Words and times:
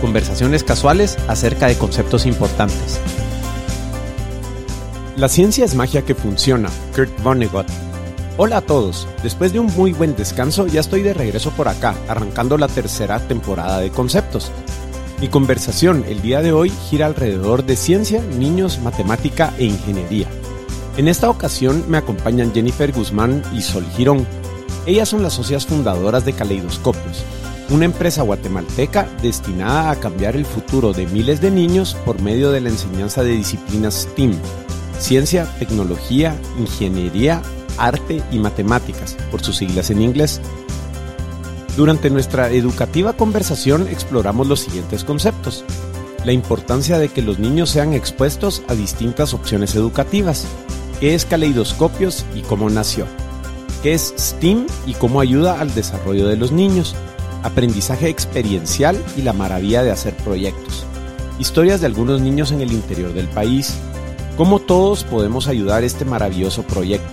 conversaciones 0.00 0.64
casuales 0.64 1.16
acerca 1.28 1.66
de 1.66 1.76
conceptos 1.76 2.26
importantes. 2.26 3.00
La 5.16 5.28
ciencia 5.28 5.64
es 5.64 5.74
magia 5.74 6.02
que 6.02 6.14
funciona, 6.14 6.70
Kurt 6.94 7.10
Vonnegut. 7.22 7.66
Hola 8.36 8.58
a 8.58 8.60
todos, 8.62 9.06
después 9.22 9.52
de 9.52 9.60
un 9.60 9.66
muy 9.76 9.92
buen 9.92 10.16
descanso 10.16 10.66
ya 10.66 10.80
estoy 10.80 11.02
de 11.02 11.12
regreso 11.12 11.50
por 11.50 11.68
acá, 11.68 11.94
arrancando 12.08 12.56
la 12.56 12.68
tercera 12.68 13.18
temporada 13.18 13.80
de 13.80 13.90
conceptos. 13.90 14.50
Mi 15.20 15.28
conversación 15.28 16.06
el 16.08 16.22
día 16.22 16.40
de 16.40 16.52
hoy 16.52 16.72
gira 16.88 17.04
alrededor 17.04 17.64
de 17.66 17.76
ciencia, 17.76 18.22
niños, 18.38 18.78
matemática 18.78 19.52
e 19.58 19.66
ingeniería. 19.66 20.26
En 20.96 21.08
esta 21.08 21.28
ocasión 21.28 21.84
me 21.88 21.98
acompañan 21.98 22.54
Jennifer 22.54 22.90
Guzmán 22.92 23.42
y 23.54 23.60
Sol 23.60 23.84
Girón. 23.94 24.26
Ellas 24.86 25.10
son 25.10 25.22
las 25.22 25.34
socias 25.34 25.66
fundadoras 25.66 26.24
de 26.24 26.32
Caleidoscopios, 26.32 27.24
una 27.70 27.84
empresa 27.84 28.22
guatemalteca 28.22 29.08
destinada 29.22 29.90
a 29.90 29.96
cambiar 29.96 30.34
el 30.34 30.44
futuro 30.44 30.92
de 30.92 31.06
miles 31.06 31.40
de 31.40 31.50
niños 31.50 31.96
por 32.04 32.20
medio 32.20 32.50
de 32.50 32.60
la 32.60 32.68
enseñanza 32.68 33.22
de 33.22 33.30
disciplinas 33.30 34.08
STEAM, 34.10 34.34
ciencia, 34.98 35.46
tecnología, 35.58 36.36
ingeniería, 36.58 37.42
arte 37.78 38.22
y 38.32 38.38
matemáticas, 38.38 39.16
por 39.30 39.42
sus 39.42 39.58
siglas 39.58 39.90
en 39.90 40.02
inglés. 40.02 40.40
Durante 41.76 42.10
nuestra 42.10 42.50
educativa 42.50 43.12
conversación 43.12 43.86
exploramos 43.88 44.48
los 44.48 44.60
siguientes 44.60 45.04
conceptos. 45.04 45.64
La 46.24 46.32
importancia 46.32 46.98
de 46.98 47.08
que 47.08 47.22
los 47.22 47.38
niños 47.38 47.70
sean 47.70 47.94
expuestos 47.94 48.62
a 48.68 48.74
distintas 48.74 49.32
opciones 49.32 49.74
educativas. 49.76 50.46
¿Qué 50.98 51.14
es 51.14 51.24
caleidoscopios 51.24 52.26
y 52.34 52.42
cómo 52.42 52.68
nació? 52.68 53.06
¿Qué 53.82 53.94
es 53.94 54.12
STEAM 54.18 54.66
y 54.86 54.92
cómo 54.94 55.20
ayuda 55.20 55.60
al 55.60 55.72
desarrollo 55.72 56.26
de 56.26 56.36
los 56.36 56.52
niños? 56.52 56.94
Aprendizaje 57.42 58.08
experiencial 58.08 59.02
y 59.16 59.22
la 59.22 59.32
maravilla 59.32 59.82
de 59.82 59.90
hacer 59.90 60.14
proyectos, 60.16 60.86
historias 61.38 61.80
de 61.80 61.86
algunos 61.86 62.20
niños 62.20 62.52
en 62.52 62.60
el 62.60 62.72
interior 62.72 63.12
del 63.12 63.28
país, 63.28 63.78
cómo 64.36 64.58
todos 64.58 65.04
podemos 65.04 65.48
ayudar 65.48 65.82
a 65.82 65.86
este 65.86 66.04
maravilloso 66.04 66.62
proyecto 66.62 67.10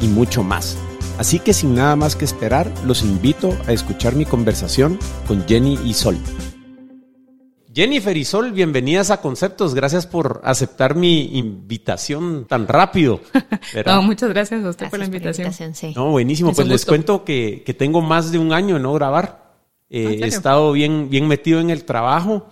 y 0.00 0.08
mucho 0.08 0.42
más. 0.42 0.76
Así 1.18 1.38
que 1.38 1.52
sin 1.52 1.74
nada 1.74 1.96
más 1.96 2.16
que 2.16 2.24
esperar, 2.24 2.72
los 2.86 3.02
invito 3.02 3.56
a 3.66 3.72
escuchar 3.72 4.14
mi 4.14 4.24
conversación 4.24 4.98
con 5.26 5.46
Jenny 5.46 5.78
y 5.84 5.94
Sol. 5.94 6.16
Jennifer 7.74 8.14
y 8.14 8.24
Sol, 8.24 8.52
bienvenidas 8.52 9.10
a 9.10 9.22
Conceptos. 9.22 9.74
Gracias 9.74 10.06
por 10.06 10.42
aceptar 10.44 10.94
mi 10.94 11.38
invitación 11.38 12.46
tan 12.46 12.68
rápido. 12.68 13.20
no, 13.86 14.02
muchas 14.02 14.28
gracias 14.28 14.62
a 14.64 14.68
usted 14.68 14.90
por 14.90 14.98
la 14.98 15.06
invitación. 15.06 15.52
No, 15.96 16.10
buenísimo. 16.10 16.52
pues 16.52 16.68
les 16.68 16.84
cuento 16.84 17.24
que, 17.24 17.62
que, 17.64 17.72
tengo 17.72 18.02
más 18.02 18.30
de 18.30 18.38
un 18.38 18.52
año 18.52 18.76
en 18.76 18.82
no 18.82 18.92
grabar. 18.92 19.41
Eh, 19.94 20.20
he 20.22 20.26
estado 20.26 20.72
bien, 20.72 21.10
bien 21.10 21.28
metido 21.28 21.60
en 21.60 21.68
el 21.68 21.84
trabajo, 21.84 22.48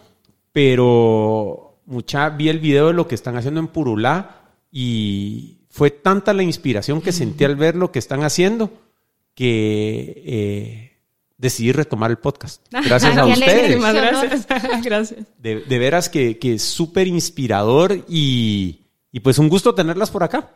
pero 0.53 1.79
mucha 1.87 2.29
vi 2.29 2.51
el 2.51 2.59
video 2.59 2.89
de 2.89 2.93
lo 2.93 3.09
que 3.09 3.15
están 3.15 3.39
haciendo 3.39 3.61
en 3.61 3.69
Purulá 3.69 4.43
y 4.71 5.57
fue 5.71 5.91
tanta 5.91 6.35
la 6.35 6.43
inspiración 6.43 7.01
que 7.01 7.13
sentí 7.13 7.45
al 7.45 7.57
ver 7.57 7.77
lo 7.77 7.91
que 7.91 7.99
están 7.99 8.25
haciendo 8.25 8.71
que 9.35 10.23
eh, 10.27 10.99
decidí 11.39 11.73
retomar 11.73 12.11
el 12.11 12.19
podcast. 12.19 12.63
Gracias 12.71 13.17
a 13.17 13.25
ustedes. 13.25 13.81
Gracias. 13.81 14.47
gracias. 14.85 15.25
De, 15.39 15.61
de, 15.61 15.79
veras 15.79 16.11
que, 16.11 16.39
que 16.39 16.55
es 16.55 16.63
súper 16.63 17.07
inspirador 17.07 18.05
y, 18.07 18.83
y, 19.13 19.21
pues 19.21 19.39
un 19.39 19.49
gusto 19.49 19.75
tenerlas 19.75 20.11
por 20.11 20.25
acá. 20.25 20.51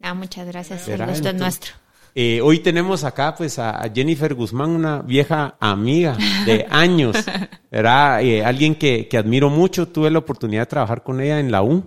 Ah, 0.00 0.14
muchas 0.14 0.46
gracias. 0.46 0.86
El 0.86 1.04
gusto 1.04 1.30
es 1.30 1.34
nuestro. 1.34 1.72
Eh, 2.14 2.40
hoy 2.42 2.60
tenemos 2.60 3.04
acá 3.04 3.34
pues 3.34 3.58
a 3.58 3.90
Jennifer 3.94 4.34
Guzmán, 4.34 4.70
una 4.70 5.02
vieja 5.02 5.56
amiga 5.60 6.16
de 6.46 6.66
años, 6.70 7.16
¿verdad? 7.70 8.22
Eh, 8.22 8.44
alguien 8.44 8.74
que, 8.74 9.08
admiro 9.16 9.50
mucho, 9.50 9.88
tuve 9.88 10.10
la 10.10 10.18
oportunidad 10.18 10.62
de 10.62 10.66
trabajar 10.66 11.02
con 11.02 11.20
ella 11.20 11.38
en 11.40 11.50
la 11.50 11.62
U, 11.62 11.84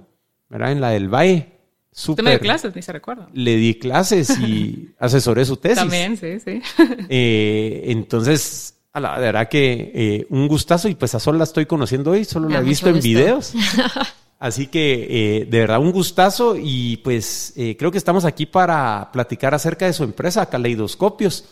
¿verdad? 0.50 0.72
En 0.72 0.82
la 0.82 0.90
del 0.90 1.10
Valle. 1.10 1.48
Super. 1.94 2.24
me 2.24 2.32
dio 2.32 2.40
clases, 2.40 2.74
ni 2.74 2.82
se 2.82 2.94
recuerda. 2.94 3.28
Le 3.34 3.58
di 3.58 3.76
clases 3.76 4.40
y 4.40 4.90
asesoré 5.00 5.44
su 5.44 5.58
tesis. 5.58 5.78
También, 5.78 6.16
sí, 6.16 6.40
sí. 6.40 6.62
Eh, 7.10 7.84
entonces, 7.88 8.80
a 8.94 9.02
la 9.02 9.20
verdad 9.20 9.50
que 9.50 10.26
un 10.30 10.48
gustazo 10.48 10.88
y 10.88 10.96
pues 10.96 11.14
a 11.16 11.20
Sol 11.20 11.38
la 11.38 11.44
estoy 11.44 11.66
conociendo 11.66 12.12
hoy, 12.12 12.24
solo 12.24 12.48
la 12.48 12.60
he 12.60 12.64
visto 12.64 12.90
en 12.90 13.02
videos. 13.02 13.54
Así 14.42 14.66
que 14.66 15.06
eh, 15.08 15.46
de 15.46 15.60
verdad 15.60 15.80
un 15.80 15.92
gustazo 15.92 16.56
y 16.58 16.98
pues 16.98 17.54
eh, 17.56 17.78
creo 17.78 17.92
que 17.92 18.00
estamos 18.00 18.26
aquí 18.26 18.48
para 18.48 19.12
platicar 19.14 19.54
acerca 19.54 19.86
de 19.86 19.94
su 19.94 20.04
empresa, 20.04 20.50
Caleidoscopios, 20.50 21.46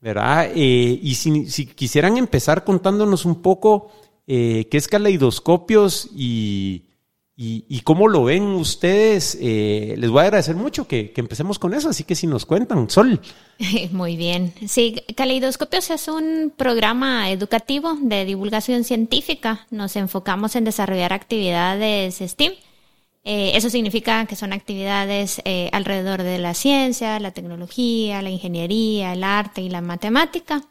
¿verdad? 0.00 0.52
Eh, 0.54 1.00
y 1.02 1.16
si, 1.16 1.50
si, 1.50 1.66
quisieran 1.66 2.16
empezar 2.16 2.62
contándonos 2.62 3.24
un 3.24 3.42
poco 3.42 3.90
qué 4.28 4.68
es 4.70 4.86
Caleidoscopios 4.86 6.08
y, 6.14 6.84
y, 7.38 7.80
cómo 7.80 8.08
lo 8.08 8.24
ven 8.24 8.44
ustedes, 8.44 9.36
eh, 9.42 9.94
les 9.98 10.08
voy 10.08 10.20
a 10.20 10.22
agradecer 10.22 10.56
mucho 10.56 10.88
que, 10.88 11.12
empecemos 11.16 11.58
con 11.58 11.74
eso, 11.74 11.90
así 11.90 12.02
que 12.04 12.14
si 12.14 12.26
nos 12.26 12.46
cuentan, 12.46 12.88
Sol. 12.88 13.20
Muy 13.92 14.16
bien. 14.16 14.54
Sí, 14.66 15.02
Caleidoscopios 15.14 15.90
es 15.90 16.08
un 16.08 16.50
programa 16.56 17.30
educativo 17.30 17.98
de 18.00 18.24
divulgación 18.24 18.84
científica. 18.84 19.66
Nos 19.70 19.96
enfocamos 19.96 20.56
en 20.56 20.64
desarrollar 20.64 21.12
actividades 21.12 22.22
STEAM. 22.22 22.54
Eh, 23.24 23.52
eso 23.54 23.68
significa 23.68 24.24
que 24.24 24.36
son 24.36 24.54
actividades 24.54 25.42
eh, 25.44 25.68
alrededor 25.72 26.22
de 26.22 26.38
la 26.38 26.54
ciencia, 26.54 27.20
la 27.20 27.32
tecnología, 27.32 28.22
la 28.22 28.30
ingeniería, 28.30 29.12
el 29.12 29.24
arte 29.24 29.60
y 29.60 29.68
la 29.68 29.82
matemática. 29.82 30.62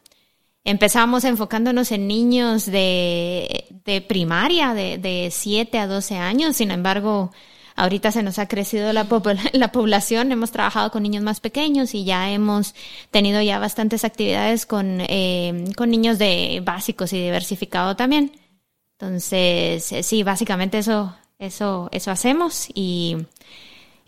Empezamos 0.68 1.22
enfocándonos 1.22 1.92
en 1.92 2.08
niños 2.08 2.66
de, 2.66 3.66
de 3.84 4.00
primaria, 4.00 4.74
de, 4.74 4.98
de 4.98 5.28
7 5.30 5.78
a 5.78 5.86
12 5.86 6.16
años, 6.16 6.56
sin 6.56 6.72
embargo, 6.72 7.30
ahorita 7.76 8.10
se 8.10 8.24
nos 8.24 8.40
ha 8.40 8.48
crecido 8.48 8.92
la, 8.92 9.06
la 9.52 9.70
población, 9.70 10.32
hemos 10.32 10.50
trabajado 10.50 10.90
con 10.90 11.04
niños 11.04 11.22
más 11.22 11.38
pequeños 11.38 11.94
y 11.94 12.04
ya 12.04 12.32
hemos 12.32 12.74
tenido 13.12 13.40
ya 13.42 13.60
bastantes 13.60 14.02
actividades 14.04 14.66
con, 14.66 14.98
eh, 15.02 15.66
con 15.76 15.88
niños 15.88 16.18
de 16.18 16.60
básicos 16.64 17.12
y 17.12 17.22
diversificado 17.22 17.94
también. 17.94 18.32
Entonces, 18.98 19.92
eh, 19.92 20.02
sí, 20.02 20.24
básicamente 20.24 20.78
eso, 20.78 21.14
eso, 21.38 21.88
eso 21.92 22.10
hacemos 22.10 22.66
y 22.74 23.18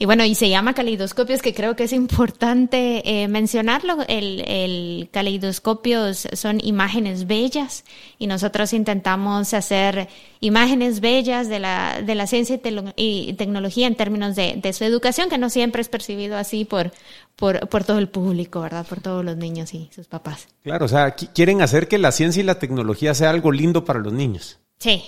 y 0.00 0.04
bueno, 0.04 0.24
y 0.24 0.36
se 0.36 0.48
llama 0.48 0.74
caleidoscopios, 0.74 1.42
que 1.42 1.52
creo 1.52 1.74
que 1.74 1.82
es 1.82 1.92
importante 1.92 3.02
eh, 3.04 3.26
mencionarlo. 3.26 3.96
El, 4.06 4.44
el 4.46 5.08
caleidoscopios 5.10 6.28
son 6.34 6.60
imágenes 6.64 7.26
bellas 7.26 7.84
y 8.16 8.28
nosotros 8.28 8.72
intentamos 8.72 9.54
hacer 9.54 10.08
imágenes 10.38 11.00
bellas 11.00 11.48
de 11.48 11.58
la, 11.58 12.00
de 12.00 12.14
la 12.14 12.28
ciencia 12.28 12.60
y, 12.94 13.32
tecnología 13.32 13.88
en 13.88 13.96
términos 13.96 14.36
de, 14.36 14.54
de, 14.62 14.72
su 14.72 14.84
educación, 14.84 15.28
que 15.28 15.36
no 15.36 15.50
siempre 15.50 15.82
es 15.82 15.88
percibido 15.88 16.36
así 16.36 16.64
por, 16.64 16.92
por, 17.34 17.68
por 17.68 17.82
todo 17.82 17.98
el 17.98 18.08
público, 18.08 18.60
¿verdad? 18.60 18.86
Por 18.86 19.00
todos 19.00 19.24
los 19.24 19.36
niños 19.36 19.74
y 19.74 19.90
sus 19.92 20.06
papás. 20.06 20.46
Claro, 20.62 20.84
o 20.84 20.88
sea, 20.88 21.16
quieren 21.16 21.60
hacer 21.60 21.88
que 21.88 21.98
la 21.98 22.12
ciencia 22.12 22.38
y 22.38 22.44
la 22.44 22.60
tecnología 22.60 23.14
sea 23.14 23.30
algo 23.30 23.50
lindo 23.50 23.84
para 23.84 23.98
los 23.98 24.12
niños. 24.12 24.60
Sí. 24.78 25.02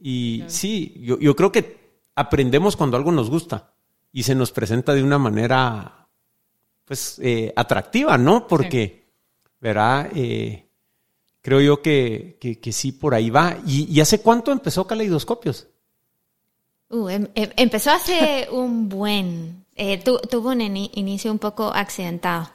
Y 0.00 0.42
sí, 0.48 1.00
yo, 1.00 1.20
yo 1.20 1.36
creo 1.36 1.52
que 1.52 1.80
aprendemos 2.16 2.76
cuando 2.76 2.96
algo 2.96 3.12
nos 3.12 3.30
gusta 3.30 3.72
y 4.12 4.22
se 4.22 4.34
nos 4.34 4.52
presenta 4.52 4.94
de 4.94 5.02
una 5.02 5.18
manera, 5.18 6.06
pues, 6.84 7.18
eh, 7.22 7.52
atractiva, 7.56 8.18
¿no? 8.18 8.46
Porque, 8.46 9.06
¿verdad? 9.60 10.10
Eh, 10.14 10.68
creo 11.40 11.60
yo 11.60 11.82
que, 11.82 12.36
que, 12.38 12.72
sí, 12.72 12.92
por 12.92 13.14
ahí 13.14 13.30
va. 13.30 13.56
¿Y, 13.66 13.98
hace 14.00 14.20
cuánto 14.20 14.52
empezó 14.52 14.86
Caleidoscopios? 14.86 15.66
Uh, 16.90 17.08
em, 17.08 17.28
em, 17.34 17.50
empezó 17.56 17.90
hace 17.90 18.48
un 18.50 18.90
buen, 18.90 19.64
eh, 19.74 20.02
tuvo 20.02 20.50
un 20.50 20.60
inicio 20.60 21.32
un 21.32 21.38
poco 21.38 21.72
accidentado. 21.74 22.50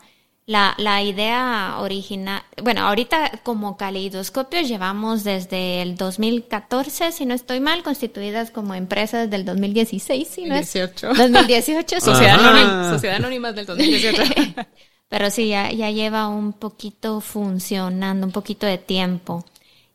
La, 0.47 0.75
la 0.77 1.03
idea 1.03 1.75
original, 1.79 2.41
bueno, 2.63 2.87
ahorita 2.87 3.41
como 3.43 3.75
caleidoscopios 3.75 4.69
llevamos 4.69 5.25
desde 5.25 5.81
el 5.81 5.97
2014, 5.97 7.11
si 7.11 7.25
no 7.25 7.33
estoy 7.33 7.59
mal, 7.59 7.83
constituidas 7.83 8.49
como 8.49 8.73
empresas 8.73 9.29
del 9.29 9.43
2016, 9.43 10.25
si 10.25 10.45
no 10.45 10.55
18. 10.55 11.15
2018. 11.15 11.99
Sociedad, 11.99 12.39
anónima, 12.39 12.89
Sociedad 12.93 13.17
Anónima 13.17 13.51
del 13.51 13.65
2018. 13.65 14.23
Pero 15.09 15.29
sí, 15.31 15.49
ya, 15.49 15.69
ya 15.73 15.91
lleva 15.91 16.29
un 16.29 16.53
poquito 16.53 17.19
funcionando, 17.19 18.25
un 18.25 18.31
poquito 18.31 18.65
de 18.65 18.77
tiempo. 18.77 19.43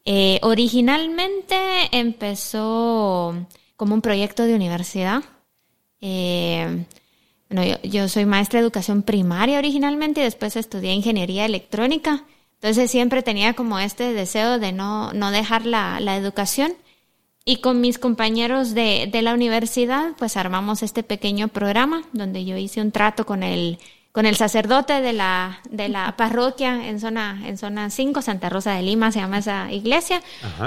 Eh, 0.04 0.38
originalmente 0.42 1.56
empezó 1.92 3.34
como 3.76 3.94
un 3.94 4.02
proyecto 4.02 4.42
de 4.42 4.54
universidad. 4.54 5.22
Eh, 6.02 6.84
bueno, 7.52 7.78
yo, 7.82 7.88
yo, 7.88 8.08
soy 8.08 8.24
maestra 8.24 8.60
de 8.60 8.64
educación 8.64 9.02
primaria 9.02 9.58
originalmente 9.58 10.20
y 10.20 10.24
después 10.24 10.56
estudié 10.56 10.94
ingeniería 10.94 11.44
electrónica. 11.44 12.24
Entonces 12.54 12.90
siempre 12.90 13.22
tenía 13.22 13.52
como 13.52 13.78
este 13.78 14.14
deseo 14.14 14.58
de 14.58 14.72
no, 14.72 15.12
no 15.12 15.30
dejar 15.30 15.66
la, 15.66 16.00
la 16.00 16.16
educación. 16.16 16.72
Y 17.44 17.56
con 17.56 17.80
mis 17.82 17.98
compañeros 17.98 18.72
de, 18.72 19.08
de 19.10 19.20
la 19.20 19.34
universidad, 19.34 20.12
pues 20.16 20.38
armamos 20.38 20.82
este 20.82 21.02
pequeño 21.02 21.48
programa 21.48 22.04
donde 22.12 22.44
yo 22.46 22.56
hice 22.56 22.80
un 22.80 22.90
trato 22.90 23.26
con 23.26 23.42
el 23.42 23.78
con 24.12 24.26
el 24.26 24.36
sacerdote 24.36 25.00
de 25.00 25.14
la, 25.14 25.60
de 25.70 25.88
la 25.88 26.14
parroquia 26.18 26.86
en 26.88 27.00
zona, 27.00 27.40
en 27.46 27.56
zona 27.56 27.88
5, 27.88 28.20
Santa 28.20 28.50
Rosa 28.50 28.74
de 28.74 28.82
Lima 28.82 29.10
se 29.10 29.20
llama 29.20 29.38
esa 29.38 29.72
iglesia, 29.72 30.20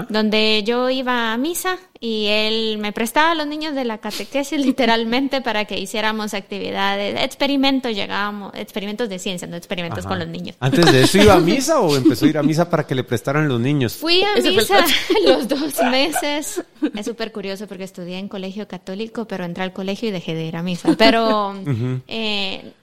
donde 0.09 0.63
yo 0.65 0.89
iba 0.89 1.31
a 1.31 1.37
misa 1.37 1.77
y 1.99 2.25
él 2.25 2.79
me 2.79 2.91
prestaba 2.91 3.31
a 3.31 3.35
los 3.35 3.45
niños 3.45 3.75
de 3.75 3.85
la 3.85 3.99
catequesis 3.99 4.59
literalmente 4.65 5.41
para 5.41 5.65
que 5.65 5.79
hiciéramos 5.79 6.33
actividades, 6.33 7.23
experimentos, 7.23 7.93
llegábamos, 7.93 8.51
experimentos 8.55 9.09
de 9.09 9.19
ciencia, 9.19 9.47
no 9.47 9.57
experimentos 9.57 10.07
con 10.07 10.17
los 10.17 10.27
niños. 10.27 10.55
¿Antes 10.59 10.91
de 10.91 11.03
eso 11.03 11.19
iba 11.19 11.35
a 11.35 11.39
misa 11.39 11.79
o 11.81 11.95
empezó 11.95 12.25
a 12.25 12.29
ir 12.29 12.37
a 12.39 12.43
misa 12.43 12.67
para 12.67 12.87
que 12.87 12.95
le 12.95 13.03
prestaran 13.03 13.47
los 13.47 13.59
niños? 13.59 13.93
Fui 13.93 14.23
a 14.23 14.41
misa 14.41 14.83
los 15.27 15.47
dos 15.47 15.83
meses. 15.91 16.63
Es 16.95 17.05
súper 17.05 17.31
curioso 17.31 17.67
porque 17.67 17.83
estudié 17.83 18.17
en 18.17 18.27
colegio 18.27 18.67
católico, 18.67 19.25
pero 19.25 19.45
entré 19.45 19.63
al 19.63 19.71
colegio 19.71 20.09
y 20.09 20.11
dejé 20.11 20.33
de 20.33 20.45
ir 20.45 20.55
a 20.55 20.63
misa. 20.63 20.95
Pero 20.97 21.53
eh, 22.07 22.73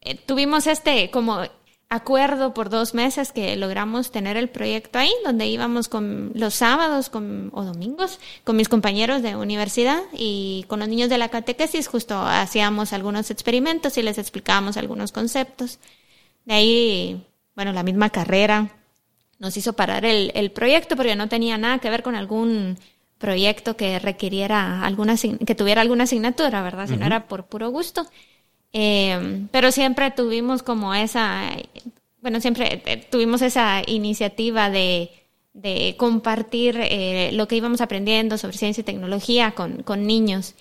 eh, 0.00 0.14
tuvimos 0.14 0.66
este 0.66 1.10
como 1.10 1.42
acuerdo 1.90 2.52
por 2.52 2.68
dos 2.68 2.92
meses 2.92 3.32
que 3.32 3.56
logramos 3.56 4.10
tener 4.10 4.36
el 4.36 4.50
proyecto 4.50 4.98
ahí, 4.98 5.12
donde 5.24 5.46
íbamos 5.46 5.88
con 5.88 6.32
los 6.34 6.54
sábados 6.54 7.08
con, 7.08 7.50
o 7.54 7.64
domingos 7.64 8.20
con 8.44 8.56
mis 8.56 8.68
compañeros 8.68 9.22
de 9.22 9.36
universidad 9.36 10.02
y 10.12 10.66
con 10.68 10.80
los 10.80 10.88
niños 10.88 11.08
de 11.08 11.18
la 11.18 11.30
catequesis, 11.30 11.88
justo 11.88 12.18
hacíamos 12.20 12.92
algunos 12.92 13.30
experimentos 13.30 13.96
y 13.96 14.02
les 14.02 14.18
explicábamos 14.18 14.76
algunos 14.76 15.12
conceptos. 15.12 15.78
De 16.44 16.54
ahí, 16.54 17.26
bueno, 17.56 17.72
la 17.72 17.82
misma 17.82 18.10
carrera 18.10 18.68
nos 19.38 19.56
hizo 19.56 19.72
parar 19.72 20.04
el, 20.04 20.30
el 20.34 20.50
proyecto 20.50 20.94
porque 20.94 21.16
no 21.16 21.28
tenía 21.28 21.56
nada 21.56 21.78
que 21.78 21.90
ver 21.90 22.02
con 22.02 22.16
algún 22.16 22.76
proyecto 23.18 23.76
que 23.76 23.98
requiriera 23.98 24.82
alguna, 24.82 25.16
que 25.16 25.54
tuviera 25.54 25.80
alguna 25.80 26.04
asignatura, 26.04 26.62
¿verdad? 26.62 26.86
Si 26.86 26.96
no 26.96 27.06
era 27.06 27.26
por 27.28 27.46
puro 27.46 27.70
gusto. 27.70 28.06
Eh, 28.72 29.46
pero 29.50 29.72
siempre 29.72 30.10
tuvimos 30.10 30.62
como 30.62 30.94
esa, 30.94 31.50
bueno, 32.20 32.40
siempre 32.40 32.82
eh, 32.84 33.06
tuvimos 33.10 33.42
esa 33.42 33.82
iniciativa 33.86 34.70
de, 34.70 35.10
compartir 35.96 36.78
eh, 36.78 37.30
lo 37.32 37.48
que 37.48 37.56
íbamos 37.56 37.80
aprendiendo 37.80 38.38
sobre 38.38 38.56
ciencia 38.56 38.82
y 38.82 38.84
tecnología 38.84 39.52
con, 39.52 39.82
con, 39.82 40.06
niños. 40.06 40.54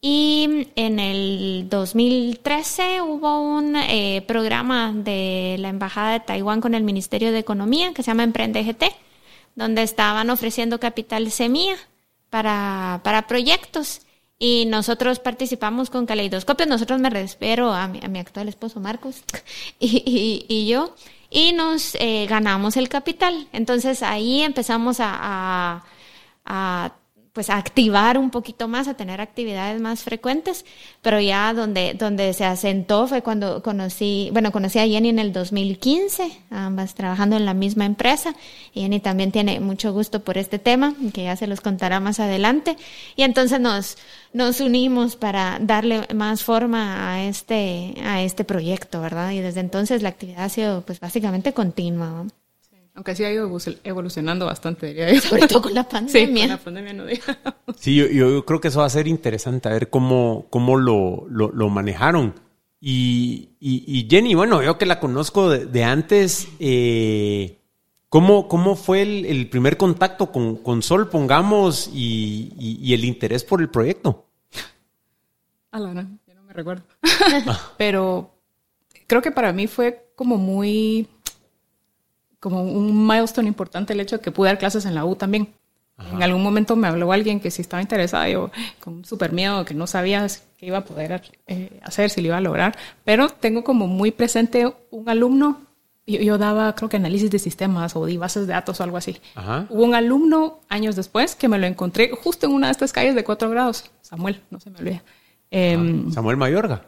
Y 0.00 0.66
en 0.74 0.98
el 0.98 1.68
2013 1.68 3.02
hubo 3.02 3.40
un 3.40 3.76
eh, 3.76 4.24
programa 4.26 4.92
de 4.92 5.56
la 5.60 5.68
Embajada 5.68 6.14
de 6.14 6.20
Taiwán 6.20 6.60
con 6.60 6.74
el 6.74 6.82
Ministerio 6.82 7.30
de 7.30 7.38
Economía 7.38 7.94
que 7.94 8.02
se 8.02 8.08
llama 8.08 8.24
Emprende 8.24 8.64
GT, 8.64 8.86
donde 9.54 9.84
estaban 9.84 10.28
ofreciendo 10.30 10.80
capital 10.80 11.30
semilla 11.30 11.76
para, 12.30 13.00
para 13.04 13.28
proyectos. 13.28 14.00
Y 14.44 14.66
nosotros 14.66 15.20
participamos 15.20 15.88
con 15.88 16.04
Caleidoscopio. 16.04 16.66
Nosotros 16.66 16.98
me 16.98 17.10
refiero 17.10 17.72
a 17.72 17.86
mi, 17.86 18.00
a 18.02 18.08
mi 18.08 18.18
actual 18.18 18.48
esposo 18.48 18.80
Marcos 18.80 19.22
y, 19.78 20.44
y, 20.48 20.66
yo. 20.66 20.96
Y 21.30 21.52
nos 21.52 21.94
eh, 21.94 22.26
ganamos 22.28 22.76
el 22.76 22.88
capital. 22.88 23.46
Entonces 23.52 24.02
ahí 24.02 24.42
empezamos 24.42 24.96
a 24.98 25.84
pues 27.32 27.48
a 27.48 27.56
activar 27.56 28.18
un 28.18 28.30
poquito 28.30 28.68
más, 28.68 28.88
a 28.88 28.94
tener 28.94 29.20
actividades 29.20 29.80
más 29.80 30.02
frecuentes, 30.02 30.66
pero 31.00 31.18
ya 31.18 31.54
donde, 31.54 31.94
donde 31.94 32.34
se 32.34 32.44
asentó 32.44 33.06
fue 33.06 33.22
cuando 33.22 33.62
conocí, 33.62 34.28
bueno, 34.32 34.52
conocí 34.52 34.78
a 34.78 34.86
Jenny 34.86 35.08
en 35.08 35.18
el 35.18 35.32
2015, 35.32 36.30
ambas 36.50 36.94
trabajando 36.94 37.36
en 37.36 37.46
la 37.46 37.54
misma 37.54 37.86
empresa. 37.86 38.34
Jenny 38.74 39.00
también 39.00 39.32
tiene 39.32 39.60
mucho 39.60 39.94
gusto 39.94 40.22
por 40.22 40.36
este 40.36 40.58
tema, 40.58 40.94
que 41.14 41.24
ya 41.24 41.36
se 41.36 41.46
los 41.46 41.62
contará 41.62 42.00
más 42.00 42.20
adelante. 42.20 42.76
Y 43.16 43.22
entonces 43.22 43.60
nos, 43.60 43.96
nos 44.34 44.60
unimos 44.60 45.16
para 45.16 45.58
darle 45.58 46.06
más 46.14 46.44
forma 46.44 47.14
a 47.14 47.24
este, 47.24 47.94
a 48.04 48.22
este 48.22 48.44
proyecto, 48.44 49.00
¿verdad? 49.00 49.30
Y 49.30 49.40
desde 49.40 49.60
entonces 49.60 50.02
la 50.02 50.10
actividad 50.10 50.44
ha 50.44 50.48
sido 50.50 50.82
pues 50.82 51.00
básicamente 51.00 51.54
continua. 51.54 52.26
Aunque 52.94 53.14
sí 53.14 53.24
ha 53.24 53.32
ido 53.32 53.50
evolucionando 53.84 54.46
bastante, 54.46 54.86
diría 54.88 55.12
yo. 55.12 55.20
Sobre 55.20 55.48
todo 55.48 55.62
con 55.62 55.74
la 55.74 55.88
pandemia. 55.88 56.42
Sí, 56.42 56.48
con 56.48 56.48
la 56.48 56.58
pandemia 56.58 56.92
no 56.92 57.06
digamos. 57.06 57.54
Sí, 57.78 57.96
yo, 57.96 58.06
yo, 58.06 58.44
creo 58.44 58.60
que 58.60 58.68
eso 58.68 58.80
va 58.80 58.86
a 58.86 58.90
ser 58.90 59.08
interesante, 59.08 59.68
a 59.68 59.72
ver 59.72 59.88
cómo, 59.88 60.46
cómo 60.50 60.76
lo, 60.76 61.26
lo, 61.28 61.50
lo 61.50 61.68
manejaron. 61.70 62.34
Y, 62.80 63.50
y, 63.60 63.84
y, 63.86 64.08
Jenny, 64.10 64.34
bueno, 64.34 64.62
yo 64.62 64.76
que 64.76 64.86
la 64.86 64.98
conozco 64.98 65.48
de, 65.48 65.66
de 65.66 65.84
antes, 65.84 66.48
eh, 66.58 67.60
¿cómo, 68.08 68.48
¿cómo 68.48 68.74
fue 68.74 69.02
el, 69.02 69.24
el 69.24 69.48
primer 69.48 69.76
contacto 69.76 70.32
con, 70.32 70.56
con, 70.56 70.82
Sol, 70.82 71.08
pongamos, 71.08 71.88
y, 71.94 72.52
y, 72.58 72.92
el 72.92 73.04
interés 73.04 73.44
por 73.44 73.60
el 73.60 73.70
proyecto? 73.70 74.26
Ah, 75.70 75.78
no, 75.78 75.94
no, 75.94 76.02
yo 76.26 76.34
no 76.34 76.42
me 76.42 76.52
recuerdo. 76.52 76.82
Pero 77.78 78.34
creo 79.06 79.22
que 79.22 79.30
para 79.30 79.52
mí 79.52 79.68
fue 79.68 80.10
como 80.16 80.36
muy 80.36 81.06
como 82.42 82.64
un 82.64 83.06
milestone 83.06 83.46
importante 83.46 83.92
el 83.92 84.00
hecho 84.00 84.16
de 84.16 84.22
que 84.22 84.32
pude 84.32 84.48
dar 84.48 84.58
clases 84.58 84.84
en 84.84 84.96
la 84.96 85.04
U 85.04 85.14
también. 85.14 85.54
Ajá. 85.96 86.16
En 86.16 86.22
algún 86.24 86.42
momento 86.42 86.74
me 86.74 86.88
habló 86.88 87.12
alguien 87.12 87.38
que 87.38 87.52
sí 87.52 87.62
estaba 87.62 87.80
interesado, 87.80 88.26
yo 88.26 88.50
con 88.80 89.04
súper 89.04 89.32
miedo, 89.32 89.64
que 89.64 89.74
no 89.74 89.86
sabía 89.86 90.26
qué 90.58 90.66
iba 90.66 90.78
a 90.78 90.84
poder 90.84 91.22
eh, 91.46 91.78
hacer, 91.84 92.10
si 92.10 92.20
lo 92.20 92.26
iba 92.28 92.38
a 92.38 92.40
lograr, 92.40 92.76
pero 93.04 93.28
tengo 93.28 93.62
como 93.62 93.86
muy 93.86 94.10
presente 94.10 94.74
un 94.90 95.08
alumno, 95.08 95.60
yo, 96.04 96.18
yo, 96.18 96.36
daba 96.36 96.74
creo 96.74 96.88
que 96.88 96.96
análisis 96.96 97.30
de 97.30 97.38
sistemas 97.38 97.94
o 97.94 98.06
de 98.06 98.18
bases 98.18 98.48
de 98.48 98.54
datos 98.54 98.80
o 98.80 98.82
algo 98.82 98.96
así. 98.96 99.20
Ajá. 99.36 99.66
Hubo 99.70 99.84
un 99.84 99.94
alumno 99.94 100.58
años 100.68 100.96
después 100.96 101.36
que 101.36 101.46
me 101.46 101.60
lo 101.60 101.68
encontré 101.68 102.10
justo 102.10 102.46
en 102.46 102.54
una 102.54 102.66
de 102.66 102.72
estas 102.72 102.92
calles 102.92 103.14
de 103.14 103.22
cuatro 103.22 103.50
grados, 103.50 103.88
Samuel, 104.00 104.40
no 104.50 104.58
se 104.58 104.68
me 104.70 104.80
olvida. 104.80 105.04
Eh, 105.52 105.78
Samuel 106.10 106.38
Mayorga. 106.38 106.82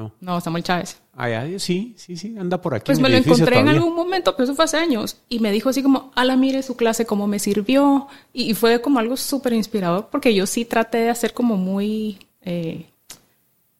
No. 0.00 0.12
no, 0.20 0.40
Samuel 0.40 0.62
Chávez. 0.62 0.98
Ah, 1.14 1.28
sí, 1.58 1.94
sí, 1.98 2.16
sí, 2.16 2.34
anda 2.38 2.62
por 2.62 2.74
aquí. 2.74 2.86
Pues 2.86 3.00
me 3.00 3.10
lo 3.10 3.18
encontré 3.18 3.44
todavía. 3.44 3.60
en 3.60 3.76
algún 3.76 3.94
momento, 3.94 4.34
pero 4.34 4.44
eso 4.44 4.54
fue 4.54 4.64
hace 4.64 4.78
años. 4.78 5.18
Y 5.28 5.40
me 5.40 5.52
dijo 5.52 5.68
así 5.68 5.82
como, 5.82 6.10
ala, 6.14 6.36
mire 6.36 6.62
su 6.62 6.74
clase, 6.74 7.04
cómo 7.04 7.26
me 7.26 7.38
sirvió. 7.38 8.08
Y, 8.32 8.50
y 8.50 8.54
fue 8.54 8.80
como 8.80 8.98
algo 8.98 9.18
súper 9.18 9.52
inspirador, 9.52 10.08
porque 10.10 10.34
yo 10.34 10.46
sí 10.46 10.64
traté 10.64 10.98
de 10.98 11.10
hacer 11.10 11.34
como 11.34 11.58
muy 11.58 12.18
eh, 12.40 12.86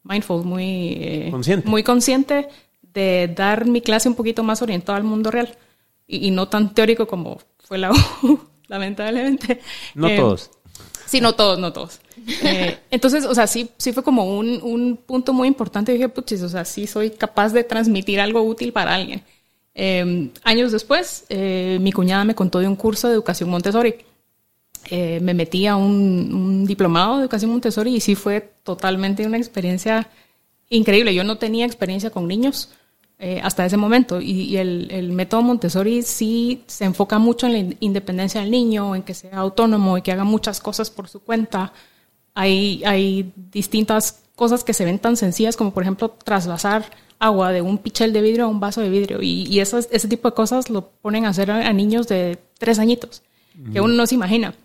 mindful, 0.03 0.43
muy, 0.43 0.93
eh, 0.99 1.27
consciente. 1.31 1.67
muy 1.67 1.81
consciente 1.81 2.49
de 2.93 3.33
dar 3.35 3.65
mi 3.65 3.81
clase 3.81 4.07
un 4.07 4.15
poquito 4.15 4.43
más 4.43 4.61
orientada 4.61 4.99
al 4.99 5.03
mundo 5.03 5.31
real. 5.31 5.57
Y, 6.05 6.27
y 6.27 6.29
no 6.29 6.49
tan 6.49 6.75
teórico 6.75 7.07
como 7.07 7.39
fue 7.57 7.79
la 7.79 7.91
U, 8.21 8.39
lamentablemente. 8.67 9.59
No 9.95 10.07
eh, 10.07 10.17
todos. 10.17 10.51
Sí, 11.07 11.19
no 11.19 11.33
todos, 11.33 11.57
no 11.57 11.73
todos. 11.73 11.99
Eh, 12.43 12.77
entonces, 12.91 13.25
o 13.25 13.33
sea, 13.33 13.47
sí, 13.47 13.69
sí 13.77 13.93
fue 13.93 14.03
como 14.03 14.37
un, 14.37 14.59
un 14.61 14.97
punto 14.97 15.33
muy 15.33 15.47
importante. 15.47 15.91
dije, 15.91 16.09
puchis, 16.09 16.41
o 16.41 16.49
sea, 16.49 16.65
sí 16.65 16.87
soy 16.87 17.11
capaz 17.11 17.53
de 17.53 17.63
transmitir 17.63 18.19
algo 18.19 18.41
útil 18.41 18.71
para 18.73 18.95
alguien. 18.95 19.23
Eh, 19.73 20.31
años 20.43 20.71
después, 20.71 21.25
eh, 21.29 21.77
mi 21.81 21.91
cuñada 21.91 22.25
me 22.25 22.35
contó 22.35 22.59
de 22.59 22.67
un 22.67 22.75
curso 22.75 23.07
de 23.07 23.13
educación 23.13 23.49
Montessori. 23.49 23.95
Eh, 24.89 25.19
me 25.21 25.33
metí 25.33 25.67
a 25.67 25.75
un, 25.75 26.33
un, 26.33 26.65
diplomado 26.65 27.17
de 27.17 27.23
educación 27.23 27.51
Montessori 27.51 27.95
y 27.95 27.99
sí 27.99 28.15
fue 28.15 28.53
totalmente 28.63 29.25
una 29.25 29.37
experiencia 29.37 30.09
increíble. 30.69 31.13
Yo 31.13 31.23
no 31.23 31.37
tenía 31.37 31.65
experiencia 31.65 32.09
con 32.09 32.27
niños 32.27 32.69
eh, 33.19 33.39
hasta 33.43 33.65
ese 33.65 33.77
momento 33.77 34.19
y, 34.19 34.31
y 34.31 34.57
el, 34.57 34.87
el, 34.89 35.11
método 35.11 35.43
Montessori 35.43 36.01
sí 36.01 36.63
se 36.65 36.85
enfoca 36.85 37.19
mucho 37.19 37.45
en 37.45 37.53
la 37.53 37.75
independencia 37.79 38.41
del 38.41 38.49
niño, 38.49 38.95
en 38.95 39.03
que 39.03 39.13
sea 39.13 39.37
autónomo 39.37 39.97
y 39.97 40.01
que 40.01 40.11
haga 40.11 40.23
muchas 40.23 40.59
cosas 40.59 40.89
por 40.89 41.07
su 41.07 41.19
cuenta 41.19 41.71
hay, 42.33 42.83
hay 42.85 43.33
distintas 43.51 44.23
cosas 44.35 44.63
que 44.63 44.73
se 44.73 44.85
ven 44.85 44.99
tan 44.99 45.17
sencillas 45.17 45.55
como, 45.55 45.71
por 45.73 45.83
ejemplo, 45.83 46.09
trasvasar 46.09 46.85
agua 47.19 47.51
de 47.51 47.61
un 47.61 47.77
pichel 47.77 48.13
de 48.13 48.21
vidrio 48.21 48.45
a 48.45 48.47
un 48.47 48.59
vaso 48.59 48.81
de 48.81 48.89
vidrio. 48.89 49.21
Y, 49.21 49.43
y 49.47 49.59
esas, 49.59 49.87
ese 49.91 50.07
tipo 50.07 50.29
de 50.29 50.33
cosas 50.33 50.69
lo 50.69 50.89
ponen 50.89 51.25
a 51.25 51.29
hacer 51.29 51.51
a, 51.51 51.67
a 51.67 51.73
niños 51.73 52.07
de 52.07 52.39
tres 52.57 52.79
añitos, 52.79 53.21
que 53.71 53.81
uno 53.81 53.93
no 53.93 54.07
se 54.07 54.15
imagina. 54.15 54.55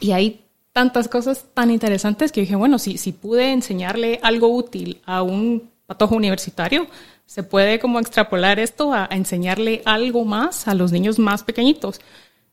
Y 0.00 0.12
hay 0.12 0.44
tantas 0.72 1.08
cosas 1.08 1.46
tan 1.54 1.70
interesantes 1.70 2.32
que 2.32 2.40
dije, 2.40 2.56
bueno, 2.56 2.78
si, 2.78 2.98
si 2.98 3.12
pude 3.12 3.52
enseñarle 3.52 4.18
algo 4.22 4.48
útil 4.48 5.00
a 5.06 5.22
un 5.22 5.70
patojo 5.86 6.16
universitario, 6.16 6.86
se 7.24 7.42
puede 7.42 7.78
como 7.78 8.00
extrapolar 8.00 8.58
esto 8.58 8.92
a, 8.92 9.08
a 9.10 9.16
enseñarle 9.16 9.82
algo 9.84 10.24
más 10.24 10.66
a 10.66 10.74
los 10.74 10.92
niños 10.92 11.18
más 11.18 11.44
pequeñitos. 11.44 12.00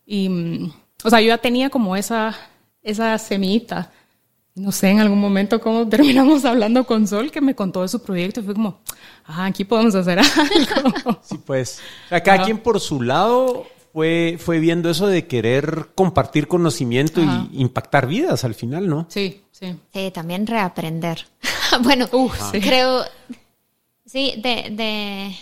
Y, 0.06 0.30
o 1.04 1.10
sea, 1.10 1.22
yo 1.22 1.30
ya 1.30 1.38
tenía 1.40 1.70
como 1.70 1.96
esa, 1.96 2.36
esa 2.84 3.18
semillita 3.18 3.92
no 4.55 4.72
sé, 4.72 4.89
en 4.89 5.00
algún 5.00 5.19
momento 5.19 5.60
cómo 5.60 5.88
terminamos 5.89 6.45
hablando 6.45 6.86
con 6.86 7.07
Sol, 7.07 7.31
que 7.31 7.41
me 7.41 7.55
contó 7.55 7.81
de 7.81 7.88
su 7.88 8.01
proyecto 8.01 8.39
y 8.39 8.43
fue 8.43 8.53
como, 8.53 8.79
ah, 9.25 9.45
aquí 9.45 9.63
podemos 9.65 9.95
hacer 9.95 10.19
algo. 10.19 11.19
Sí, 11.24 11.39
pues, 11.45 11.79
o 12.05 12.10
sea, 12.10 12.22
cada 12.22 12.43
quien 12.43 12.60
por 12.60 12.79
su 12.79 13.01
lado 13.01 13.65
fue, 13.93 14.38
fue 14.39 14.60
viendo 14.60 14.89
eso 14.89 15.07
de 15.07 15.27
querer 15.27 15.89
compartir 15.95 16.48
conocimiento 16.48 17.22
Ajá. 17.22 17.48
y 17.51 17.62
impactar 17.62 18.07
vidas 18.07 18.43
al 18.43 18.55
final, 18.55 18.88
¿no? 18.88 19.05
Sí, 19.10 19.41
sí. 19.51 19.75
Sí, 19.93 20.12
también 20.12 20.48
reaprender. 20.48 21.25
bueno, 21.83 22.07
sí. 22.51 22.60
creo, 22.60 23.03
sí, 24.05 24.33
de, 24.38 24.69
de, 24.72 25.36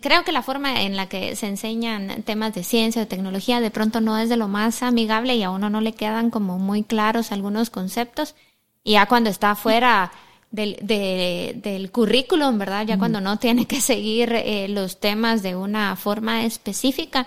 creo 0.00 0.24
que 0.24 0.32
la 0.32 0.42
forma 0.42 0.82
en 0.82 0.96
la 0.96 1.08
que 1.08 1.36
se 1.36 1.46
enseñan 1.46 2.22
temas 2.24 2.54
de 2.54 2.64
ciencia 2.64 3.02
o 3.02 3.06
tecnología 3.06 3.60
de 3.60 3.70
pronto 3.70 4.00
no 4.00 4.18
es 4.18 4.28
de 4.28 4.36
lo 4.36 4.48
más 4.48 4.82
amigable 4.82 5.36
y 5.36 5.42
a 5.42 5.50
uno 5.50 5.70
no 5.70 5.80
le 5.80 5.92
quedan 5.92 6.30
como 6.30 6.58
muy 6.58 6.82
claros 6.82 7.30
algunos 7.32 7.70
conceptos. 7.70 8.34
Y 8.82 8.92
ya 8.92 9.06
cuando 9.06 9.30
está 9.30 9.54
fuera 9.54 10.12
del, 10.50 10.76
de- 10.82 11.54
del 11.62 11.90
currículum, 11.90 12.58
¿verdad? 12.58 12.86
Ya 12.86 12.98
cuando 12.98 13.20
no 13.20 13.38
tiene 13.38 13.66
que 13.66 13.80
seguir 13.80 14.32
eh, 14.34 14.66
los 14.68 14.98
temas 15.00 15.42
de 15.42 15.56
una 15.56 15.96
forma 15.96 16.44
específica, 16.44 17.26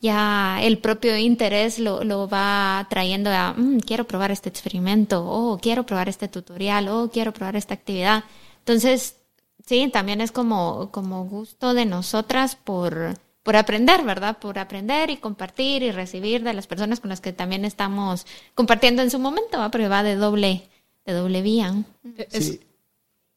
ya 0.00 0.58
el 0.62 0.78
propio 0.78 1.16
interés 1.16 1.78
lo, 1.78 2.04
lo 2.04 2.28
va 2.28 2.86
trayendo 2.90 3.30
a, 3.30 3.54
"Mm, 3.56 3.78
quiero 3.80 4.04
probar 4.06 4.30
este 4.30 4.48
experimento, 4.48 5.24
o 5.26 5.58
quiero 5.58 5.84
probar 5.86 6.08
este 6.08 6.28
tutorial, 6.28 6.88
o 6.88 7.10
quiero 7.10 7.32
probar 7.32 7.56
esta 7.56 7.74
actividad. 7.74 8.24
Entonces, 8.60 9.16
sí, 9.66 9.88
también 9.92 10.20
es 10.20 10.32
como, 10.32 10.90
como 10.90 11.24
gusto 11.24 11.74
de 11.74 11.86
nosotras 11.86 12.56
por, 12.56 13.18
por 13.42 13.56
aprender, 13.56 14.02
¿verdad? 14.02 14.38
Por 14.38 14.58
aprender 14.58 15.10
y 15.10 15.16
compartir 15.16 15.82
y 15.82 15.92
recibir 15.92 16.42
de 16.42 16.54
las 16.54 16.66
personas 16.66 17.00
con 17.00 17.10
las 17.10 17.20
que 17.20 17.32
también 17.32 17.64
estamos 17.64 18.26
compartiendo 18.54 19.02
en 19.02 19.10
su 19.10 19.18
momento, 19.18 19.58
¿va? 19.58 19.70
pero 19.70 19.88
va 19.88 20.02
de 20.02 20.16
doble, 20.16 20.62
de 21.04 21.12
doble 21.12 21.42
vía. 21.42 21.74
Sí. 22.30 22.60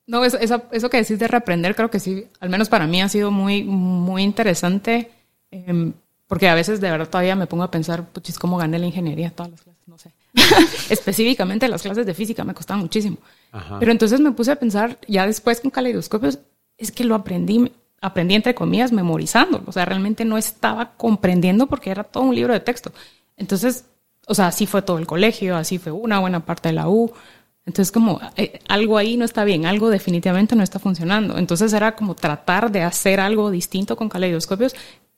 No, 0.07 0.23
eso, 0.23 0.39
eso, 0.39 0.63
eso 0.71 0.89
que 0.89 0.97
decís 0.97 1.19
de 1.19 1.27
reaprender, 1.27 1.75
creo 1.75 1.91
que 1.91 1.99
sí, 1.99 2.27
al 2.39 2.49
menos 2.49 2.69
para 2.69 2.87
mí 2.87 3.01
ha 3.01 3.09
sido 3.09 3.29
muy, 3.29 3.63
muy 3.63 4.23
interesante, 4.23 5.11
em, 5.51 5.91
porque 6.27 6.47
a 6.47 6.55
veces 6.55 6.79
de 6.79 6.89
verdad 6.89 7.09
todavía 7.09 7.35
me 7.35 7.45
pongo 7.45 7.63
a 7.63 7.71
pensar, 7.71 8.07
puchis, 8.07 8.39
¿cómo 8.39 8.57
gané 8.57 8.79
la 8.79 8.85
ingeniería? 8.85 9.31
Todas 9.31 9.51
las 9.51 9.61
clases, 9.61 9.85
no 9.85 9.97
sé. 9.97 10.13
Específicamente 10.89 11.67
las 11.67 11.81
clases 11.81 12.05
de 12.05 12.13
física 12.13 12.45
me 12.45 12.53
costaban 12.53 12.81
muchísimo. 12.81 13.17
Pero 13.79 13.91
entonces 13.91 14.19
me 14.19 14.31
puse 14.31 14.51
a 14.51 14.57
pensar, 14.57 14.99
ya 15.07 15.25
después 15.25 15.59
con 15.61 15.71
caleidoscopios, 15.71 16.39
es 16.77 16.91
que 16.91 17.03
lo 17.03 17.15
aprendí, 17.15 17.71
aprendí 18.01 18.35
entre 18.35 18.55
comillas 18.55 18.91
memorizando, 18.91 19.63
o 19.65 19.71
sea, 19.71 19.85
realmente 19.85 20.25
no 20.25 20.37
estaba 20.37 20.93
comprendiendo 20.97 21.67
porque 21.67 21.89
era 21.89 22.03
todo 22.03 22.23
un 22.23 22.35
libro 22.35 22.53
de 22.53 22.59
texto. 22.59 22.91
Entonces, 23.35 23.85
o 24.27 24.35
sea, 24.35 24.47
así 24.47 24.65
fue 24.65 24.81
todo 24.81 24.99
el 24.99 25.07
colegio, 25.07 25.55
así 25.55 25.77
fue 25.77 25.91
una 25.91 26.19
buena 26.19 26.45
parte 26.45 26.69
de 26.69 26.73
la 26.73 26.89
U. 26.89 27.11
Entonces, 27.65 27.91
como 27.91 28.19
eh, 28.35 28.59
algo 28.67 28.97
ahí 28.97 29.17
no 29.17 29.25
está 29.25 29.43
bien, 29.43 29.65
algo 29.65 29.89
definitivamente 29.89 30.55
no 30.55 30.63
está 30.63 30.79
funcionando. 30.79 31.37
Entonces 31.37 31.73
era 31.73 31.95
como 31.95 32.15
tratar 32.15 32.71
de 32.71 32.83
hacer 32.83 33.19
algo 33.19 33.51
distinto 33.51 33.95
con 33.95 34.09
caleidoscopios, 34.09 34.75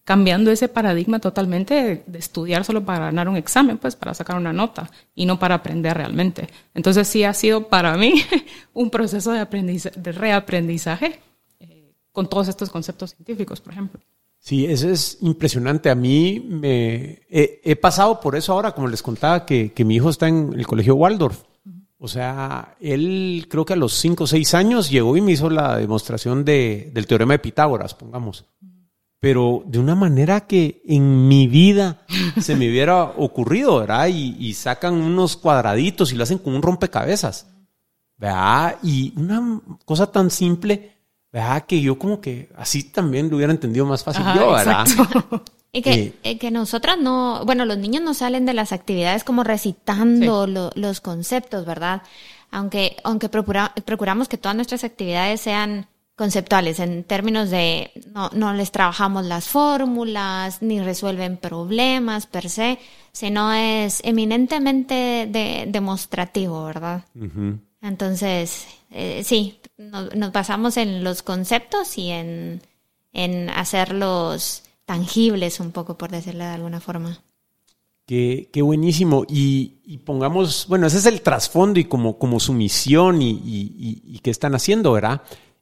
cambiando 0.10 0.50
ese 0.50 0.68
paradigma 0.68 1.20
totalmente 1.20 2.04
de, 2.08 2.18
estudiar 2.18 2.66
solo 2.66 2.84
para 2.84 2.98
ganar 2.98 3.30
un 3.30 3.38
examen, 3.38 3.78
pues 3.78 3.96
para 3.96 4.16
sacar 4.16 4.38
una 4.38 4.52
nota 4.52 4.90
y 5.14 5.28
no 5.28 5.38
para 5.38 5.54
aprender 5.54 5.96
realmente. 5.96 6.50
Entonces 6.74 7.08
sí 7.08 7.24
ha 7.24 7.34
sido 7.36 7.68
para 7.68 7.96
mí 7.96 8.16
un 8.74 8.90
proceso 8.90 9.32
de, 9.32 9.40
aprendiza- 9.40 9.92
de 9.92 10.12
reaprendizaje 10.12 11.20
eh, 11.60 11.94
con 12.12 12.28
todos 12.28 12.48
estos 12.48 12.72
conceptos 12.72 13.12
científicos, 13.12 13.62
por 13.62 13.74
ejemplo. 13.74 14.02
Sí, 14.40 14.66
eso 14.66 14.90
es 14.90 15.20
impresionante. 15.22 15.92
A 15.92 15.96
mí 15.96 16.44
me 16.44 17.22
he, 17.30 17.62
he 17.64 17.76
pasado 17.76 18.20
por 18.20 18.36
eso 18.36 18.54
ahora, 18.54 18.72
como 18.72 18.88
les 18.88 19.04
contaba, 19.04 19.46
que, 19.46 19.74
que 19.74 19.86
mi 19.86 19.98
hijo 19.98 20.10
está 20.10 20.28
en 20.28 20.54
el 20.58 20.66
colegio 20.66 20.96
Waldorf. 20.96 21.44
O 22.00 22.08
sea, 22.08 22.76
él 22.80 23.46
creo 23.48 23.64
que 23.64 23.74
a 23.74 23.76
los 23.76 23.94
5 23.94 24.24
o 24.24 24.28
6 24.28 24.56
años 24.56 24.90
llegó 24.90 25.16
y 25.16 25.22
me 25.22 25.34
hizo 25.34 25.52
la 25.52 25.78
demostración 25.78 26.44
de, 26.44 26.90
del 26.96 27.06
teorema 27.06 27.34
de 27.34 27.40
Pitágoras, 27.40 27.94
pongamos. 27.94 28.46
Pero 29.20 29.64
de 29.66 29.80
una 29.80 29.96
manera 29.96 30.42
que 30.48 30.82
en 30.88 31.28
mi 31.28 31.48
vida 31.48 32.02
se 32.40 32.56
me 32.56 32.70
hubiera 32.70 33.04
ocurrido, 33.04 33.80
¿verdad? 33.80 34.08
Y, 34.08 34.36
y 34.40 34.54
sacan 34.54 34.94
unos 34.94 35.36
cuadraditos 35.36 36.14
y 36.14 36.16
lo 36.16 36.24
hacen 36.24 36.38
con 36.38 36.56
un 36.56 36.62
rompecabezas. 36.62 37.48
¿verdad? 38.18 38.78
Y 38.84 39.14
una 39.18 39.62
cosa 39.86 40.12
tan 40.12 40.30
simple, 40.30 40.92
¿verdad? 41.32 41.66
Que 41.66 41.82
yo 41.82 41.98
como 41.98 42.20
que 42.20 42.50
así 42.58 42.84
también 42.84 43.30
lo 43.30 43.38
hubiera 43.38 43.52
entendido 43.54 43.86
más 43.86 44.04
fácil 44.04 44.24
Ajá, 44.24 44.36
yo, 44.40 44.52
¿verdad? 44.52 44.82
exacto. 44.88 45.44
Y 45.72 45.84
que, 45.84 45.94
Eh. 45.94 46.14
eh, 46.24 46.38
que 46.40 46.50
nosotras 46.50 46.98
no, 47.00 47.46
bueno, 47.46 47.64
los 47.64 47.78
niños 47.78 48.02
no 48.02 48.16
salen 48.16 48.44
de 48.48 48.56
las 48.56 48.72
actividades 48.72 49.24
como 49.24 49.44
recitando 49.44 50.48
lo- 50.48 50.72
los 50.74 51.00
conceptos, 51.00 51.64
¿verdad? 51.64 52.02
Aunque, 52.50 52.98
aunque 53.04 53.30
procura- 53.30 53.72
procuramos 53.86 54.28
que 54.28 54.40
todas 54.40 54.56
nuestras 54.56 54.84
actividades 54.84 55.42
sean 55.42 55.86
conceptuales, 56.20 56.80
en 56.80 57.04
términos 57.06 57.50
de 57.50 57.92
no, 58.14 58.30
no 58.34 58.54
les 58.54 58.72
trabajamos 58.72 59.26
las 59.26 59.48
fórmulas, 59.48 60.62
ni 60.62 60.82
resuelven 60.82 61.38
problemas 61.38 62.28
per 62.28 62.50
se, 62.50 62.78
sino 63.14 63.54
es 63.54 64.02
eminentemente 64.04 65.28
de, 65.32 65.66
demostrativo, 65.70 66.66
¿verdad? 66.66 67.06
Entonces, 67.82 68.68
eh, 68.92 69.22
sí, 69.24 69.60
nos, 69.78 70.14
nos 70.14 70.32
basamos 70.34 70.76
en 70.76 71.04
los 71.06 71.24
conceptos 71.24 71.98
y 71.98 72.10
en, 72.10 72.62
en 73.14 73.50
hacerlos 73.50 74.64
tangibles 74.86 75.60
un 75.62 75.72
poco, 75.72 75.98
por 75.98 76.12
decirlo 76.12 76.44
de 76.44 76.52
alguna 76.52 76.82
forma. 76.82 77.20
Qué, 78.06 78.50
qué 78.52 78.62
buenísimo. 78.62 79.24
Y, 79.30 79.76
y 79.86 80.00
pongamos, 80.00 80.66
bueno, 80.68 80.88
ese 80.88 80.98
es 80.98 81.06
el 81.06 81.22
trasfondo 81.22 81.80
y 81.80 81.86
como, 81.86 82.18
como 82.18 82.40
su 82.40 82.54
misión 82.54 83.22
y, 83.22 83.30
y, 83.32 83.74
y- 83.80 84.16
y 84.16 84.20
qué 84.20 84.32
están 84.32 84.54
haciendo, 84.56 84.92
¿verdad? 84.92 85.22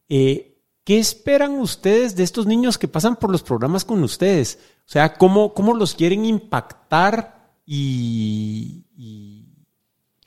Eh, 0.10 0.54
¿Qué 0.84 1.00
esperan 1.00 1.60
ustedes 1.60 2.16
de 2.16 2.24
estos 2.24 2.46
niños 2.46 2.78
que 2.78 2.88
pasan 2.88 3.18
por 3.18 3.30
los 3.30 3.44
programas 3.44 3.84
con 3.84 4.02
ustedes? 4.04 4.58
O 4.86 4.90
sea, 4.90 5.14
¿cómo, 5.16 5.54
cómo 5.54 5.74
los 5.74 5.94
quieren 5.96 6.24
impactar 6.24 7.52
y, 7.66 8.86
y 8.98 9.46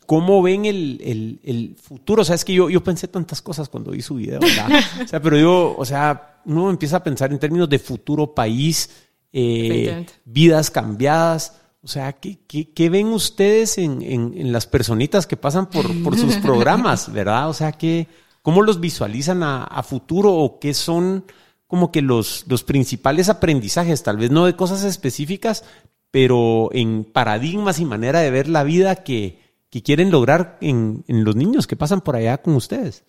cómo 0.06 0.42
ven 0.42 0.66
el, 0.66 1.00
el- 1.02 1.40
el 1.44 1.76
futuro? 1.76 2.22
O 2.22 2.24
sea, 2.26 2.34
es 2.34 2.44
que 2.44 2.52
yo, 2.52 2.68
yo 2.68 2.82
pensé 2.84 3.08
tantas 3.08 3.40
cosas 3.40 3.68
cuando 3.70 3.92
vi 3.92 4.02
su 4.02 4.16
video, 4.16 4.38
¿verdad? 4.40 4.68
O 5.04 5.08
sea, 5.08 5.22
pero 5.22 5.38
yo, 5.38 5.74
o 5.78 5.84
sea, 5.86 6.40
uno 6.44 6.68
empieza 6.68 6.98
a 6.98 7.04
pensar 7.04 7.32
en 7.32 7.38
términos 7.38 7.68
de 7.70 7.78
futuro 7.78 8.34
país, 8.34 8.90
eh, 9.32 10.06
vidas 10.26 10.70
cambiadas. 10.70 11.54
O 11.82 11.88
sea, 11.88 12.12
¿qué, 12.12 12.38
qué, 12.46 12.70
qué 12.74 12.90
ven 12.90 13.06
ustedes 13.08 13.78
en, 13.78 14.02
en- 14.02 14.34
en 14.36 14.52
las 14.52 14.66
personitas 14.66 15.26
que 15.26 15.38
pasan 15.38 15.70
por, 15.70 15.86
por 16.02 16.18
sus 16.18 16.36
programas, 16.42 17.10
verdad? 17.10 17.48
O 17.48 17.54
sea, 17.54 17.72
¿qué, 17.72 18.06
¿cómo 18.42 18.62
los 18.62 18.80
visualizan 18.80 19.42
a, 19.42 19.64
a 19.64 19.82
futuro 19.82 20.34
o 20.34 20.58
qué 20.58 20.74
son 20.74 21.24
como 21.66 21.92
que 21.92 22.02
los, 22.02 22.44
los 22.48 22.64
principales 22.64 23.28
aprendizajes? 23.28 24.02
Tal 24.02 24.16
vez 24.16 24.30
no 24.30 24.46
de 24.46 24.56
cosas 24.56 24.84
específicas, 24.84 25.64
pero 26.10 26.70
en 26.72 27.04
paradigmas 27.04 27.78
y 27.78 27.84
manera 27.84 28.20
de 28.20 28.30
ver 28.30 28.48
la 28.48 28.64
vida 28.64 28.96
que, 28.96 29.40
que 29.70 29.82
quieren 29.82 30.10
lograr 30.10 30.58
en, 30.60 31.04
en 31.06 31.24
los 31.24 31.36
niños 31.36 31.66
que 31.66 31.76
pasan 31.76 32.00
por 32.00 32.16
allá 32.16 32.38
con 32.38 32.54
ustedes. 32.54 33.04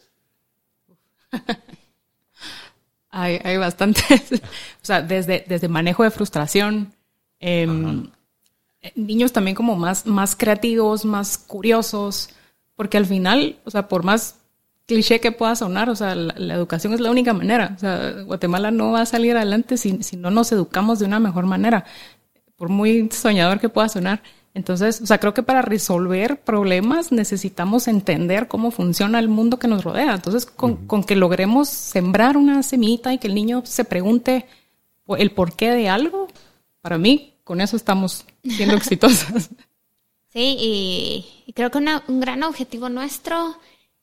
Hay, 3.13 3.41
hay 3.43 3.57
bastantes, 3.57 4.31
o 4.81 4.85
sea, 4.85 5.01
desde, 5.01 5.43
desde 5.45 5.67
manejo 5.67 6.03
de 6.03 6.11
frustración, 6.11 6.93
em, 7.41 8.09
eh, 8.81 8.93
niños 8.95 9.33
también 9.33 9.53
como 9.53 9.75
más, 9.75 10.05
más 10.05 10.33
creativos, 10.33 11.03
más 11.03 11.37
curiosos, 11.37 12.29
porque 12.77 12.95
al 12.95 13.05
final, 13.05 13.59
o 13.65 13.69
sea, 13.69 13.89
por 13.89 14.03
más 14.03 14.37
cliché 14.91 15.19
que 15.21 15.31
pueda 15.31 15.55
sonar, 15.55 15.89
o 15.89 15.95
sea, 15.95 16.15
la, 16.15 16.33
la 16.37 16.53
educación 16.55 16.93
es 16.93 16.99
la 16.99 17.09
única 17.11 17.33
manera, 17.33 17.73
o 17.75 17.79
sea, 17.79 18.11
Guatemala 18.25 18.71
no 18.71 18.91
va 18.91 19.01
a 19.01 19.05
salir 19.05 19.37
adelante 19.37 19.77
si, 19.77 20.03
si 20.03 20.17
no 20.17 20.31
nos 20.31 20.51
educamos 20.51 20.99
de 20.99 21.05
una 21.05 21.19
mejor 21.19 21.45
manera, 21.45 21.85
por 22.57 22.67
muy 22.69 23.09
soñador 23.11 23.59
que 23.59 23.69
pueda 23.69 23.87
sonar. 23.89 24.21
Entonces, 24.53 24.99
o 25.01 25.05
sea, 25.05 25.17
creo 25.17 25.33
que 25.33 25.43
para 25.43 25.61
resolver 25.61 26.41
problemas 26.41 27.13
necesitamos 27.13 27.87
entender 27.87 28.49
cómo 28.49 28.69
funciona 28.71 29.17
el 29.19 29.29
mundo 29.29 29.57
que 29.57 29.69
nos 29.69 29.85
rodea. 29.85 30.13
Entonces, 30.13 30.45
con, 30.45 30.85
con 30.87 31.05
que 31.05 31.15
logremos 31.15 31.69
sembrar 31.69 32.35
una 32.35 32.61
semillita 32.61 33.13
y 33.13 33.17
que 33.17 33.27
el 33.27 33.35
niño 33.35 33.63
se 33.65 33.85
pregunte 33.85 34.45
el 35.17 35.31
porqué 35.31 35.71
de 35.71 35.87
algo, 35.87 36.27
para 36.81 36.97
mí, 36.97 37.33
con 37.45 37.61
eso 37.61 37.77
estamos 37.77 38.25
siendo 38.43 38.75
exitosas. 38.81 39.49
Sí, 40.33 40.55
y, 40.59 41.25
y 41.45 41.53
creo 41.53 41.71
que 41.71 41.77
una- 41.77 42.03
un 42.09 42.19
gran 42.19 42.43
objetivo 42.43 42.89
nuestro 42.89 43.55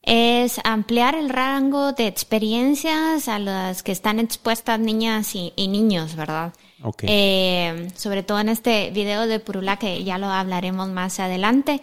es 0.02 0.60
ampliar 0.64 1.14
el 1.14 1.28
rango 1.28 1.92
de 1.92 2.06
experiencias 2.06 3.28
a 3.28 3.38
las 3.38 3.82
que 3.82 3.92
están 3.92 4.20
expuestas 4.20 4.78
niñas 4.78 5.34
y, 5.34 5.52
y 5.56 5.68
niños, 5.68 6.16
¿verdad? 6.16 6.52
Ok. 6.82 7.04
Eh, 7.06 7.90
sobre 7.96 8.22
todo 8.22 8.40
en 8.40 8.48
este 8.48 8.90
video 8.90 9.26
de 9.26 9.40
Purula, 9.40 9.78
que 9.78 10.04
ya 10.04 10.18
lo 10.18 10.26
hablaremos 10.28 10.88
más 10.88 11.20
adelante, 11.20 11.80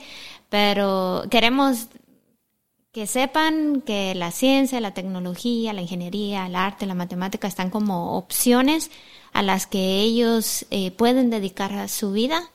pero 0.49 1.25
queremos 1.29 1.87
que 2.91 3.07
sepan 3.07 3.81
que 3.81 4.15
la 4.15 4.31
ciencia, 4.31 4.79
la 4.79 4.93
tecnología, 4.93 5.73
la 5.73 5.81
ingeniería, 5.81 6.45
el 6.45 6.55
arte, 6.55 6.85
la 6.85 6.95
matemática 6.95 7.45
están 7.45 7.69
como 7.69 8.17
opciones 8.17 8.89
a 9.33 9.41
las 9.41 9.67
que 9.67 9.99
ellos 9.99 10.65
eh, 10.71 10.91
pueden 10.91 11.29
dedicar 11.29 11.89
su 11.89 12.13
vida 12.13 12.49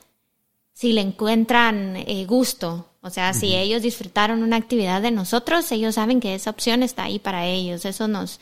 si 0.81 0.93
le 0.93 1.01
encuentran 1.01 1.95
eh, 1.95 2.25
gusto. 2.25 2.87
O 3.01 3.11
sea, 3.11 3.35
si 3.35 3.55
ellos 3.55 3.83
disfrutaron 3.83 4.41
una 4.41 4.55
actividad 4.55 4.99
de 4.99 5.11
nosotros, 5.11 5.71
ellos 5.71 5.93
saben 5.93 6.19
que 6.19 6.33
esa 6.33 6.49
opción 6.49 6.81
está 6.81 7.03
ahí 7.03 7.19
para 7.19 7.45
ellos. 7.45 7.85
Eso 7.85 8.07
nos, 8.07 8.39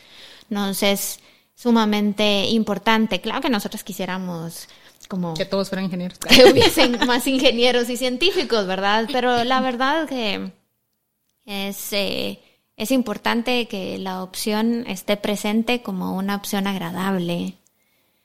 nos 0.48 0.82
es 0.82 1.20
sumamente 1.54 2.46
importante. 2.46 3.20
Claro 3.20 3.42
que 3.42 3.50
nosotros 3.50 3.84
quisiéramos 3.84 4.70
como 5.10 5.34
que 5.34 5.44
todos 5.44 5.68
fueran 5.68 5.86
ingenieros. 5.86 6.18
Que 6.30 6.50
hubiesen 6.50 7.06
más 7.06 7.28
ingenieros 7.28 7.90
y 7.90 7.98
científicos, 7.98 8.66
¿verdad? 8.66 9.10
Pero 9.12 9.44
la 9.44 9.60
verdad 9.60 10.08
que 10.08 10.54
es, 11.46 11.92
eh, 11.92 12.40
es 12.78 12.92
importante 12.92 13.68
que 13.68 13.98
la 13.98 14.24
opción 14.24 14.86
esté 14.88 15.18
presente 15.18 15.82
como 15.82 16.16
una 16.16 16.38
opción 16.38 16.68
agradable. 16.68 17.58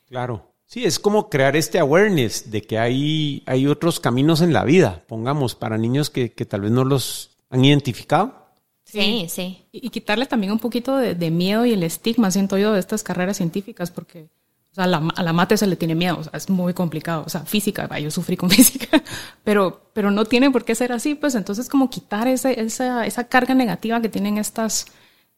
Claro. 0.06 0.53
Sí, 0.74 0.84
es 0.84 0.98
como 0.98 1.30
crear 1.30 1.54
este 1.54 1.78
awareness 1.78 2.50
de 2.50 2.60
que 2.60 2.80
hay, 2.80 3.44
hay 3.46 3.68
otros 3.68 4.00
caminos 4.00 4.40
en 4.40 4.52
la 4.52 4.64
vida, 4.64 5.04
pongamos, 5.06 5.54
para 5.54 5.78
niños 5.78 6.10
que, 6.10 6.32
que 6.32 6.46
tal 6.46 6.62
vez 6.62 6.72
no 6.72 6.82
los 6.82 7.30
han 7.48 7.64
identificado. 7.64 8.48
Sí, 8.82 9.26
sí. 9.28 9.68
Y, 9.70 9.86
y 9.86 9.90
quitarle 9.90 10.26
también 10.26 10.50
un 10.50 10.58
poquito 10.58 10.96
de, 10.96 11.14
de, 11.14 11.30
miedo 11.30 11.64
y 11.64 11.74
el 11.74 11.84
estigma, 11.84 12.32
siento 12.32 12.58
yo, 12.58 12.72
de 12.72 12.80
estas 12.80 13.04
carreras 13.04 13.36
científicas, 13.36 13.92
porque 13.92 14.30
o 14.72 14.74
sea, 14.74 14.82
a, 14.82 14.86
la, 14.88 15.08
a 15.14 15.22
la 15.22 15.32
mate 15.32 15.56
se 15.56 15.68
le 15.68 15.76
tiene 15.76 15.94
miedo, 15.94 16.18
o 16.18 16.24
sea, 16.24 16.32
es 16.34 16.50
muy 16.50 16.74
complicado. 16.74 17.22
O 17.24 17.30
sea, 17.30 17.42
física, 17.42 17.96
yo 18.00 18.10
sufrí 18.10 18.36
con 18.36 18.50
física, 18.50 19.00
pero, 19.44 19.92
pero 19.92 20.10
no 20.10 20.24
tiene 20.24 20.50
por 20.50 20.64
qué 20.64 20.74
ser 20.74 20.90
así, 20.90 21.14
pues 21.14 21.36
entonces 21.36 21.68
como 21.68 21.88
quitar 21.88 22.26
ese, 22.26 22.60
esa, 22.60 23.06
esa 23.06 23.28
carga 23.28 23.54
negativa 23.54 24.00
que 24.00 24.08
tienen 24.08 24.38
estas, 24.38 24.86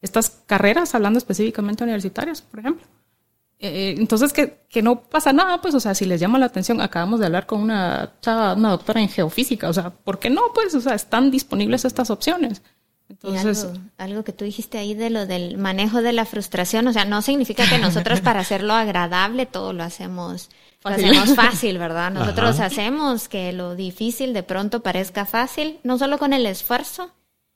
estas 0.01 0.31
carreras, 0.47 0.95
hablando 0.95 1.19
específicamente 1.19 1.85
universitarias, 1.85 2.41
por 2.41 2.61
ejemplo. 2.61 2.87
Eh, 3.59 3.95
entonces, 3.97 4.33
que, 4.33 4.67
que, 4.69 4.83
no 4.83 5.01
pasa 5.01 5.33
nada, 5.33 5.61
pues, 5.63 5.75
o 5.75 5.81
sea, 5.81 5.95
si 5.95 6.05
les 6.05 6.21
llama 6.21 6.39
la 6.39 6.47
atención, 6.47 6.81
acabamos 6.81 7.21
de 7.21 7.27
hablar 7.27 7.47
con 7.47 7.61
una 7.63 8.13
chava, 8.21 8.55
una 8.55 8.71
doctora 8.71 9.01
en 9.01 9.09
geofísica, 9.09 9.69
o 9.71 9.73
sea, 9.73 9.91
¿por 9.91 10.19
qué 10.19 10.29
no? 10.29 10.43
Pues, 10.55 10.75
o 10.75 10.81
sea, 10.81 10.95
están 10.95 11.31
disponibles 11.31 11.87
estas 11.87 12.11
opciones. 12.11 12.63
Entonces, 13.09 13.65
algo, 13.65 13.81
algo, 13.99 14.25
que 14.25 14.33
tú 14.33 14.45
dijiste 14.45 14.79
ahí 14.79 14.93
de 14.93 15.11
lo 15.11 15.27
del 15.27 15.57
manejo 15.57 16.03
de 16.03 16.13
la 16.13 16.27
frustración, 16.27 16.87
o 16.89 16.93
sea, 16.93 17.05
no 17.05 17.23
significa 17.23 17.69
que 17.69 17.79
nosotros 17.79 18.21
para 18.21 18.41
hacerlo 18.41 18.75
agradable 18.75 19.47
todo 19.47 19.73
lo 19.73 19.85
hacemos, 19.85 20.51
fácil. 20.81 21.07
lo 21.07 21.13
hacemos 21.13 21.37
fácil, 21.37 21.79
¿verdad? 21.79 22.11
Nosotros 22.13 22.57
Ajá. 22.57 22.67
hacemos 22.67 23.29
que 23.29 23.53
lo 23.53 23.77
difícil 23.77 24.35
de 24.35 24.43
pronto 24.43 24.83
parezca 24.83 25.25
fácil, 25.25 25.79
no 25.85 25.99
solo 25.99 26.19
con 26.19 26.33
el 26.33 26.47
esfuerzo, 26.47 27.13